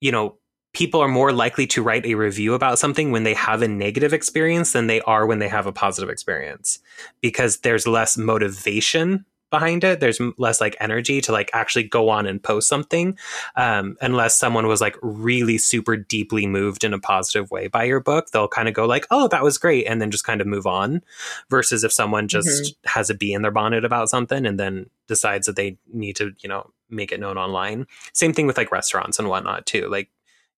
you 0.00 0.12
know, 0.12 0.36
people 0.78 1.00
are 1.00 1.08
more 1.08 1.32
likely 1.32 1.66
to 1.66 1.82
write 1.82 2.06
a 2.06 2.14
review 2.14 2.54
about 2.54 2.78
something 2.78 3.10
when 3.10 3.24
they 3.24 3.34
have 3.34 3.62
a 3.62 3.68
negative 3.68 4.12
experience 4.12 4.70
than 4.70 4.86
they 4.86 5.00
are 5.00 5.26
when 5.26 5.40
they 5.40 5.48
have 5.48 5.66
a 5.66 5.72
positive 5.72 6.08
experience. 6.08 6.78
Because 7.20 7.58
there's 7.58 7.84
less 7.84 8.16
motivation 8.16 9.24
behind 9.50 9.82
it. 9.82 9.98
There's 9.98 10.20
less 10.36 10.60
like 10.60 10.76
energy 10.78 11.20
to 11.22 11.32
like 11.32 11.50
actually 11.52 11.82
go 11.82 12.10
on 12.10 12.26
and 12.26 12.40
post 12.40 12.68
something 12.68 13.18
um, 13.56 13.96
unless 14.00 14.38
someone 14.38 14.68
was 14.68 14.80
like 14.80 14.96
really 15.02 15.58
super 15.58 15.96
deeply 15.96 16.46
moved 16.46 16.84
in 16.84 16.94
a 16.94 17.00
positive 17.00 17.50
way 17.50 17.66
by 17.66 17.84
your 17.84 17.98
book 17.98 18.28
they'll 18.30 18.46
kind 18.46 18.68
of 18.68 18.74
go 18.74 18.84
like 18.84 19.06
oh 19.10 19.26
that 19.28 19.42
was 19.42 19.56
great 19.58 19.86
and 19.86 20.00
then 20.00 20.12
just 20.12 20.24
kind 20.24 20.40
of 20.40 20.46
move 20.46 20.66
on. 20.66 21.02
Versus 21.50 21.82
if 21.82 21.92
someone 21.92 22.28
just 22.28 22.46
mm-hmm. 22.46 22.88
has 22.88 23.10
a 23.10 23.14
bee 23.14 23.32
in 23.32 23.42
their 23.42 23.50
bonnet 23.50 23.84
about 23.84 24.10
something 24.10 24.46
and 24.46 24.60
then 24.60 24.88
decides 25.08 25.46
that 25.46 25.56
they 25.56 25.76
need 25.92 26.14
to 26.16 26.32
you 26.38 26.48
know 26.48 26.70
make 26.88 27.10
it 27.10 27.20
known 27.20 27.36
online. 27.36 27.86
Same 28.12 28.32
thing 28.32 28.46
with 28.46 28.56
like 28.56 28.70
restaurants 28.70 29.18
and 29.18 29.28
whatnot 29.28 29.66
too. 29.66 29.88
Like 29.88 30.08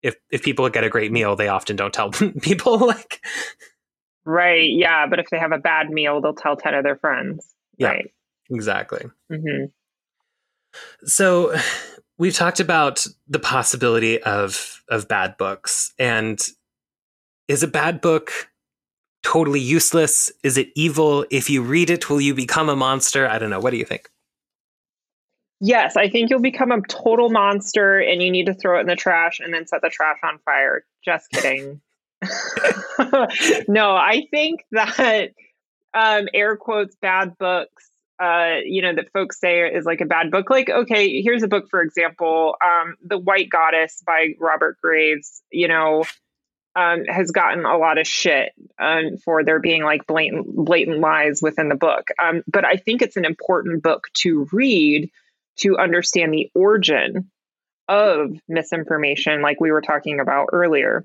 if 0.03 0.17
if 0.31 0.43
people 0.43 0.69
get 0.69 0.85
a 0.85 0.89
great 0.89 1.13
meal, 1.13 1.37
they 1.37 1.49
often 1.49 1.77
don't 1.77 1.93
tell 1.93 2.11
people 2.43 2.79
like 2.79 3.21
Right. 4.25 4.71
Yeah. 4.71 5.07
But 5.07 5.19
if 5.19 5.27
they 5.31 5.39
have 5.39 5.53
a 5.53 5.59
bad 5.59 5.91
meal, 5.91 6.21
they'll 6.21 6.35
tell 6.35 6.57
10 6.57 6.75
of 6.75 6.85
their 6.85 6.97
friends. 6.97 7.55
Yeah, 7.77 7.89
right. 7.89 8.15
Exactly. 8.51 9.07
Mm-hmm. 9.33 9.67
So 11.05 11.57
we've 12.19 12.35
talked 12.35 12.61
about 12.61 13.07
the 13.29 13.39
possibility 13.39 14.23
of 14.23 14.83
of 14.89 15.09
bad 15.09 15.37
books. 15.37 15.93
And 15.99 16.41
is 17.49 17.63
a 17.63 17.69
bad 17.69 18.01
book 18.01 18.31
totally 19.23 19.61
useless? 19.61 20.31
Is 20.43 20.59
it 20.59 20.69
evil? 20.75 21.25
If 21.31 21.49
you 21.51 21.63
read 21.63 21.91
it, 21.91 22.11
will 22.11 22.21
you 22.21 22.35
become 22.35 22.69
a 22.69 22.77
monster? 22.77 23.29
I 23.29 23.39
don't 23.39 23.51
know. 23.51 23.61
What 23.61 23.71
do 23.71 23.77
you 23.79 23.85
think? 23.85 24.11
Yes, 25.61 25.97
I 25.97 26.09
think 26.09 26.31
you'll 26.31 26.41
become 26.41 26.73
a 26.73 26.81
total 26.83 27.29
monster 27.29 27.99
and 27.99 28.23
you 28.23 28.31
need 28.31 28.47
to 28.47 28.55
throw 28.55 28.79
it 28.79 28.83
in 28.83 28.87
the 28.87 28.97
trash 28.97 29.41
and 29.41 29.53
then 29.53 29.67
set 29.67 29.83
the 29.83 29.91
trash 29.91 30.19
on 30.25 30.39
fire. 30.39 30.85
Just 31.05 31.31
kidding. 31.31 31.83
no, 33.69 33.95
I 33.95 34.27
think 34.31 34.65
that 34.73 35.31
um, 35.93 36.29
air 36.33 36.57
quotes 36.57 36.97
bad 36.97 37.37
books, 37.39 37.91
uh, 38.19 38.57
you 38.65 38.81
know, 38.81 38.95
that 38.95 39.13
folks 39.13 39.39
say 39.39 39.61
is 39.69 39.85
like 39.85 40.01
a 40.01 40.07
bad 40.07 40.31
book. 40.31 40.49
Like, 40.49 40.71
okay, 40.71 41.21
here's 41.21 41.43
a 41.43 41.49
book, 41.49 41.69
for 41.71 41.83
example, 41.83 42.55
um, 42.65 42.97
The 43.05 43.19
White 43.19 43.51
Goddess 43.51 44.03
by 44.07 44.35
Robert 44.39 44.79
Graves, 44.83 45.43
you 45.51 45.69
know, 45.69 46.05
um, 46.75 47.05
has 47.07 47.33
gotten 47.33 47.65
a 47.67 47.77
lot 47.77 47.99
of 47.99 48.07
shit 48.07 48.53
um, 48.79 49.17
for 49.25 49.45
there 49.45 49.61
being 49.61 49.83
like 49.83 50.07
blatant, 50.07 50.47
blatant 50.55 51.01
lies 51.01 51.41
within 51.43 51.69
the 51.69 51.75
book. 51.75 52.09
Um, 52.23 52.43
but 52.47 52.65
I 52.65 52.77
think 52.77 53.03
it's 53.03 53.17
an 53.17 53.25
important 53.25 53.83
book 53.83 54.07
to 54.19 54.47
read 54.53 55.11
to 55.61 55.79
understand 55.79 56.33
the 56.33 56.51
origin 56.55 57.31
of 57.89 58.31
misinformation, 58.49 59.43
like 59.43 59.61
we 59.61 59.73
were 59.73 59.81
talking 59.81 60.21
about 60.21 60.51
earlier. 60.53 61.05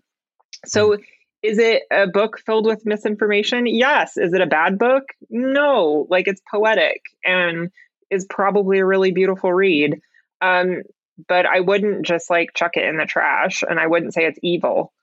So, 0.66 0.92
mm-hmm. 0.92 1.04
is 1.42 1.58
it 1.58 1.84
a 1.92 2.08
book 2.08 2.40
filled 2.40 2.66
with 2.66 2.86
misinformation? 2.86 3.66
Yes. 3.68 4.18
Is 4.18 4.34
it 4.34 4.42
a 4.42 4.46
bad 4.46 4.78
book? 4.78 5.04
No. 5.30 6.06
Like 6.10 6.28
it's 6.28 6.42
poetic 6.50 7.02
and 7.24 7.72
is 8.12 8.26
probably 8.30 8.80
a 8.80 8.86
really 8.86 9.12
beautiful 9.12 9.52
read. 9.52 10.00
Um, 10.42 10.84
but 11.28 11.46
I 11.46 11.62
wouldn't 11.62 12.06
just 12.06 12.30
like 12.30 12.50
chuck 12.54 12.72
it 12.76 12.86
in 12.86 12.98
the 12.98 13.06
trash 13.06 13.64
and 13.68 13.80
I 13.80 13.88
wouldn't 13.88 14.14
say 14.14 14.26
it's 14.26 14.40
evil. 14.44 14.94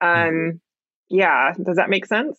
Um, 0.00 0.60
yeah. 1.08 1.52
Does 1.54 1.76
that 1.76 1.90
make 1.90 2.06
sense? 2.06 2.38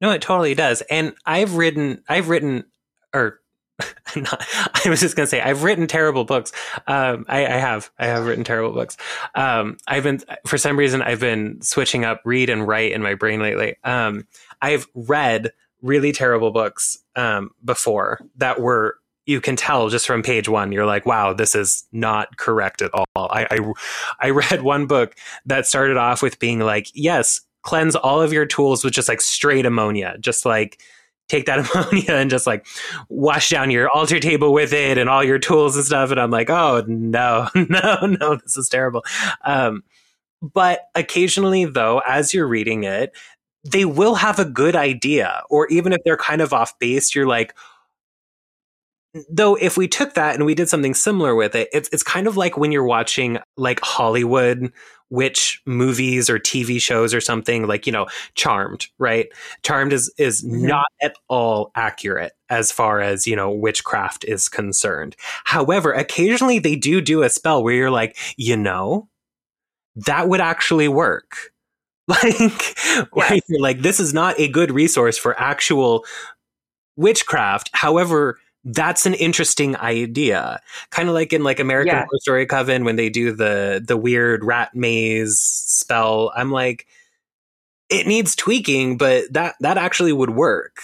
No, 0.00 0.10
it 0.10 0.20
totally 0.20 0.54
does. 0.54 0.82
And 0.82 1.14
I've 1.24 1.54
written, 1.54 2.02
I've 2.08 2.28
written, 2.28 2.64
or 3.14 3.40
not, 4.16 4.44
I 4.84 4.88
was 4.88 5.00
just 5.00 5.16
gonna 5.16 5.26
say 5.26 5.40
I've 5.40 5.62
written 5.62 5.86
terrible 5.86 6.24
books. 6.24 6.52
Um, 6.86 7.24
I, 7.28 7.46
I, 7.46 7.58
have 7.58 7.90
I 7.98 8.06
have 8.06 8.26
written 8.26 8.44
terrible 8.44 8.72
books. 8.72 8.96
Um, 9.34 9.76
I've 9.86 10.04
been 10.04 10.20
for 10.46 10.56
some 10.58 10.78
reason 10.78 11.02
I've 11.02 11.20
been 11.20 11.60
switching 11.60 12.04
up 12.04 12.20
read 12.24 12.48
and 12.48 12.66
write 12.66 12.92
in 12.92 13.02
my 13.02 13.14
brain 13.14 13.40
lately. 13.40 13.76
Um, 13.84 14.26
I've 14.62 14.86
read 14.94 15.52
really 15.82 16.12
terrible 16.12 16.50
books 16.50 16.98
um, 17.16 17.50
before 17.64 18.20
that 18.36 18.60
were 18.60 18.98
you 19.26 19.40
can 19.40 19.56
tell 19.56 19.88
just 19.88 20.06
from 20.06 20.22
page 20.22 20.48
one 20.48 20.72
you're 20.72 20.86
like 20.86 21.04
wow 21.04 21.32
this 21.32 21.54
is 21.54 21.86
not 21.92 22.36
correct 22.38 22.80
at 22.80 22.90
all. 22.94 23.06
I, 23.16 23.46
I 23.50 23.72
I 24.20 24.30
read 24.50 24.62
one 24.62 24.86
book 24.86 25.14
that 25.44 25.66
started 25.66 25.96
off 25.96 26.22
with 26.22 26.38
being 26.38 26.60
like 26.60 26.88
yes 26.94 27.40
cleanse 27.62 27.96
all 27.96 28.22
of 28.22 28.32
your 28.32 28.46
tools 28.46 28.84
with 28.84 28.94
just 28.94 29.08
like 29.08 29.20
straight 29.20 29.66
ammonia 29.66 30.16
just 30.20 30.46
like 30.46 30.80
take 31.28 31.46
that 31.46 31.58
ammonia 31.74 32.12
and 32.12 32.30
just 32.30 32.46
like 32.46 32.66
wash 33.08 33.50
down 33.50 33.70
your 33.70 33.88
altar 33.90 34.20
table 34.20 34.52
with 34.52 34.72
it 34.72 34.98
and 34.98 35.08
all 35.08 35.24
your 35.24 35.38
tools 35.38 35.76
and 35.76 35.84
stuff. 35.84 36.10
And 36.10 36.20
I'm 36.20 36.30
like, 36.30 36.50
oh 36.50 36.84
no, 36.86 37.48
no, 37.54 37.98
no, 38.06 38.36
this 38.36 38.56
is 38.56 38.68
terrible. 38.68 39.04
Um, 39.44 39.82
but 40.42 40.88
occasionally, 40.94 41.64
though, 41.64 42.02
as 42.06 42.34
you're 42.34 42.46
reading 42.46 42.84
it, 42.84 43.16
they 43.64 43.84
will 43.84 44.14
have 44.14 44.38
a 44.38 44.44
good 44.44 44.76
idea, 44.76 45.42
or 45.50 45.66
even 45.68 45.92
if 45.92 45.98
they're 46.04 46.16
kind 46.16 46.40
of 46.40 46.52
off 46.52 46.78
base, 46.78 47.14
you're 47.14 47.26
like, 47.26 47.54
though 49.30 49.54
if 49.56 49.76
we 49.76 49.88
took 49.88 50.14
that 50.14 50.34
and 50.34 50.44
we 50.44 50.54
did 50.54 50.68
something 50.68 50.92
similar 50.92 51.34
with 51.34 51.54
it 51.54 51.68
it's 51.72 51.88
it's 51.92 52.02
kind 52.02 52.26
of 52.26 52.36
like 52.36 52.58
when 52.58 52.70
you're 52.70 52.84
watching 52.84 53.38
like 53.56 53.80
Hollywood 53.80 54.70
witch 55.10 55.62
movies 55.66 56.28
or 56.28 56.38
TV 56.38 56.80
shows 56.80 57.14
or 57.14 57.20
something 57.20 57.66
like 57.66 57.86
you 57.86 57.92
know 57.92 58.06
Charmed 58.34 58.86
right 58.98 59.28
Charmed 59.62 59.92
is 59.92 60.12
is 60.18 60.44
mm-hmm. 60.44 60.66
not 60.66 60.86
at 61.00 61.14
all 61.28 61.70
accurate 61.76 62.32
as 62.48 62.72
far 62.72 63.00
as 63.00 63.26
you 63.26 63.36
know 63.36 63.50
witchcraft 63.50 64.24
is 64.24 64.48
concerned 64.48 65.14
however 65.44 65.92
occasionally 65.92 66.58
they 66.58 66.74
do 66.74 67.00
do 67.00 67.22
a 67.22 67.30
spell 67.30 67.62
where 67.62 67.74
you're 67.74 67.90
like 67.90 68.16
you 68.36 68.56
know 68.56 69.08
that 69.94 70.28
would 70.28 70.40
actually 70.40 70.88
work 70.88 71.52
like 72.08 72.38
yes. 72.38 73.40
you're 73.48 73.60
like 73.60 73.82
this 73.82 74.00
is 74.00 74.12
not 74.12 74.38
a 74.38 74.48
good 74.48 74.70
resource 74.70 75.16
for 75.16 75.38
actual 75.40 76.04
witchcraft 76.96 77.70
however 77.72 78.38
that's 78.66 79.06
an 79.06 79.14
interesting 79.14 79.76
idea. 79.76 80.60
Kind 80.90 81.08
of 81.08 81.14
like 81.14 81.32
in 81.32 81.44
like 81.44 81.60
American 81.60 81.94
yeah. 81.94 82.04
Horror 82.04 82.18
Story 82.20 82.46
Coven 82.46 82.84
when 82.84 82.96
they 82.96 83.08
do 83.08 83.32
the 83.32 83.82
the 83.84 83.96
weird 83.96 84.44
rat 84.44 84.74
maze 84.74 85.38
spell. 85.38 86.32
I'm 86.36 86.50
like, 86.50 86.86
it 87.88 88.08
needs 88.08 88.34
tweaking, 88.34 88.98
but 88.98 89.32
that 89.32 89.54
that 89.60 89.78
actually 89.78 90.12
would 90.12 90.30
work. 90.30 90.82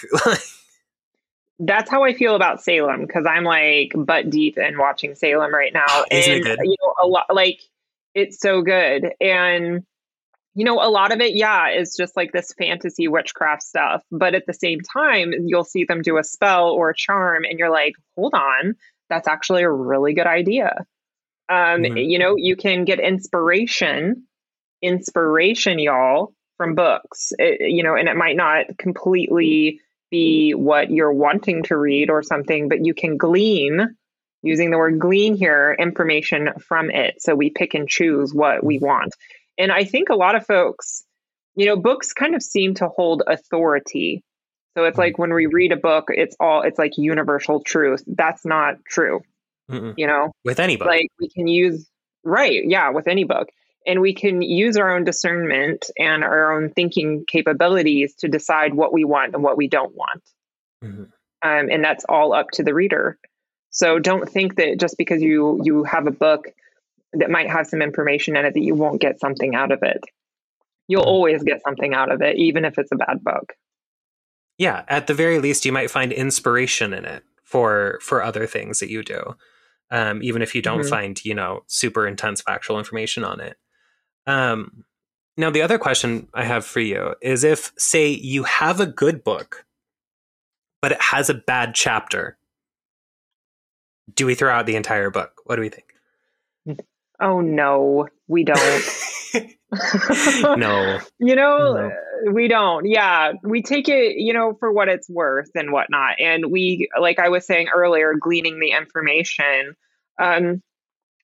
that's 1.58 1.90
how 1.90 2.04
I 2.04 2.14
feel 2.14 2.36
about 2.36 2.62
Salem 2.62 3.04
because 3.04 3.26
I'm 3.28 3.44
like 3.44 3.92
butt 3.96 4.30
deep 4.30 4.58
in 4.58 4.78
watching 4.78 5.16
Salem 5.16 5.52
right 5.52 5.72
now, 5.74 6.04
and 6.10 6.44
you 6.44 6.76
know 6.80 6.94
a 7.02 7.06
lot 7.06 7.26
like 7.34 7.60
it's 8.14 8.38
so 8.38 8.62
good 8.62 9.12
and 9.20 9.84
you 10.54 10.64
know, 10.64 10.80
a 10.82 10.90
lot 10.90 11.12
of 11.12 11.20
it, 11.20 11.34
yeah, 11.34 11.70
is 11.70 11.96
just 11.96 12.16
like 12.16 12.32
this 12.32 12.52
fantasy 12.58 13.08
witchcraft 13.08 13.62
stuff. 13.62 14.02
But 14.10 14.34
at 14.34 14.44
the 14.46 14.52
same 14.52 14.80
time, 14.80 15.32
you'll 15.46 15.64
see 15.64 15.84
them 15.84 16.02
do 16.02 16.18
a 16.18 16.24
spell 16.24 16.70
or 16.70 16.90
a 16.90 16.96
charm, 16.96 17.44
and 17.48 17.58
you're 17.58 17.70
like, 17.70 17.94
hold 18.16 18.34
on, 18.34 18.74
that's 19.08 19.28
actually 19.28 19.62
a 19.62 19.70
really 19.70 20.14
good 20.14 20.26
idea. 20.26 20.84
Um, 21.48 21.82
mm-hmm. 21.82 21.96
You 21.96 22.18
know, 22.18 22.34
you 22.36 22.56
can 22.56 22.84
get 22.84 23.00
inspiration, 23.00 24.24
inspiration, 24.80 25.78
y'all, 25.78 26.34
from 26.56 26.74
books, 26.74 27.32
it, 27.38 27.70
you 27.70 27.82
know, 27.82 27.94
and 27.94 28.08
it 28.08 28.16
might 28.16 28.36
not 28.36 28.66
completely 28.78 29.80
be 30.10 30.52
what 30.52 30.90
you're 30.90 31.12
wanting 31.12 31.62
to 31.64 31.76
read 31.76 32.10
or 32.10 32.22
something, 32.22 32.68
but 32.68 32.84
you 32.84 32.94
can 32.94 33.16
glean 33.16 33.96
using 34.42 34.70
the 34.70 34.78
word 34.78 34.98
glean 34.98 35.34
here 35.34 35.74
information 35.78 36.50
from 36.60 36.90
it. 36.90 37.22
So 37.22 37.34
we 37.34 37.50
pick 37.50 37.74
and 37.74 37.88
choose 37.88 38.34
what 38.34 38.64
we 38.64 38.78
want. 38.78 39.14
And 39.58 39.70
I 39.70 39.84
think 39.84 40.08
a 40.08 40.14
lot 40.14 40.34
of 40.34 40.46
folks, 40.46 41.04
you 41.54 41.66
know, 41.66 41.76
books 41.76 42.12
kind 42.12 42.34
of 42.34 42.42
seem 42.42 42.74
to 42.74 42.88
hold 42.88 43.22
authority. 43.26 44.24
So 44.76 44.84
it's 44.84 44.96
like 44.96 45.18
when 45.18 45.34
we 45.34 45.46
read 45.46 45.72
a 45.72 45.76
book, 45.76 46.06
it's 46.08 46.34
all 46.40 46.62
it's 46.62 46.78
like 46.78 46.92
universal 46.96 47.62
truth. 47.62 48.02
That's 48.06 48.44
not 48.44 48.76
true. 48.88 49.20
Mm-mm. 49.70 49.94
You 49.96 50.06
know, 50.06 50.32
with 50.44 50.60
any 50.60 50.76
book, 50.76 50.88
like 50.88 51.08
we 51.20 51.28
can 51.28 51.46
use 51.46 51.88
right, 52.24 52.62
yeah, 52.64 52.90
with 52.90 53.06
any 53.06 53.24
book, 53.24 53.48
and 53.86 54.00
we 54.00 54.14
can 54.14 54.40
use 54.42 54.76
our 54.76 54.94
own 54.94 55.04
discernment 55.04 55.90
and 55.98 56.24
our 56.24 56.52
own 56.52 56.70
thinking 56.70 57.24
capabilities 57.28 58.14
to 58.20 58.28
decide 58.28 58.74
what 58.74 58.92
we 58.92 59.04
want 59.04 59.34
and 59.34 59.42
what 59.42 59.56
we 59.56 59.68
don't 59.68 59.94
want. 59.94 60.22
Mm-hmm. 60.82 61.02
Um, 61.44 61.68
and 61.70 61.84
that's 61.84 62.04
all 62.08 62.32
up 62.32 62.50
to 62.52 62.62
the 62.62 62.74
reader. 62.74 63.18
So 63.70 63.98
don't 63.98 64.28
think 64.28 64.56
that 64.56 64.78
just 64.78 64.96
because 64.96 65.22
you 65.22 65.60
you 65.64 65.84
have 65.84 66.06
a 66.06 66.10
book 66.10 66.46
that 67.14 67.30
might 67.30 67.50
have 67.50 67.66
some 67.66 67.82
information 67.82 68.36
in 68.36 68.44
it 68.44 68.54
that 68.54 68.62
you 68.62 68.74
won't 68.74 69.00
get 69.00 69.20
something 69.20 69.54
out 69.54 69.72
of 69.72 69.80
it. 69.82 70.02
You'll 70.88 71.02
hmm. 71.02 71.08
always 71.08 71.42
get 71.42 71.62
something 71.62 71.94
out 71.94 72.10
of 72.10 72.22
it, 72.22 72.36
even 72.36 72.64
if 72.64 72.78
it's 72.78 72.92
a 72.92 72.96
bad 72.96 73.22
book. 73.22 73.52
Yeah, 74.58 74.84
at 74.88 75.06
the 75.06 75.14
very 75.14 75.38
least, 75.38 75.64
you 75.64 75.72
might 75.72 75.90
find 75.90 76.12
inspiration 76.12 76.92
in 76.92 77.04
it 77.04 77.24
for 77.42 77.98
for 78.02 78.22
other 78.22 78.46
things 78.46 78.80
that 78.80 78.90
you 78.90 79.02
do, 79.02 79.34
um, 79.90 80.22
even 80.22 80.42
if 80.42 80.54
you 80.54 80.62
don't 80.62 80.80
mm-hmm. 80.80 80.88
find 80.88 81.24
you 81.24 81.34
know 81.34 81.62
super 81.66 82.06
intense 82.06 82.42
factual 82.42 82.78
information 82.78 83.24
on 83.24 83.40
it. 83.40 83.56
Um, 84.26 84.84
now, 85.36 85.50
the 85.50 85.62
other 85.62 85.78
question 85.78 86.28
I 86.34 86.44
have 86.44 86.64
for 86.64 86.80
you 86.80 87.14
is 87.22 87.42
if, 87.42 87.72
say, 87.78 88.08
you 88.08 88.42
have 88.44 88.80
a 88.80 88.86
good 88.86 89.24
book, 89.24 89.64
but 90.82 90.92
it 90.92 91.00
has 91.00 91.30
a 91.30 91.34
bad 91.34 91.74
chapter, 91.74 92.36
do 94.14 94.26
we 94.26 94.34
throw 94.34 94.52
out 94.52 94.66
the 94.66 94.76
entire 94.76 95.10
book? 95.10 95.40
What 95.44 95.56
do 95.56 95.62
we 95.62 95.70
think? 95.70 95.94
Oh 97.22 97.40
no, 97.40 98.08
we 98.26 98.44
don't. 98.44 98.84
no. 100.58 100.98
You 101.18 101.34
know, 101.34 101.74
no. 101.74 102.32
we 102.32 102.48
don't. 102.48 102.86
Yeah. 102.86 103.32
We 103.42 103.62
take 103.62 103.88
it, 103.88 104.16
you 104.16 104.34
know, 104.34 104.54
for 104.58 104.70
what 104.70 104.88
it's 104.88 105.08
worth 105.08 105.50
and 105.54 105.72
whatnot. 105.72 106.20
And 106.20 106.50
we, 106.50 106.88
like 107.00 107.18
I 107.18 107.30
was 107.30 107.46
saying 107.46 107.68
earlier, 107.74 108.14
gleaning 108.20 108.60
the 108.60 108.72
information, 108.72 109.74
um, 110.20 110.62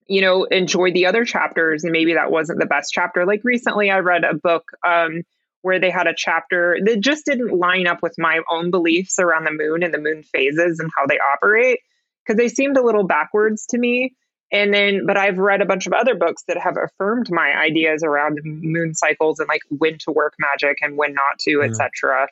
you 0.07 0.23
know, 0.23 0.45
enjoy 0.45 0.93
the 0.93 1.07
other 1.07 1.27
chapters. 1.27 1.85
And 1.85 1.93
maybe 1.93 2.15
that 2.15 2.31
wasn't 2.31 2.59
the 2.59 2.67
best 2.67 2.93
chapter. 2.93 3.27
Like 3.27 3.43
recently, 3.45 3.91
I 3.91 3.99
read 3.99 4.25
a 4.25 4.35
book 4.35 4.65
um, 4.87 5.23
where 5.61 5.79
they 5.79 5.91
had 5.91 6.07
a 6.07 6.15
chapter 6.17 6.79
that 6.83 7.01
just 7.01 7.27
didn't 7.27 7.53
line 7.53 7.87
up 7.87 8.03
with 8.03 8.15
my 8.17 8.41
own 8.51 8.71
beliefs 8.71 9.19
around 9.19 9.45
the 9.45 9.53
moon 9.53 9.83
and 9.83 9.93
the 9.93 9.99
moon 9.99 10.23
phases 10.23 10.81
and 10.81 10.91
how 10.97 11.07
they 11.07 11.19
operate 11.19 11.81
because 12.25 12.39
they 12.39 12.49
seemed 12.49 12.79
a 12.79 12.85
little 12.85 13.05
backwards 13.05 13.67
to 13.67 13.79
me. 13.79 14.15
And 14.51 14.73
then, 14.73 15.05
but 15.07 15.19
I've 15.19 15.39
read 15.39 15.61
a 15.61 15.67
bunch 15.67 15.87
of 15.87 15.93
other 15.93 16.15
books 16.15 16.45
that 16.49 16.59
have 16.59 16.77
affirmed 16.83 17.31
my 17.31 17.55
ideas 17.55 18.03
around 18.03 18.41
moon 18.43 18.95
cycles 18.95 19.39
and 19.41 19.49
like 19.49 19.61
when 19.69 19.99
to 19.99 20.11
work 20.11 20.35
magic 20.39 20.79
and 20.81 20.97
when 20.97 21.13
not 21.13 21.39
to, 21.41 21.59
mm. 21.59 21.69
etc. 21.69 22.29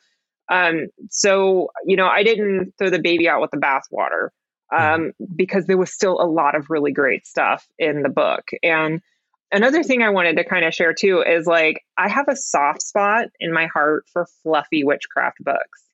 Um, 0.49 0.87
so 1.11 1.71
you 1.85 1.97
know, 1.97 2.07
I 2.07 2.23
didn't 2.23 2.75
throw 2.79 2.91
the 2.91 3.01
baby 3.01 3.29
out 3.29 3.41
with 3.41 3.51
the 3.51 3.59
bathwater 3.59 4.29
um, 4.73 5.13
mm. 5.21 5.37
because 5.37 5.67
there 5.67 5.77
was 5.77 5.93
still 5.93 6.21
a 6.21 6.25
lot 6.25 6.55
of 6.55 6.71
really 6.71 6.93
great 6.93 7.27
stuff 7.27 7.67
in 7.79 8.03
the 8.03 8.09
book. 8.09 8.49
And 8.63 9.03
another 9.53 9.83
thing 9.83 10.03
I 10.03 10.11
wanted 10.11 10.37
to 10.37 10.45
kind 10.45 10.65
of 10.65 10.75
share 10.75 10.95
too 10.95 11.23
is 11.23 11.47
like 11.47 11.83
I 11.99 12.09
have 12.09 12.29
a 12.29 12.37
soft 12.37 12.83
spot 12.83 13.27
in 13.41 13.53
my 13.53 13.67
heart 13.67 14.07
for 14.13 14.27
fluffy 14.43 14.85
witchcraft 14.85 15.39
books. 15.41 15.85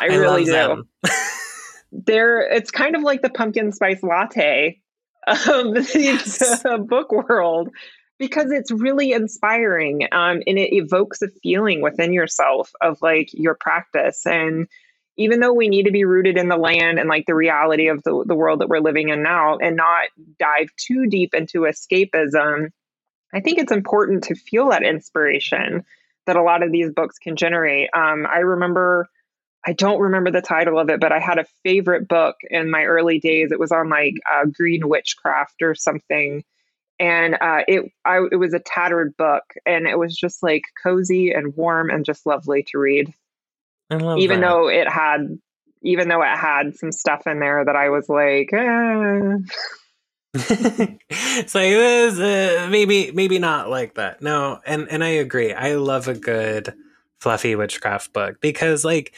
I, 0.00 0.08
I 0.10 0.16
really 0.16 0.44
do. 0.44 0.86
They're 1.92 2.42
it's 2.42 2.70
kind 2.70 2.94
of 2.94 3.02
like 3.02 3.22
the 3.22 3.30
pumpkin 3.30 3.72
spice 3.72 4.02
latte 4.02 4.80
of 5.26 5.36
the 5.46 6.84
book 6.88 7.12
world 7.12 7.70
because 8.18 8.50
it's 8.50 8.70
really 8.70 9.12
inspiring 9.12 10.02
um, 10.12 10.42
and 10.46 10.58
it 10.58 10.74
evokes 10.74 11.22
a 11.22 11.28
feeling 11.42 11.80
within 11.80 12.12
yourself 12.12 12.70
of 12.80 12.98
like 13.00 13.30
your 13.32 13.54
practice. 13.54 14.26
And 14.26 14.68
even 15.16 15.40
though 15.40 15.52
we 15.52 15.68
need 15.68 15.84
to 15.84 15.90
be 15.90 16.04
rooted 16.04 16.38
in 16.38 16.48
the 16.48 16.56
land 16.56 16.98
and 16.98 17.08
like 17.08 17.26
the 17.26 17.34
reality 17.34 17.88
of 17.88 18.02
the, 18.02 18.24
the 18.26 18.34
world 18.34 18.60
that 18.60 18.68
we're 18.68 18.80
living 18.80 19.10
in 19.10 19.22
now 19.22 19.58
and 19.58 19.76
not 19.76 20.08
dive 20.38 20.68
too 20.76 21.06
deep 21.06 21.34
into 21.34 21.60
escapism 21.60 22.68
i 23.34 23.40
think 23.40 23.58
it's 23.58 23.72
important 23.72 24.24
to 24.24 24.34
feel 24.34 24.70
that 24.70 24.82
inspiration 24.82 25.84
that 26.26 26.36
a 26.36 26.42
lot 26.42 26.62
of 26.62 26.70
these 26.70 26.90
books 26.90 27.18
can 27.18 27.36
generate. 27.36 27.90
Um, 27.94 28.26
i 28.26 28.38
remember 28.38 29.08
I 29.66 29.72
don't 29.74 30.00
remember 30.00 30.30
the 30.30 30.40
title 30.40 30.78
of 30.78 30.88
it, 30.88 31.00
but 31.00 31.12
I 31.12 31.18
had 31.18 31.38
a 31.38 31.44
favorite 31.64 32.08
book 32.08 32.36
in 32.48 32.70
my 32.70 32.84
early 32.84 33.18
days. 33.18 33.52
It 33.52 33.60
was 33.60 33.72
on 33.72 33.90
like 33.90 34.14
uh, 34.30 34.46
green 34.46 34.88
witchcraft 34.88 35.62
or 35.62 35.74
something, 35.74 36.44
and 36.98 37.34
uh, 37.34 37.62
it 37.68 37.92
I, 38.04 38.26
it 38.32 38.36
was 38.36 38.54
a 38.54 38.58
tattered 38.58 39.16
book, 39.16 39.44
and 39.66 39.86
it 39.86 39.98
was 39.98 40.16
just 40.16 40.42
like 40.42 40.62
cozy 40.82 41.32
and 41.32 41.54
warm 41.56 41.90
and 41.90 42.04
just 42.04 42.26
lovely 42.26 42.62
to 42.70 42.78
read. 42.78 43.12
I 43.90 43.96
love 43.96 44.18
even 44.18 44.40
that. 44.40 44.48
though 44.48 44.68
it 44.68 44.88
had 44.88 45.38
even 45.82 46.08
though 46.08 46.22
it 46.22 46.36
had 46.36 46.76
some 46.76 46.92
stuff 46.92 47.26
in 47.26 47.40
there 47.40 47.64
that 47.64 47.76
I 47.76 47.88
was 47.88 48.08
like, 48.08 48.52
eh. 48.52 49.36
it's 51.08 51.54
like 51.54 51.70
this, 51.70 52.18
uh, 52.18 52.68
maybe 52.70 53.10
maybe 53.12 53.38
not 53.38 53.68
like 53.68 53.94
that. 53.94 54.22
No, 54.22 54.60
and 54.64 54.88
and 54.88 55.04
I 55.04 55.08
agree. 55.08 55.52
I 55.52 55.74
love 55.74 56.08
a 56.08 56.14
good 56.14 56.72
fluffy 57.20 57.54
witchcraft 57.54 58.12
book 58.12 58.40
because 58.40 58.84
like 58.84 59.14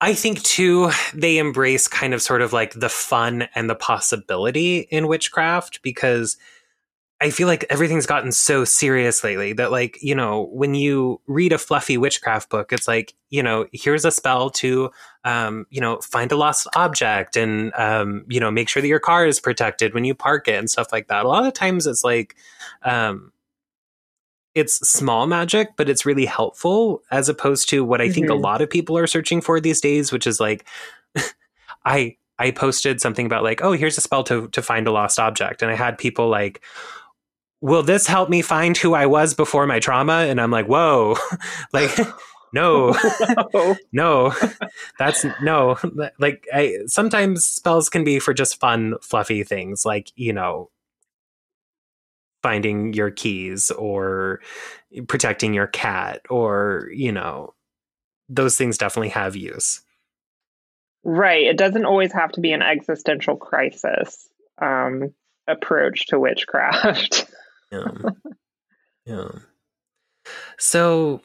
I 0.00 0.12
think 0.12 0.42
too, 0.42 0.90
they 1.14 1.38
embrace 1.38 1.88
kind 1.88 2.12
of 2.12 2.20
sort 2.20 2.42
of 2.42 2.52
like 2.52 2.74
the 2.74 2.90
fun 2.90 3.48
and 3.54 3.70
the 3.70 3.74
possibility 3.74 4.80
in 4.90 5.08
witchcraft 5.08 5.80
because 5.82 6.36
I 7.20 7.30
feel 7.30 7.46
like 7.46 7.64
everything's 7.70 8.04
gotten 8.04 8.32
so 8.32 8.66
serious 8.66 9.24
lately 9.24 9.54
that, 9.54 9.70
like, 9.70 9.96
you 10.02 10.14
know, 10.14 10.50
when 10.52 10.74
you 10.74 11.22
read 11.26 11.52
a 11.52 11.58
fluffy 11.58 11.96
witchcraft 11.96 12.50
book, 12.50 12.70
it's 12.70 12.86
like, 12.86 13.14
you 13.30 13.42
know, 13.42 13.66
here's 13.72 14.04
a 14.04 14.10
spell 14.10 14.50
to, 14.50 14.90
um, 15.24 15.64
you 15.70 15.80
know, 15.80 15.98
find 16.02 16.32
a 16.32 16.36
lost 16.36 16.66
object 16.74 17.36
and, 17.36 17.72
um, 17.74 18.26
you 18.28 18.40
know, 18.40 18.50
make 18.50 18.68
sure 18.68 18.82
that 18.82 18.88
your 18.88 19.00
car 19.00 19.26
is 19.26 19.40
protected 19.40 19.94
when 19.94 20.04
you 20.04 20.14
park 20.14 20.48
it 20.48 20.58
and 20.58 20.68
stuff 20.68 20.92
like 20.92 21.06
that. 21.06 21.24
A 21.24 21.28
lot 21.28 21.46
of 21.46 21.54
times 21.54 21.86
it's 21.86 22.04
like, 22.04 22.36
um, 22.82 23.32
it's 24.54 24.76
small 24.88 25.26
magic, 25.26 25.70
but 25.76 25.88
it's 25.88 26.06
really 26.06 26.26
helpful 26.26 27.02
as 27.10 27.28
opposed 27.28 27.68
to 27.70 27.84
what 27.84 28.00
I 28.00 28.08
think 28.08 28.28
a 28.30 28.34
Mhm. 28.34 28.42
lot 28.42 28.62
of 28.62 28.70
people 28.70 28.96
are 28.96 29.06
searching 29.06 29.40
for 29.40 29.60
these 29.60 29.80
days, 29.80 30.12
which 30.12 30.26
is 30.26 30.38
like 30.40 30.64
I 31.84 32.16
I 32.38 32.50
posted 32.50 33.00
something 33.00 33.26
about 33.26 33.44
like, 33.44 33.62
oh, 33.62 33.72
here's 33.72 33.98
a 33.98 34.00
spell 34.00 34.24
to 34.24 34.48
to 34.48 34.62
find 34.62 34.86
a 34.88 34.92
lost 34.92 35.18
object. 35.18 35.62
And 35.62 35.70
I 35.70 35.74
had 35.76 35.98
people 35.98 36.28
like, 36.28 36.60
will 37.60 37.82
this 37.82 38.06
help 38.06 38.28
me 38.28 38.42
find 38.42 38.76
who 38.76 38.94
I 38.94 39.06
was 39.06 39.34
before 39.34 39.66
my 39.66 39.80
trauma? 39.80 40.26
And 40.28 40.40
I'm 40.40 40.50
like, 40.50 40.66
whoa, 40.66 41.16
like 41.72 41.90
no, 42.52 42.94
no, 43.92 44.32
that's 44.98 45.24
no. 45.42 45.76
Like 46.18 46.46
I 46.52 46.78
sometimes 46.86 47.44
spells 47.44 47.88
can 47.88 48.04
be 48.04 48.18
for 48.18 48.32
just 48.34 48.60
fun, 48.60 48.94
fluffy 49.00 49.42
things, 49.44 49.84
like 49.84 50.12
you 50.16 50.32
know, 50.32 50.70
finding 52.44 52.92
your 52.92 53.10
keys 53.10 53.70
or 53.70 54.40
protecting 55.08 55.54
your 55.54 55.66
cat, 55.66 56.20
or 56.28 56.90
you 56.92 57.10
know, 57.10 57.54
those 58.28 58.58
things 58.58 58.76
definitely 58.76 59.08
have 59.08 59.34
use. 59.34 59.80
right. 61.02 61.46
It 61.46 61.56
doesn't 61.56 61.86
always 61.86 62.12
have 62.12 62.32
to 62.32 62.40
be 62.42 62.52
an 62.52 62.60
existential 62.60 63.36
crisis 63.36 64.28
um, 64.60 65.14
approach 65.48 66.06
to 66.08 66.20
witchcraft. 66.20 67.26
Yeah. 67.72 67.90
yeah. 69.04 69.28
So 70.60 71.22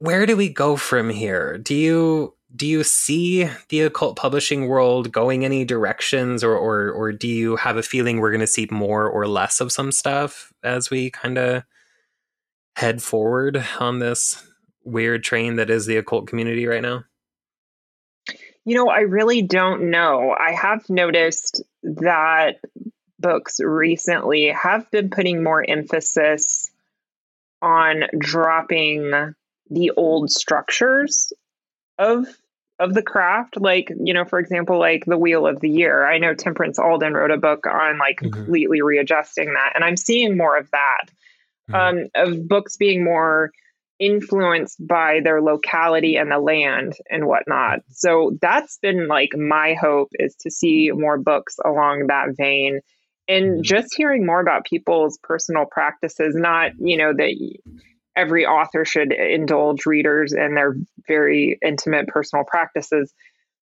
where 0.00 0.26
do 0.26 0.36
we 0.36 0.48
go 0.48 0.74
from 0.74 1.08
here? 1.08 1.56
Do 1.58 1.72
you 1.76 2.34
do 2.54 2.66
you 2.66 2.84
see 2.84 3.48
the 3.68 3.80
occult 3.80 4.16
publishing 4.16 4.68
world 4.68 5.10
going 5.10 5.44
any 5.44 5.64
directions 5.64 6.44
or 6.44 6.56
or 6.56 6.90
or 6.90 7.12
do 7.12 7.26
you 7.26 7.56
have 7.56 7.76
a 7.76 7.82
feeling 7.82 8.20
we're 8.20 8.30
going 8.30 8.40
to 8.40 8.46
see 8.46 8.68
more 8.70 9.08
or 9.08 9.26
less 9.26 9.60
of 9.60 9.72
some 9.72 9.90
stuff 9.90 10.52
as 10.62 10.90
we 10.90 11.10
kind 11.10 11.38
of 11.38 11.64
head 12.76 13.02
forward 13.02 13.64
on 13.80 13.98
this 13.98 14.46
weird 14.84 15.24
train 15.24 15.56
that 15.56 15.70
is 15.70 15.86
the 15.86 15.96
occult 15.96 16.26
community 16.26 16.66
right 16.66 16.82
now? 16.82 17.04
You 18.64 18.76
know, 18.76 18.88
I 18.88 19.00
really 19.00 19.42
don't 19.42 19.90
know. 19.90 20.34
I 20.38 20.52
have 20.52 20.88
noticed 20.88 21.62
that 21.82 22.60
books 23.18 23.60
recently 23.60 24.48
have 24.48 24.90
been 24.90 25.10
putting 25.10 25.42
more 25.42 25.64
emphasis 25.66 26.70
on 27.60 28.04
dropping 28.18 29.34
the 29.70 29.90
old 29.96 30.30
structures 30.30 31.32
of 31.98 32.26
of 32.80 32.92
the 32.94 33.02
craft 33.02 33.56
like 33.60 33.88
you 34.02 34.12
know 34.12 34.24
for 34.24 34.38
example 34.38 34.78
like 34.78 35.04
the 35.06 35.18
wheel 35.18 35.46
of 35.46 35.60
the 35.60 35.70
year 35.70 36.06
i 36.06 36.18
know 36.18 36.34
temperance 36.34 36.78
alden 36.78 37.14
wrote 37.14 37.30
a 37.30 37.36
book 37.36 37.66
on 37.66 37.98
like 37.98 38.18
Mhm. 38.20 38.32
completely 38.32 38.82
readjusting 38.82 39.54
that 39.54 39.72
and 39.74 39.84
i'm 39.84 39.96
seeing 39.96 40.36
more 40.36 40.56
of 40.56 40.70
that 40.72 41.06
um, 41.72 42.04
of 42.14 42.46
books 42.48 42.76
being 42.76 43.04
more 43.04 43.50
influenced 43.98 44.84
by 44.86 45.20
their 45.22 45.40
locality 45.40 46.16
and 46.16 46.30
the 46.30 46.38
land 46.38 46.94
and 47.10 47.26
whatnot. 47.26 47.80
So 47.90 48.36
that's 48.40 48.78
been 48.78 49.08
like 49.08 49.30
my 49.36 49.74
hope 49.74 50.08
is 50.14 50.34
to 50.40 50.50
see 50.50 50.90
more 50.92 51.18
books 51.18 51.56
along 51.64 52.06
that 52.08 52.36
vein 52.36 52.80
and 53.28 53.60
Mhm. 53.60 53.62
just 53.64 53.94
hearing 53.96 54.26
more 54.26 54.40
about 54.40 54.66
people's 54.66 55.18
personal 55.22 55.64
practices, 55.64 56.34
not, 56.36 56.72
you 56.78 56.96
know, 56.96 57.12
that 57.14 57.34
every 58.16 58.46
author 58.46 58.84
should 58.84 59.12
indulge 59.12 59.86
readers 59.86 60.32
in 60.32 60.54
their 60.54 60.76
very 61.08 61.58
intimate 61.64 62.08
personal 62.08 62.44
practices. 62.44 63.12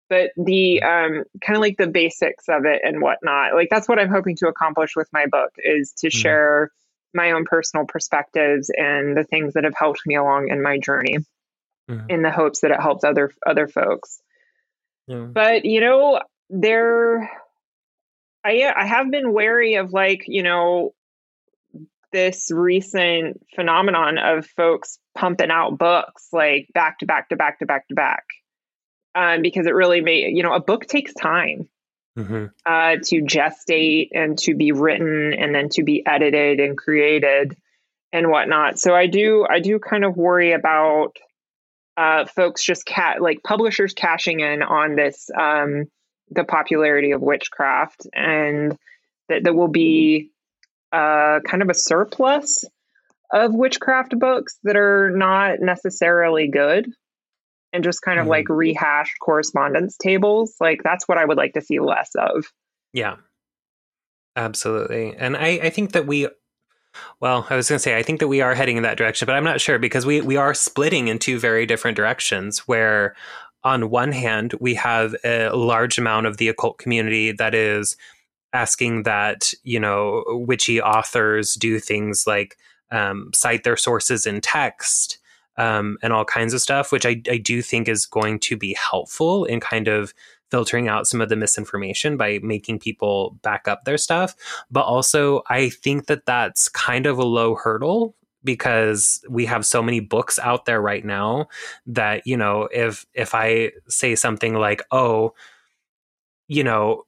But 0.10 0.32
the 0.36 0.82
um, 0.82 1.24
kind 1.42 1.56
of 1.56 1.62
like 1.62 1.78
the 1.78 1.88
basics 1.88 2.50
of 2.50 2.66
it 2.66 2.82
and 2.84 3.02
whatnot. 3.02 3.54
Like 3.54 3.70
that's 3.70 3.88
what 3.88 3.98
I'm 3.98 4.10
hoping 4.10 4.36
to 4.38 4.48
accomplish 4.48 4.96
with 4.96 5.08
my 5.14 5.26
book 5.26 5.52
is 5.58 5.94
to 6.00 6.08
Mhm. 6.08 6.12
share 6.12 6.72
my 7.14 7.32
own 7.32 7.46
personal 7.46 7.86
perspectives 7.86 8.70
and 8.76 9.16
the 9.16 9.24
things 9.24 9.54
that 9.54 9.64
have 9.64 9.74
helped 9.78 10.02
me 10.06 10.16
along 10.16 10.50
in 10.50 10.62
my 10.62 10.78
journey 10.80 11.18
Mhm. 11.90 12.06
in 12.10 12.22
the 12.22 12.32
hopes 12.32 12.62
that 12.62 12.72
it 12.72 12.80
helps 12.80 13.04
other 13.04 13.32
other 13.46 13.68
folks 13.68 14.22
Yeah. 15.08 15.26
but 15.30 15.66
you 15.66 15.82
know 15.82 16.22
there 16.50 17.30
i 18.46 18.72
i 18.76 18.86
have 18.86 19.12
been 19.12 19.34
wary 19.34 19.76
of 19.76 19.92
like 19.92 20.24
you 20.28 20.44
know 20.44 20.94
this 22.12 22.50
recent 22.52 23.42
phenomenon 23.56 24.18
of 24.18 24.46
folks 24.46 25.00
pumping 25.16 25.52
out 25.52 25.78
books 25.78 26.28
like 26.32 26.68
back 26.74 27.00
to 27.00 27.06
back 27.06 27.30
to 27.30 27.36
back 27.36 27.60
to 27.60 27.66
back 27.66 27.88
to 27.88 27.96
back 27.96 28.24
um, 29.16 29.42
because 29.42 29.66
it 29.66 29.74
really 29.74 30.02
made 30.02 30.36
you 30.36 30.44
know 30.44 30.54
a 30.54 30.60
book 30.60 30.86
takes 30.88 31.14
time 31.14 31.68
Mhm. 32.18 32.52
uh, 32.66 32.98
to 33.06 33.22
gestate 33.22 34.10
and 34.14 34.38
to 34.40 34.54
be 34.54 34.74
written 34.74 35.34
and 35.34 35.56
then 35.56 35.70
to 35.70 35.84
be 35.84 36.06
edited 36.06 36.60
and 36.60 36.78
created 36.78 37.56
and 38.12 38.30
whatnot. 38.30 38.80
So 38.80 38.94
I 38.94 39.08
do 39.08 39.48
I 39.50 39.62
do 39.62 39.80
kind 39.80 40.04
of 40.04 40.18
worry 40.18 40.52
about 40.52 41.16
uh, 41.96 42.26
folks 42.26 42.64
just 42.64 42.86
cat 42.86 43.22
like 43.22 43.44
publishers 43.44 43.94
cashing 43.94 44.42
in 44.42 44.62
on 44.62 44.96
this 44.98 45.30
um, 45.40 45.86
the 46.30 46.44
popularity 46.44 47.12
of 47.12 47.22
witchcraft 47.22 48.06
and 48.14 48.78
that 49.30 49.46
there 49.46 49.54
will 49.54 49.70
be 49.70 50.31
uh, 50.92 51.40
kind 51.46 51.62
of 51.64 51.70
a 51.70 51.74
surplus 51.74 52.64
of 53.32 53.54
witchcraft 53.54 54.18
books 54.20 54.58
that 54.64 54.76
are 54.76 55.12
not 55.16 55.60
necessarily 55.62 56.48
good 56.50 56.92
and 57.74 57.84
just 57.84 58.02
kind 58.02 58.20
of 58.20 58.26
Mhm. 58.26 58.30
like 58.30 58.50
rehashed 58.50 59.14
correspondence 59.22 59.96
tables 59.98 60.56
like 60.60 60.82
that's 60.84 61.08
what 61.08 61.18
i 61.18 61.24
would 61.24 61.38
like 61.38 61.54
to 61.54 61.62
see 61.62 61.80
less 61.80 62.10
of 62.18 62.46
Yeah. 62.94 63.16
Absolutely. 64.36 65.14
And 65.18 65.36
I, 65.36 65.60
I 65.64 65.70
think 65.70 65.92
that 65.92 66.08
we 66.08 66.28
well, 67.22 67.48
I 67.50 67.56
was 67.56 67.70
gonna 67.70 67.80
say 67.80 67.98
I 67.98 68.04
think 68.04 68.20
that 68.20 68.28
we 68.28 68.42
are 68.42 68.54
heading 68.54 68.76
in 68.78 68.84
that 68.84 68.98
direction, 68.98 69.26
but 69.26 69.36
I'm 69.36 69.44
not 69.46 69.62
sure 69.62 69.80
because 69.80 70.06
we, 70.06 70.20
we 70.22 70.36
are 70.36 70.54
splitting 70.54 71.08
in 71.08 71.20
two 71.20 71.40
very 71.40 71.66
different 71.66 71.96
directions 71.96 72.60
where 72.68 73.16
on 73.64 73.90
one 73.90 74.12
hand 74.12 74.54
we 74.60 74.74
have 74.76 75.16
a 75.24 75.50
large 75.56 75.98
amount 75.98 76.26
of 76.28 76.38
the 76.38 76.50
occult 76.50 76.78
community 76.80 77.32
that 77.34 77.54
is 77.56 77.96
asking 78.54 79.04
that, 79.04 79.54
you 79.64 79.80
know, 79.80 80.24
witchy 80.28 80.82
authors 80.82 81.56
do 81.56 81.80
things 81.80 82.26
like 82.28 82.58
um, 82.92 83.32
cite 83.34 83.64
their 83.64 83.78
sources 83.78 84.26
in 84.26 84.42
text 84.42 85.20
um, 85.58 85.98
and 86.02 86.14
all 86.14 86.26
kinds 86.26 86.54
of 86.54 86.62
stuff, 86.62 86.92
which 86.92 87.06
I, 87.06 87.22
I 87.30 87.38
do 87.38 87.62
think 87.62 87.88
is 87.88 88.06
going 88.06 88.40
to 88.40 88.58
be 88.58 88.74
helpful 88.74 89.46
in 89.46 89.60
kind 89.60 89.88
of 89.88 90.14
filtering 90.50 90.90
out 90.90 91.08
some 91.08 91.22
of 91.22 91.30
the 91.30 91.36
misinformation 91.36 92.18
by 92.18 92.40
making 92.44 92.80
people 92.80 93.40
back 93.42 93.68
up 93.68 93.86
their 93.86 93.98
stuff. 93.98 94.36
But 94.70 94.82
also, 94.82 95.44
I 95.50 95.70
think 95.70 96.08
that 96.08 96.26
that's 96.26 96.68
kind 96.68 97.06
of 97.06 97.18
a 97.18 97.24
low 97.24 97.56
hurdle 97.56 98.16
because 98.44 99.24
we 99.30 99.46
have 99.46 99.66
so 99.66 99.82
many 99.82 100.00
books 100.00 100.40
out 100.40 100.66
there 100.66 100.82
right 100.82 101.06
now 101.06 101.48
that 101.86 102.26
you 102.26 102.36
know 102.36 102.68
if 102.74 103.06
if 103.14 103.36
i 103.36 103.72
say 103.88 104.16
something 104.16 104.56
like 104.56 104.82
oh 104.90 105.34
you 106.48 106.64
know 106.64 107.04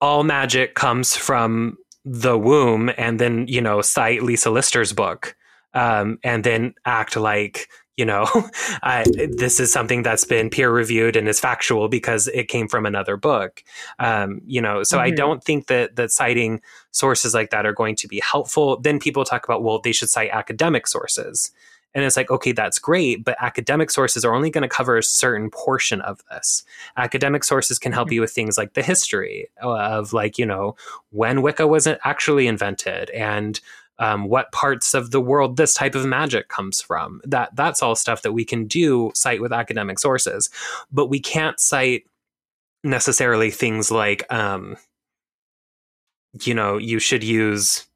all 0.00 0.24
magic 0.24 0.74
comes 0.74 1.16
from 1.16 1.76
the 2.04 2.36
womb 2.38 2.90
and 2.98 3.18
then 3.18 3.46
you 3.48 3.60
know 3.60 3.80
cite 3.80 4.22
lisa 4.22 4.50
lister's 4.50 4.92
book 4.92 5.34
um, 5.72 6.18
and 6.22 6.44
then 6.44 6.74
act 6.84 7.16
like 7.16 7.68
you 7.96 8.04
know 8.04 8.26
I, 8.82 9.04
this 9.30 9.58
is 9.58 9.72
something 9.72 10.02
that's 10.02 10.24
been 10.24 10.50
peer 10.50 10.70
reviewed 10.70 11.16
and 11.16 11.26
is 11.28 11.40
factual 11.40 11.88
because 11.88 12.28
it 12.28 12.48
came 12.48 12.68
from 12.68 12.84
another 12.86 13.16
book. 13.16 13.62
Um, 13.98 14.40
you 14.46 14.60
know 14.60 14.82
so 14.82 14.98
i 14.98 15.10
Mhm. 15.10 15.16
don't 15.16 15.42
think 15.44 15.66
that 15.68 15.96
that 15.96 16.10
citing 16.10 16.60
sources 16.90 17.32
like 17.34 17.50
that 17.50 17.64
are 17.66 17.72
going 17.72 17.96
to 17.96 18.08
be 18.08 18.20
helpful. 18.20 18.78
Then 18.80 18.98
people 19.00 19.24
talk 19.24 19.44
about 19.44 19.62
well 19.62 19.80
they 19.80 19.92
should 19.92 20.10
cite 20.10 20.30
academic 20.30 20.86
sources 20.86 21.50
and 21.94 22.04
it's 22.04 22.16
like 22.16 22.30
okay 22.30 22.52
that's 22.52 22.78
great 22.78 23.24
but 23.24 23.36
academic 23.40 23.90
sources 23.90 24.24
are 24.24 24.34
only 24.34 24.50
going 24.50 24.62
to 24.62 24.68
cover 24.68 24.96
a 24.96 25.02
certain 25.02 25.50
portion 25.50 26.00
of 26.02 26.22
this. 26.30 26.64
Academic 26.96 27.44
sources 27.44 27.78
can 27.78 27.92
help 27.92 28.10
you 28.10 28.20
with 28.20 28.32
things 28.32 28.58
like 28.58 28.74
the 28.74 28.82
history 28.82 29.48
of 29.62 30.12
like 30.12 30.38
you 30.38 30.46
know 30.46 30.76
when 31.10 31.42
wicca 31.42 31.66
was 31.66 31.86
actually 31.86 32.46
invented 32.46 33.10
and 33.10 33.60
um, 34.00 34.24
what 34.24 34.50
parts 34.50 34.92
of 34.92 35.12
the 35.12 35.20
world 35.20 35.56
this 35.56 35.72
type 35.72 35.94
of 35.94 36.04
magic 36.04 36.48
comes 36.48 36.80
from. 36.80 37.20
That 37.24 37.54
that's 37.54 37.82
all 37.82 37.94
stuff 37.94 38.22
that 38.22 38.32
we 38.32 38.44
can 38.44 38.66
do 38.66 39.12
cite 39.14 39.40
with 39.40 39.52
academic 39.52 39.98
sources 39.98 40.50
but 40.92 41.06
we 41.06 41.20
can't 41.20 41.60
cite 41.60 42.04
necessarily 42.82 43.50
things 43.50 43.90
like 43.90 44.30
um, 44.32 44.76
you 46.42 46.54
know 46.54 46.76
you 46.76 46.98
should 46.98 47.24
use 47.24 47.86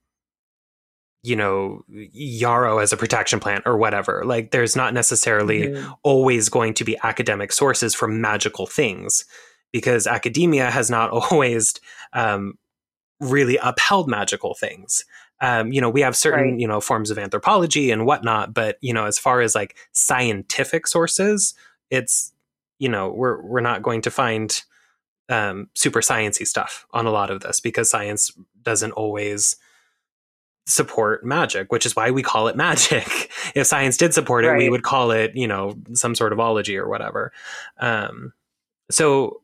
you 1.29 1.37
know 1.37 1.83
yarrow 1.89 2.79
as 2.79 2.93
a 2.93 2.97
protection 2.97 3.39
plant 3.41 3.62
or 3.66 3.76
whatever 3.76 4.22
like 4.24 4.51
there's 4.53 4.74
not 4.76 4.93
necessarily 4.95 5.61
Mhm. 5.68 5.97
always 6.03 6.49
going 6.49 6.74
to 6.74 6.85
be 6.85 6.97
academic 7.11 7.51
sources 7.53 7.95
for 7.95 8.09
magical 8.09 8.66
things 8.66 9.24
because 9.72 10.07
academia 10.07 10.70
has 10.70 10.89
not 10.91 11.11
always 11.18 11.74
um, 12.12 12.43
really 13.20 13.59
upheld 13.62 14.09
magical 14.09 14.55
things. 14.55 15.05
Um, 15.41 15.72
you 15.72 15.81
know, 15.81 15.91
we 15.91 16.01
have 16.03 16.16
certain 16.16 16.51
Right. 16.53 16.61
you 16.61 16.68
know 16.68 16.81
forms 16.81 17.11
of 17.11 17.18
anthropology 17.18 17.91
and 17.93 18.07
whatnot, 18.07 18.55
but 18.55 18.76
you 18.81 18.93
know, 18.95 19.05
as 19.07 19.18
far 19.18 19.41
as 19.41 19.55
like 19.55 19.76
scientific 19.93 20.87
sources, 20.87 21.55
it's 21.91 22.33
you 22.79 22.89
know 22.89 23.11
we're 23.11 23.43
we're 23.43 23.61
not 23.70 23.83
going 23.83 24.03
to 24.03 24.11
find 24.11 24.62
um, 25.29 25.68
super 25.74 26.01
sciency 26.01 26.47
stuff 26.47 26.87
on 26.93 27.07
a 27.07 27.11
lot 27.11 27.31
of 27.31 27.41
this 27.41 27.61
because 27.61 27.91
science 27.91 28.31
doesn't 28.62 28.93
always 28.93 29.57
support 30.69 31.25
magic, 31.25 31.73
which 31.73 31.87
is 31.87 31.97
why 31.97 32.11
we 32.11 32.23
call 32.23 32.47
it 32.49 32.57
magic. 32.57 33.31
if 33.55 33.66
science 33.66 33.97
did 33.97 34.14
support 34.14 34.45
it, 34.45 34.49
right. 34.49 34.59
we 34.59 34.69
would 34.69 34.83
call 34.83 35.11
it, 35.11 35.35
you 35.35 35.49
know, 35.49 35.75
some 35.95 36.14
sort 36.14 36.33
of 36.33 36.39
ology 36.39 36.77
or 36.77 36.89
whatever. 36.89 37.33
Um, 37.79 38.33
so 38.91 39.41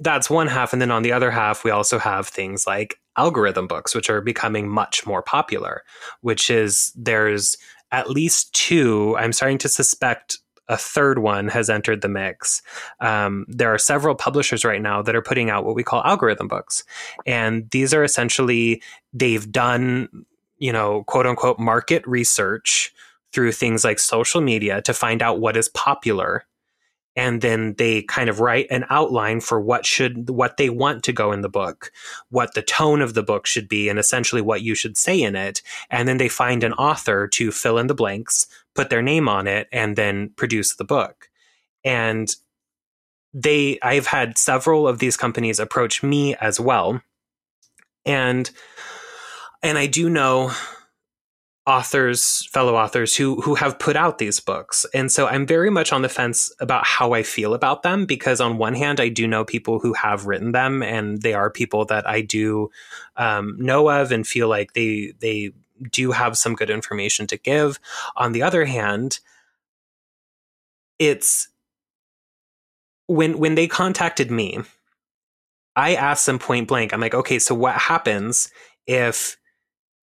that's 0.00 0.30
one 0.30 0.46
half. 0.46 0.72
And 0.72 0.80
then 0.80 0.90
on 0.90 1.02
the 1.02 1.12
other 1.12 1.30
half, 1.30 1.64
we 1.64 1.70
also 1.70 1.98
have 1.98 2.28
things 2.28 2.66
like 2.66 2.98
algorithm 3.16 3.66
books, 3.66 3.94
which 3.94 4.08
are 4.08 4.20
becoming 4.20 4.68
much 4.68 5.06
more 5.06 5.22
popular, 5.22 5.82
which 6.20 6.50
is 6.50 6.92
there's 6.96 7.56
at 7.92 8.10
least 8.10 8.52
two. 8.54 9.16
I'm 9.18 9.32
starting 9.32 9.58
to 9.58 9.68
suspect 9.68 10.38
a 10.68 10.76
third 10.76 11.18
one 11.18 11.48
has 11.48 11.70
entered 11.70 12.02
the 12.02 12.08
mix. 12.08 12.62
Um, 13.00 13.46
there 13.48 13.72
are 13.72 13.78
several 13.78 14.14
publishers 14.14 14.64
right 14.64 14.82
now 14.82 15.02
that 15.02 15.14
are 15.14 15.22
putting 15.22 15.50
out 15.50 15.64
what 15.64 15.74
we 15.74 15.84
call 15.84 16.02
algorithm 16.04 16.48
books. 16.48 16.84
And 17.24 17.70
these 17.70 17.94
are 17.94 18.04
essentially, 18.04 18.82
they've 19.12 19.50
done, 19.50 20.08
you 20.58 20.72
know, 20.72 21.04
quote 21.04 21.26
unquote 21.26 21.58
market 21.58 22.06
research 22.06 22.92
through 23.32 23.52
things 23.52 23.84
like 23.84 23.98
social 23.98 24.40
media 24.40 24.82
to 24.82 24.94
find 24.94 25.22
out 25.22 25.40
what 25.40 25.56
is 25.56 25.68
popular 25.68 26.44
and 27.16 27.40
then 27.40 27.74
they 27.78 28.02
kind 28.02 28.28
of 28.28 28.40
write 28.40 28.66
an 28.70 28.84
outline 28.90 29.40
for 29.40 29.58
what 29.58 29.86
should 29.86 30.28
what 30.28 30.58
they 30.58 30.68
want 30.68 31.02
to 31.02 31.12
go 31.12 31.32
in 31.32 31.40
the 31.40 31.48
book 31.48 31.90
what 32.28 32.54
the 32.54 32.62
tone 32.62 33.00
of 33.00 33.14
the 33.14 33.22
book 33.22 33.46
should 33.46 33.68
be 33.68 33.88
and 33.88 33.98
essentially 33.98 34.42
what 34.42 34.62
you 34.62 34.74
should 34.74 34.96
say 34.96 35.20
in 35.20 35.34
it 35.34 35.62
and 35.90 36.06
then 36.06 36.18
they 36.18 36.28
find 36.28 36.62
an 36.62 36.74
author 36.74 37.26
to 37.26 37.50
fill 37.50 37.78
in 37.78 37.86
the 37.86 37.94
blanks 37.94 38.46
put 38.76 38.90
their 38.90 39.02
name 39.02 39.28
on 39.28 39.46
it 39.46 39.68
and 39.72 39.96
then 39.96 40.30
produce 40.36 40.76
the 40.76 40.84
book 40.84 41.28
and 41.84 42.36
they 43.32 43.78
i've 43.82 44.06
had 44.06 44.38
several 44.38 44.86
of 44.86 44.98
these 44.98 45.16
companies 45.16 45.58
approach 45.58 46.02
me 46.02 46.34
as 46.36 46.60
well 46.60 47.00
and 48.04 48.50
and 49.62 49.78
i 49.78 49.86
do 49.86 50.08
know 50.08 50.52
authors, 51.66 52.46
fellow 52.52 52.76
authors 52.76 53.16
who 53.16 53.40
who 53.40 53.54
have 53.56 53.78
put 53.78 53.96
out 53.96 54.18
these 54.18 54.38
books. 54.38 54.86
And 54.94 55.10
so 55.10 55.26
I'm 55.26 55.46
very 55.46 55.70
much 55.70 55.92
on 55.92 56.02
the 56.02 56.08
fence 56.08 56.52
about 56.60 56.86
how 56.86 57.12
I 57.12 57.22
feel 57.22 57.54
about 57.54 57.82
them 57.82 58.06
because 58.06 58.40
on 58.40 58.58
one 58.58 58.74
hand 58.74 59.00
I 59.00 59.08
do 59.08 59.26
know 59.26 59.44
people 59.44 59.80
who 59.80 59.92
have 59.94 60.26
written 60.26 60.52
them 60.52 60.82
and 60.82 61.20
they 61.22 61.34
are 61.34 61.50
people 61.50 61.84
that 61.86 62.08
I 62.08 62.20
do 62.20 62.70
um, 63.16 63.56
know 63.58 63.90
of 63.90 64.12
and 64.12 64.26
feel 64.26 64.48
like 64.48 64.74
they 64.74 65.14
they 65.18 65.52
do 65.90 66.12
have 66.12 66.36
some 66.38 66.54
good 66.54 66.70
information 66.70 67.26
to 67.28 67.36
give. 67.36 67.78
On 68.16 68.32
the 68.32 68.42
other 68.42 68.64
hand, 68.64 69.20
it's 70.98 71.48
when 73.06 73.38
when 73.38 73.54
they 73.54 73.68
contacted 73.68 74.30
me, 74.30 74.60
I 75.74 75.94
asked 75.94 76.26
them 76.26 76.38
point 76.38 76.68
blank, 76.68 76.92
I'm 76.92 77.00
like, 77.00 77.14
okay, 77.14 77.38
so 77.38 77.54
what 77.54 77.74
happens 77.74 78.50
if 78.86 79.36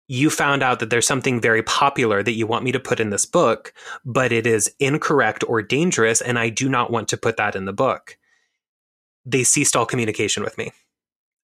you 0.08 0.30
found 0.30 0.62
out 0.62 0.82
that 0.82 0.90
there's 0.90 1.08
something 1.08 1.40
very 1.40 1.64
popular 1.64 2.22
that 2.22 2.34
you 2.34 2.46
want 2.46 2.66
me 2.66 2.74
to 2.74 2.80
put 2.80 3.00
in 3.00 3.12
this 3.12 3.26
book, 3.26 3.74
but 4.04 4.34
it 4.34 4.46
is 4.46 4.76
incorrect 4.78 5.42
or 5.48 5.62
dangerous, 5.62 6.20
and 6.20 6.38
I 6.38 6.50
do 6.50 6.68
not 6.68 6.92
want 6.92 7.08
to 7.10 7.18
put 7.18 7.38
that 7.38 7.56
in 7.56 7.64
the 7.64 7.72
book. 7.72 8.18
They 9.26 9.46
ceased 9.46 9.76
all 9.76 9.86
communication 9.86 10.44
with 10.44 10.58
me 10.58 10.74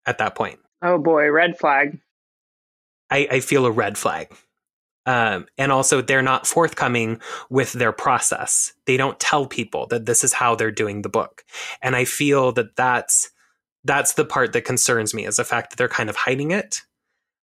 at 0.06 0.18
that 0.18 0.36
point. 0.36 0.60
Oh 0.82 0.98
boy, 0.98 1.32
red 1.32 1.58
flag. 1.58 1.98
I, 3.10 3.28
I 3.32 3.40
feel 3.40 3.66
a 3.66 3.72
red 3.72 3.98
flag. 3.98 4.34
Um, 5.06 5.48
and 5.58 5.72
also, 5.72 6.02
they're 6.02 6.22
not 6.22 6.46
forthcoming 6.46 7.22
with 7.50 7.72
their 7.72 7.94
process. 7.94 8.74
They 8.86 8.98
don't 8.98 9.20
tell 9.20 9.48
people 9.48 9.88
that 9.88 10.06
this 10.06 10.24
is 10.24 10.34
how 10.34 10.56
they're 10.56 10.70
doing 10.70 11.02
the 11.02 11.10
book. 11.10 11.46
And 11.82 11.96
I 11.96 12.04
feel 12.04 12.52
that 12.54 12.76
that's 12.76 13.32
that's 13.86 14.14
the 14.14 14.26
part 14.26 14.52
that 14.52 14.66
concerns 14.66 15.14
me 15.14 15.26
is 15.26 15.38
the 15.38 15.46
fact 15.46 15.70
that 15.70 15.78
they're 15.78 15.88
kind 15.88 16.10
of 16.10 16.18
hiding 16.18 16.52
it. 16.52 16.82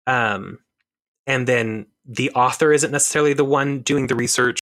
Um, 0.07 0.61
and 1.27 1.49
then 1.49 1.87
the 2.07 2.31
author 2.31 2.73
isn't 2.73 2.93
necessarily 2.93 3.33
the 3.33 3.45
one 3.45 3.81
doing 3.81 4.07
the 4.07 4.15
research 4.15 4.61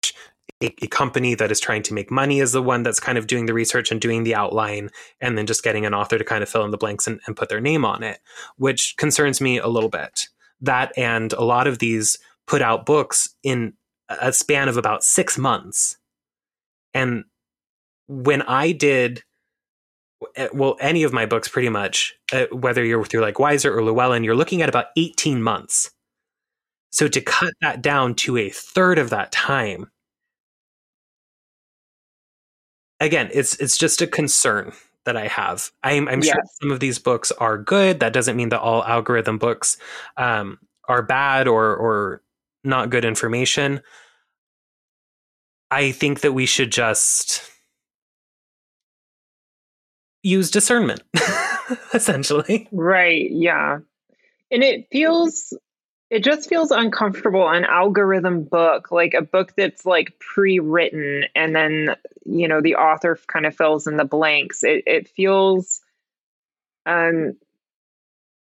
a, 0.62 0.68
a, 0.84 0.88
company 0.88 1.34
that 1.36 1.52
is 1.52 1.60
trying 1.60 1.82
to 1.84 1.94
make 1.94 2.12
money 2.12 2.40
is 2.40 2.52
the 2.52 2.62
one 2.62 2.84
that's 2.84 3.00
kind 3.00 3.18
of 3.18 3.26
doing 3.26 3.48
the 3.48 3.54
research 3.54 3.92
and 3.92 4.00
doing 4.00 4.24
the 4.24 4.36
outline 4.36 4.90
and 5.20 5.38
then 5.38 5.48
just 5.48 5.64
getting 5.64 5.86
an 5.86 5.94
author 5.94 6.18
to 6.18 6.24
kind 6.24 6.44
of 6.44 6.50
fill 6.50 6.64
in 6.64 6.72
the 6.72 6.78
blanks 6.78 7.08
and, 7.08 7.20
and 7.26 7.36
put 7.36 7.50
their 7.50 7.62
name 7.62 7.84
on 7.84 8.04
it 8.04 8.20
which 8.58 8.96
concerns 8.98 9.42
me 9.42 9.58
a 9.58 9.68
little 9.68 9.90
bit 9.90 10.28
that 10.62 10.92
and 10.98 11.34
a 11.34 11.44
lot 11.44 11.68
of 11.68 11.80
these 11.80 12.18
put 12.48 12.62
out 12.62 12.86
books 12.86 13.30
in 13.44 13.74
a 14.10 14.34
span 14.34 14.68
of 14.68 14.78
about 14.78 15.04
six 15.04 15.38
months. 15.38 15.98
And 16.94 17.24
when 18.12 18.42
i 18.42 18.74
did 18.74 19.24
eh, 20.36 20.50
well 20.54 20.76
any 20.82 21.04
of 21.04 21.14
my 21.14 21.26
books 21.26 21.48
pretty 21.48 21.70
much 21.70 22.14
uh, 22.34 22.46
whether 22.52 22.84
you're 22.84 23.06
through 23.06 23.22
like 23.22 23.36
weiser 23.36 23.74
or 23.74 23.82
llewellyn 23.82 24.24
you're 24.24 24.36
looking 24.36 24.62
at 24.62 24.70
about 24.70 24.88
18 24.98 25.42
months. 25.42 25.92
So 26.92 27.08
to 27.08 27.22
cut 27.22 27.54
that 27.62 27.82
down 27.82 28.16
to 28.16 28.36
a 28.36 28.50
third 28.50 29.00
of 29.00 29.12
that 29.12 29.32
time, 29.32 29.90
again, 33.00 33.30
it's 33.34 33.56
it's 33.62 33.78
just 33.78 34.02
a 34.02 34.08
concern 34.08 34.74
that 35.06 35.18
I 35.18 35.28
have. 35.28 35.72
I'm, 35.84 36.08
I'm 36.08 36.22
yes. 36.22 36.34
sure 36.34 36.42
some 36.62 36.72
of 36.72 36.80
these 36.80 37.00
books 37.00 37.32
are 37.32 37.58
good. 37.58 38.00
That 38.00 38.14
doesn't 38.14 38.36
mean 38.36 38.50
that 38.50 38.62
all 38.62 38.84
algorithm 38.84 39.38
books 39.38 39.78
um, 40.18 40.60
are 40.88 41.02
bad 41.02 41.48
or 41.48 41.76
or 41.76 42.22
not 42.64 42.90
good 42.90 43.06
information. 43.06 43.82
I 45.72 45.92
think 45.92 46.22
that 46.22 46.34
we 46.34 46.46
should 46.46 46.72
just 46.72 47.50
use 50.24 50.52
discernment, 50.52 51.02
essentially. 51.94 52.68
Right. 52.72 53.30
Yeah. 53.32 53.80
And 54.52 54.64
it 54.64 54.88
feels 54.92 55.58
it 56.12 56.26
just 56.26 56.50
feels 56.50 56.72
uncomfortable 56.72 57.48
an 57.48 57.64
algorithm 57.64 58.44
book 58.44 58.92
like 58.92 59.14
a 59.14 59.22
book 59.22 59.54
that's 59.56 59.86
like 59.86 60.20
pre-written 60.20 61.24
and 61.34 61.56
then 61.56 61.96
you 62.26 62.50
know 62.50 62.62
the 62.62 62.76
author 62.76 63.18
kind 63.28 63.46
of 63.46 63.56
fills 63.56 63.88
in 63.88 63.98
the 63.98 64.06
blanks. 64.06 64.64
It, 64.64 64.84
it 64.86 65.08
feels 65.08 65.82
um 66.86 67.38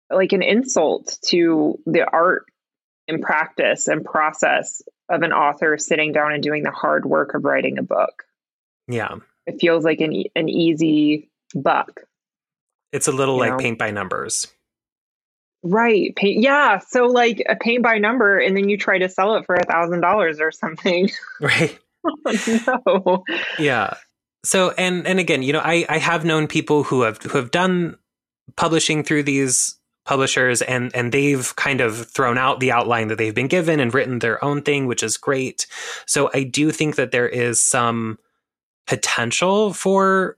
like 0.10 0.32
an 0.32 0.42
insult 0.42 1.20
to 1.26 1.78
the 1.86 2.06
art 2.10 2.46
and 3.10 3.22
practice 3.22 3.88
and 3.88 4.04
process 4.04 4.82
of 5.10 5.22
an 5.22 5.34
author 5.34 5.78
sitting 5.78 6.14
down 6.14 6.34
and 6.34 6.42
doing 6.42 6.64
the 6.64 6.72
hard 6.72 7.06
work 7.06 7.34
of 7.34 7.44
writing 7.44 7.78
a 7.78 7.84
book. 7.84 8.24
Yeah. 8.88 9.16
It 9.46 9.60
feels 9.60 9.84
like 9.84 10.02
an, 10.02 10.24
an 10.36 10.50
easy 10.50 11.30
buck. 11.54 12.02
It's 12.92 13.08
a 13.08 13.12
little 13.12 13.38
like 13.38 13.52
know? 13.52 13.58
paint 13.58 13.78
by 13.78 13.92
numbers 13.92 14.48
Right. 15.70 16.16
Paint, 16.16 16.42
yeah. 16.42 16.80
So 16.80 17.06
like 17.06 17.44
a 17.50 17.56
paint 17.56 17.84
by 17.84 17.98
number, 17.98 18.38
and 18.38 18.56
then 18.56 18.70
you 18.70 18.78
try 18.78 18.98
to 18.98 19.10
sell 19.10 19.36
it 19.36 19.46
for 19.46 19.56
a 19.56 19.64
thousand 19.64 20.02
dollars 20.02 20.40
or 20.40 20.52
something. 20.52 21.10
Right. 21.42 21.78
oh, 22.06 22.84
no. 22.86 23.24
Yeah. 23.60 23.96
So 24.44 24.72
and 24.78 25.06
and 25.06 25.20
again, 25.20 25.44
you 25.44 25.54
know, 25.54 25.62
I 25.64 25.86
I 25.90 25.98
have 25.98 26.26
known 26.26 26.48
people 26.48 26.84
who 26.84 27.02
have 27.02 27.22
who 27.22 27.38
have 27.38 27.52
done 27.52 27.98
publishing 28.56 29.04
through 29.04 29.24
these 29.24 29.78
publishers 30.08 30.62
and 30.62 30.96
and 30.96 31.12
they've 31.12 31.54
kind 31.58 31.82
of 31.82 32.08
thrown 32.10 32.38
out 32.38 32.62
the 32.62 32.72
outline 32.72 33.10
that 33.10 33.18
they've 33.18 33.36
been 33.36 33.50
given 33.50 33.80
and 33.82 33.94
written 33.94 34.20
their 34.20 34.44
own 34.44 34.62
thing 34.62 34.88
which 34.88 35.04
is 35.04 35.18
great 35.18 35.68
so 36.06 36.32
i 36.34 36.44
do 36.44 36.72
think 36.72 36.96
that 36.96 37.12
there 37.12 37.28
is 37.28 37.60
some 37.60 38.18
potential 38.88 39.74
for 39.74 40.38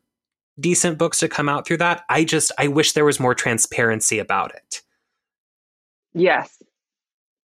decent 0.60 0.98
books 0.98 1.20
to 1.20 1.30
come 1.30 1.48
out 1.48 1.68
through 1.68 1.78
that 1.78 2.04
i 2.10 2.24
just 2.24 2.52
i 2.58 2.68
wish 2.68 2.94
there 2.94 3.06
was 3.06 3.20
more 3.20 3.36
transparency 3.36 4.18
about 4.18 4.54
it 4.56 4.82
Yes. 6.14 6.62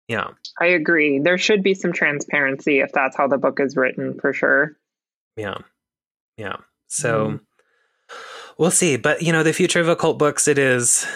Yeah. 0.08 0.30
I 0.60 0.68
agree. 0.68 1.20
There 1.20 1.38
should 1.38 1.64
be 1.64 1.74
some 1.74 1.92
transparency 1.92 2.80
if 2.80 2.92
that's 2.92 3.18
how 3.18 3.28
the 3.28 3.38
book 3.38 3.60
is 3.60 3.76
written 3.76 4.20
for 4.20 4.34
sure. 4.34 4.78
Yeah. 5.36 5.58
Yeah. 6.38 6.58
So 6.88 7.28
mm. 7.28 7.40
we'll 8.58 8.72
see. 8.72 8.98
But 8.98 9.22
you 9.22 9.32
know, 9.32 9.44
the 9.44 9.54
future 9.54 9.82
of 9.82 9.90
occult 9.90 10.20
books 10.20 10.48
it 10.48 10.58
is 10.58 11.08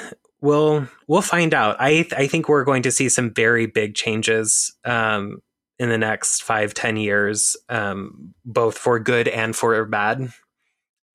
we'll 0.41 0.87
we'll 1.07 1.21
find 1.21 1.53
out. 1.53 1.75
I 1.79 2.07
I 2.15 2.27
think 2.27 2.49
we're 2.49 2.63
going 2.63 2.83
to 2.83 2.91
see 2.91 3.09
some 3.09 3.33
very 3.33 3.65
big 3.65 3.95
changes 3.95 4.75
um 4.85 5.41
in 5.77 5.89
the 5.89 5.97
next 5.97 6.43
five 6.43 6.73
ten 6.73 6.97
years, 6.97 7.55
um, 7.69 8.33
both 8.43 8.77
for 8.77 8.99
good 8.99 9.27
and 9.27 9.55
for 9.55 9.85
bad. 9.85 10.33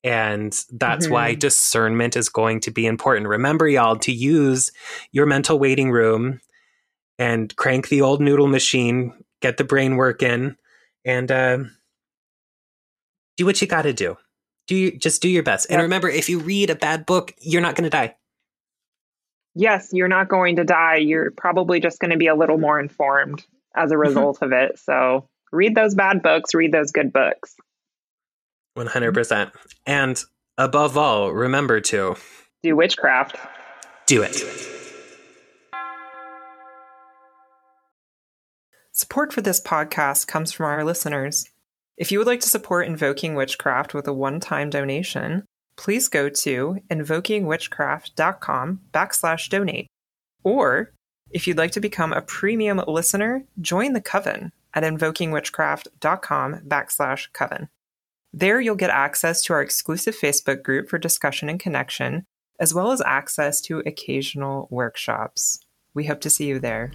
And 0.05 0.53
that's 0.71 1.05
mm-hmm. 1.05 1.13
why 1.13 1.33
discernment 1.33 2.15
is 2.15 2.29
going 2.29 2.59
to 2.61 2.71
be 2.71 2.85
important. 2.85 3.27
Remember, 3.27 3.67
y'all, 3.67 3.97
to 3.97 4.11
use 4.11 4.71
your 5.11 5.25
mental 5.25 5.57
waiting 5.57 5.89
room 5.91 6.41
and 7.17 7.53
crank 7.55 7.89
the 7.89 8.01
old 8.01 8.21
noodle 8.21 8.45
machine, 8.45 9.13
get 9.41 9.57
the 9.57 9.63
brain 9.63 9.95
working, 9.95 10.57
and 11.05 11.31
uh, 11.31 11.57
do 13.35 13.47
what 13.47 13.59
you 13.59 13.67
got 13.67 13.81
to 13.81 13.93
do. 13.93 14.15
Do 14.67 14.75
you 14.75 14.95
just 14.95 15.23
do 15.23 15.27
your 15.27 15.41
best? 15.41 15.67
Yep. 15.69 15.73
And 15.73 15.83
remember, 15.83 16.07
if 16.07 16.29
you 16.29 16.37
read 16.37 16.69
a 16.69 16.75
bad 16.75 17.07
book, 17.07 17.33
you're 17.41 17.63
not 17.63 17.73
going 17.73 17.85
to 17.85 17.89
die. 17.89 18.15
Yes, 19.55 19.89
you're 19.91 20.07
not 20.07 20.29
going 20.29 20.57
to 20.57 20.63
die. 20.63 20.97
You're 20.97 21.31
probably 21.31 21.79
just 21.79 21.99
going 21.99 22.11
to 22.11 22.17
be 22.17 22.27
a 22.27 22.35
little 22.35 22.59
more 22.59 22.79
informed 22.79 23.43
as 23.75 23.89
a 23.89 23.95
mm-hmm. 23.95 24.01
result 24.01 24.43
of 24.43 24.51
it. 24.51 24.77
So 24.77 25.27
read 25.51 25.73
those 25.73 25.95
bad 25.95 26.21
books, 26.21 26.53
read 26.53 26.71
those 26.71 26.91
good 26.91 27.11
books. 27.11 27.55
100%. 28.75 29.51
And 29.85 30.23
above 30.57 30.97
all, 30.97 31.31
remember 31.31 31.81
to 31.81 32.15
do 32.63 32.75
witchcraft. 32.75 33.37
Do 34.05 34.21
it. 34.23 34.33
Do 34.33 34.47
it. 34.47 34.71
Support 38.91 39.33
for 39.33 39.41
this 39.41 39.59
podcast 39.59 40.27
comes 40.27 40.51
from 40.53 40.67
our 40.67 40.83
listeners. 40.85 41.49
If 41.97 42.11
you 42.11 42.17
would 42.17 42.27
like 42.27 42.39
to 42.41 42.49
support 42.49 42.87
Invoking 42.87 43.35
Witchcraft 43.35 43.93
with 43.93 44.07
a 44.07 44.13
one-time 44.13 44.69
donation, 44.69 45.43
please 45.77 46.07
go 46.07 46.29
to 46.29 46.77
invokingwitchcraft.com 46.89 48.79
backslash 48.93 49.49
donate. 49.49 49.87
Or 50.43 50.93
if 51.29 51.45
you'd 51.45 51.57
like 51.57 51.71
to 51.71 51.81
become 51.81 52.13
a 52.13 52.21
premium 52.21 52.81
listener, 52.87 53.43
join 53.59 53.93
the 53.93 54.01
coven 54.01 54.51
at 54.73 54.83
invokingwitchcraft.com 54.83 56.61
backslash 56.67 57.27
coven. 57.33 57.67
There 58.37 58.59
you'll 58.59 58.75
get 58.75 58.89
access 58.89 59.41
to 59.43 59.53
our 59.53 59.61
exclusive 59.61 60.13
Facebook 60.13 60.61
group 60.61 60.89
for 60.89 60.97
discussion 60.97 61.47
and 61.47 61.57
connection, 61.57 62.25
as 62.59 62.73
well 62.73 62.91
as 62.91 63.01
access 63.05 63.61
to 63.61 63.79
occasional 63.85 64.67
workshops. 64.69 65.57
We 65.93 66.03
hope 66.03 66.19
to 66.19 66.29
see 66.29 66.45
you 66.45 66.59
there. 66.59 66.91